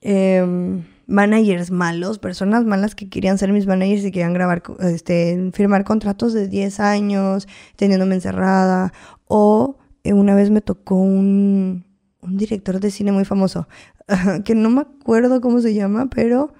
[0.00, 5.84] Eh, managers malos, personas malas que querían ser mis managers y querían grabar, este, firmar
[5.84, 7.46] contratos de 10 años,
[7.76, 8.94] teniéndome encerrada,
[9.26, 9.76] o
[10.12, 11.84] una vez me tocó un,
[12.22, 13.68] director de cine muy famoso,
[14.44, 16.52] que no me acuerdo cómo se llama, pero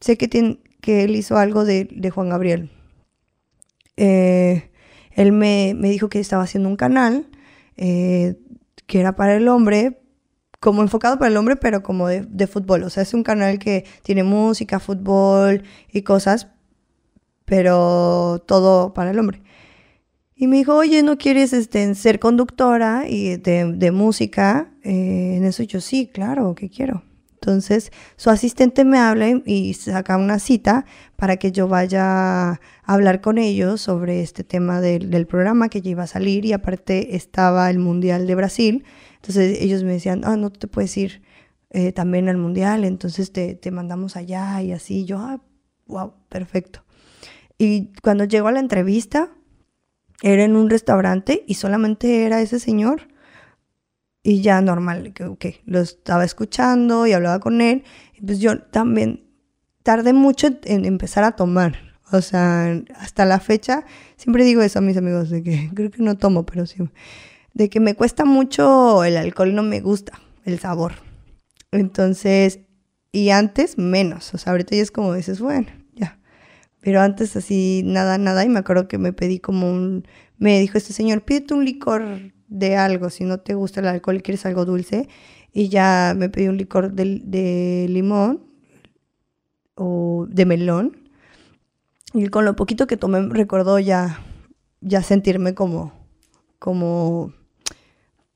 [0.00, 2.70] sé que, tiene, que él hizo algo de, de Juan Gabriel.
[3.96, 4.70] Eh,
[5.12, 7.28] él me, me, dijo que estaba haciendo un canal
[7.76, 8.36] eh,
[8.86, 10.00] que era para el hombre,
[10.60, 12.82] como enfocado para el hombre, pero como de, de, fútbol.
[12.84, 15.62] O sea, es un canal que tiene música, fútbol
[15.92, 16.48] y cosas,
[17.44, 19.42] pero todo para el hombre.
[20.40, 24.72] Y me dijo, oye, ¿no quieres este, ser conductora y de, de música?
[24.84, 27.02] Eh, en eso yo sí, claro, que quiero.
[27.32, 30.86] Entonces, su asistente me habla y saca una cita
[31.16, 35.90] para que yo vaya a hablar con ellos sobre este tema del, programa que ya
[35.90, 38.84] iba a salir y aparte estaba el Mundial de Brasil.
[39.16, 41.20] Entonces ellos me decían, ah, no te puedes ir
[41.70, 45.04] eh, también al mundial, entonces te, te, mandamos allá y así.
[45.04, 45.42] Yo, ah,
[45.86, 46.84] wow, perfecto.
[47.58, 49.32] Y cuando llegó a la entrevista,
[50.22, 53.08] era en un restaurante y solamente era ese señor.
[54.22, 57.84] Y ya normal, que ok, lo estaba escuchando y hablaba con él.
[58.24, 59.24] Pues yo también
[59.82, 61.78] tardé mucho en empezar a tomar.
[62.10, 63.84] O sea, hasta la fecha,
[64.16, 66.78] siempre digo eso a mis amigos, de que creo que no tomo, pero sí
[67.58, 70.12] de que me cuesta mucho el alcohol, no me gusta
[70.44, 70.92] el sabor.
[71.72, 72.60] Entonces,
[73.10, 75.66] y antes menos, o sea, ahorita ya es como dices, bueno.
[76.80, 80.06] Pero antes así, nada, nada, y me acuerdo que me pedí como un,
[80.36, 84.16] me dijo este señor, pídete un licor de algo, si no te gusta el alcohol
[84.16, 85.08] y quieres algo dulce,
[85.52, 88.44] y ya me pedí un licor de, de limón
[89.74, 91.08] o de melón,
[92.14, 94.20] y con lo poquito que tomé recordó ya,
[94.80, 95.92] ya sentirme como,
[96.58, 97.34] como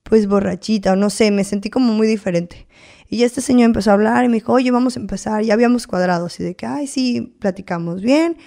[0.02, 2.66] pues borrachita o no sé, me sentí como muy diferente.
[3.12, 5.86] Y este señor empezó a hablar y me dijo, oye, vamos a empezar, ya habíamos
[5.86, 8.38] cuadrado, así de que, ay, sí, platicamos bien.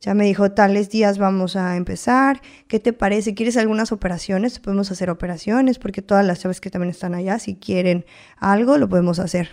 [0.00, 3.34] Ya me dijo, tales días vamos a empezar, ¿qué te parece?
[3.34, 4.58] ¿Quieres algunas operaciones?
[4.58, 8.06] Podemos hacer operaciones, porque todas las chaves que también están allá, si quieren
[8.38, 9.50] algo, lo podemos hacer.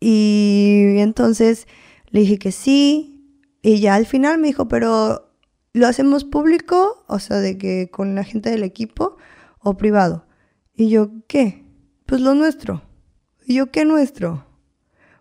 [0.00, 1.68] Y entonces
[2.10, 5.36] le dije que sí, y ya al final me dijo, pero
[5.72, 7.04] ¿lo hacemos público?
[7.06, 9.18] O sea, de que con la gente del equipo
[9.60, 10.26] o privado.
[10.74, 11.64] Y yo, ¿qué?
[12.06, 12.82] Pues lo nuestro.
[13.52, 14.46] Yo, ¿qué nuestro?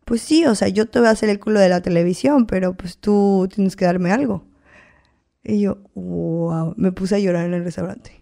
[0.05, 2.75] Pues sí, o sea, yo te voy a hacer el culo de la televisión, pero
[2.75, 4.43] pues tú tienes que darme algo.
[5.43, 8.21] Y yo, wow, me puse a llorar en el restaurante.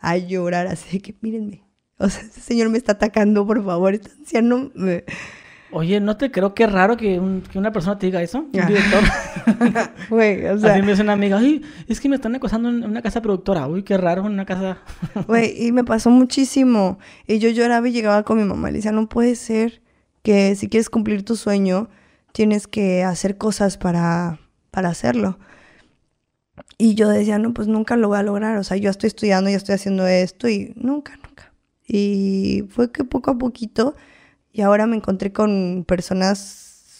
[0.00, 1.64] A llorar así que, mírenme.
[1.98, 3.94] O sea, ese señor me está atacando, por favor.
[3.94, 5.04] Este anciano me...
[5.70, 8.38] Oye, no te creo que es raro que, un, que, una persona te diga eso,
[8.38, 9.02] un director.
[10.08, 10.72] Güey, o sea.
[10.72, 13.66] Así me dice una amiga, ay, es que me están acosando en una casa productora.
[13.66, 14.78] Uy, qué raro, en una casa.
[15.26, 16.98] Güey, y me pasó muchísimo.
[17.26, 19.82] Y yo lloraba y llegaba con mi mamá y le decía, no puede ser
[20.22, 21.88] que si quieres cumplir tu sueño,
[22.32, 24.38] tienes que hacer cosas para,
[24.70, 25.38] para hacerlo.
[26.78, 28.56] Y yo decía, no, pues nunca lo voy a lograr.
[28.56, 31.52] O sea, yo estoy estudiando, ya estoy haciendo esto y nunca, nunca.
[31.86, 33.94] Y fue que poco a poquito
[34.58, 36.40] y ahora me encontré con personas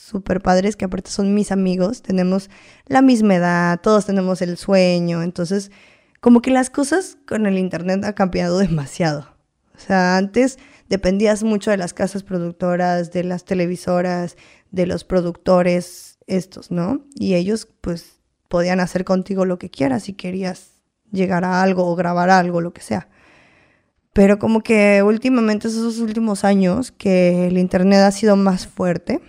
[0.07, 2.51] súper padres que aparte son mis amigos, tenemos
[2.87, 5.73] la misma edad, todos tenemos el sueño, entonces
[6.21, 9.27] como que las cosas con el internet han cambiado demasiado.
[9.75, 14.37] O sea, antes dependías mucho de las casas productoras, de las televisoras,
[14.71, 17.07] de los productores estos, ¿no?
[17.17, 20.75] Y ellos pues podían hacer contigo lo que quieras si querías
[21.11, 23.09] llegar a algo o grabar algo, lo que sea.
[24.19, 29.21] Pero como que últimamente, esos últimos años, que el Internet ha sido más fuerte,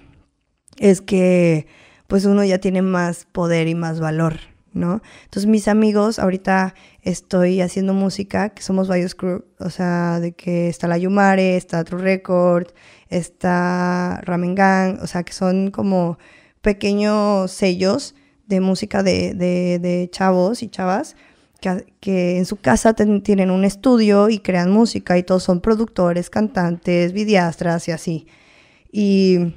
[0.80, 1.68] es que
[2.08, 4.40] pues uno ya tiene más poder y más valor,
[4.74, 5.04] ¿no?
[5.26, 10.70] Entonces mis amigos, ahorita estoy haciendo música, que somos varios crew, o sea, de que
[10.70, 12.70] está la Yumare, está True Record,
[13.10, 16.18] está Ramen Gang, o sea, que son como
[16.62, 18.16] pequeños sellos
[18.48, 21.16] de música de, de, de chavos y chavas
[21.60, 27.14] que, en su casa tienen un estudio y crean música y todos son productores, cantantes,
[27.14, 28.28] videastras y así.
[28.92, 29.54] Y,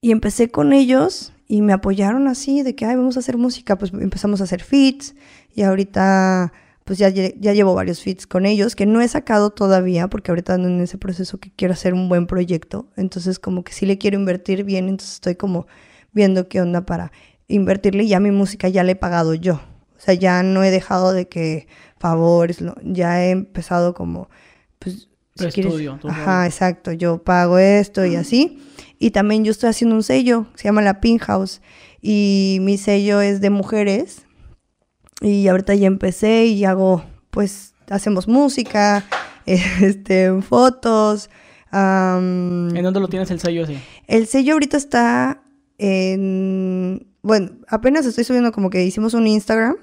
[0.00, 3.76] y empecé con ellos y me apoyaron así de que, ay, vamos a hacer música.
[3.78, 5.14] Pues empezamos a hacer feats
[5.54, 6.52] y ahorita
[6.84, 10.54] pues ya, ya llevo varios feats con ellos que no he sacado todavía porque ahorita
[10.54, 12.90] ando en ese proceso que quiero hacer un buen proyecto.
[12.96, 15.66] Entonces como que sí le quiero invertir bien, entonces estoy como
[16.12, 17.10] viendo qué onda para
[17.48, 19.60] invertirle y ya mi música ya le he pagado yo.
[20.04, 21.66] O sea, ya no he dejado de que
[21.98, 24.28] favores, ya he empezado como,
[24.78, 28.62] pues, Tu estudio, tu ajá, exacto, yo pago esto y así.
[28.98, 31.62] Y también yo estoy haciendo un sello, se llama La Pin House,
[32.02, 34.26] y mi sello es de mujeres.
[35.22, 39.06] Y ahorita ya empecé y hago, pues, hacemos música,
[39.46, 41.30] este, fotos.
[41.70, 43.78] am, ¿En dónde lo tienes el sello ese?
[44.06, 45.42] el sello ahorita está
[45.78, 47.06] en...
[47.22, 49.76] Bueno, apenas estoy subiendo como que hicimos un Instagram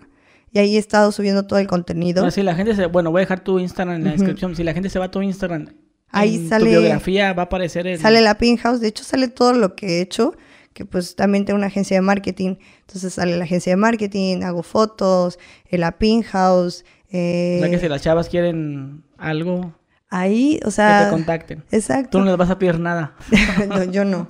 [0.51, 2.29] y ahí he estado subiendo todo el contenido.
[2.31, 2.85] Si la gente se...
[2.87, 4.55] Bueno, voy a dejar tu Instagram en la descripción.
[4.55, 5.67] Si la gente se va a tu Instagram,
[6.09, 7.97] Ahí en sale- tu biografía va a aparecer el...
[7.99, 10.35] Sale la Pin House, de hecho sale todo lo que he hecho,
[10.73, 14.61] que pues también tengo una agencia de marketing, entonces sale la agencia de marketing, hago
[14.61, 19.73] fotos, en la Pin House, eh, O sea que si las chavas quieren algo,
[20.09, 21.63] ahí, o que sea, te contacten.
[21.71, 22.09] exacto.
[22.09, 23.15] Tú no les vas a pedir nada.
[23.69, 24.29] No, yo no.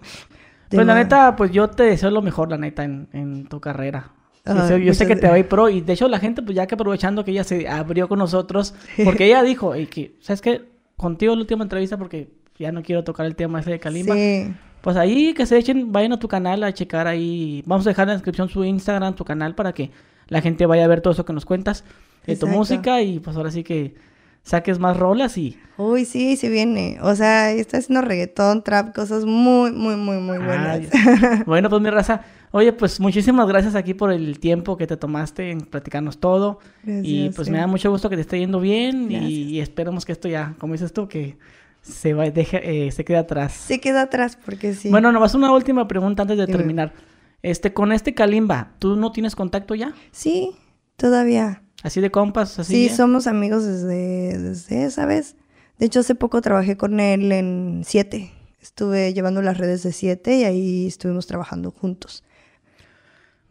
[0.69, 3.59] De Pues la neta, pues yo te deseo lo mejor, la neta, en, en tu
[3.59, 4.11] carrera.
[4.45, 6.55] Yo Ay, sé- que te va a ir pro y de hecho la gente, pues
[6.55, 8.73] ya que aprovechando que ella se abrió con nosotros,
[9.03, 10.63] porque ella dijo, y que, ¿sabes qué?
[10.97, 14.15] Contigo la última entrevista porque ya no quiero tocar el tema ese de Kalimba.
[14.15, 14.51] Sí,
[14.81, 17.63] Pues ahí que se echen, vayan a tu canal a checar ahí.
[17.65, 19.91] Vamos a dejar en la descripción su Instagram, tu canal, para que
[20.27, 21.83] la gente vaya a ver todo eso que nos cuentas
[22.25, 22.47] de tu Exacto.
[22.57, 23.95] música y pues ahora sí que
[24.43, 25.57] saques más rolas y...
[25.77, 26.97] uy, sí, se viene.
[27.01, 30.79] O sea, está haciendo reggaetón, trap, cosas muy, muy, muy, muy buenas.
[30.79, 32.21] Ay, bueno, pues mi raza,
[32.51, 36.59] oye, pues muchísimas gracias aquí por el tiempo que te tomaste en platicarnos todo.
[36.85, 37.51] y pues sí.
[37.51, 40.55] me da mucho gusto que te esté yendo bien y, y esperemos que esto ya,
[40.59, 41.37] como dices tú, que
[41.81, 43.53] se va, deje, eh, se quede atrás.
[43.53, 44.89] Se queda atrás porque sí.
[44.89, 46.93] Bueno, nomás una última pregunta antes de terminar.
[47.41, 49.93] Este, con este Kalimba, ¿tú no tienes contacto ya?
[50.11, 50.51] Sí,
[50.95, 51.63] todavía.
[51.81, 52.89] Así de compas, así.
[52.89, 55.35] Sí, somos amigos desde, desde esa vez.
[55.79, 58.31] De hecho, hace poco trabajé con él en Siete.
[58.61, 62.23] Estuve llevando las redes de Siete y ahí estuvimos trabajando juntos.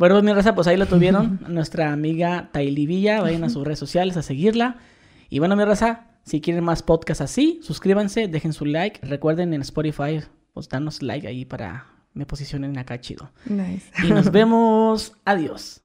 [0.01, 1.41] Bueno, pues mi raza, pues ahí la tuvieron.
[1.47, 3.21] Nuestra amiga Taili Villa.
[3.21, 4.79] Vayan a sus redes sociales a seguirla.
[5.29, 9.07] Y bueno, mi raza, si quieren más podcasts así, suscríbanse, dejen su like.
[9.07, 10.23] Recuerden en Spotify,
[10.55, 13.31] pues danos like ahí para me posicionen acá chido.
[13.45, 13.91] Nice.
[14.03, 15.13] Y nos vemos.
[15.27, 15.77] Adiós.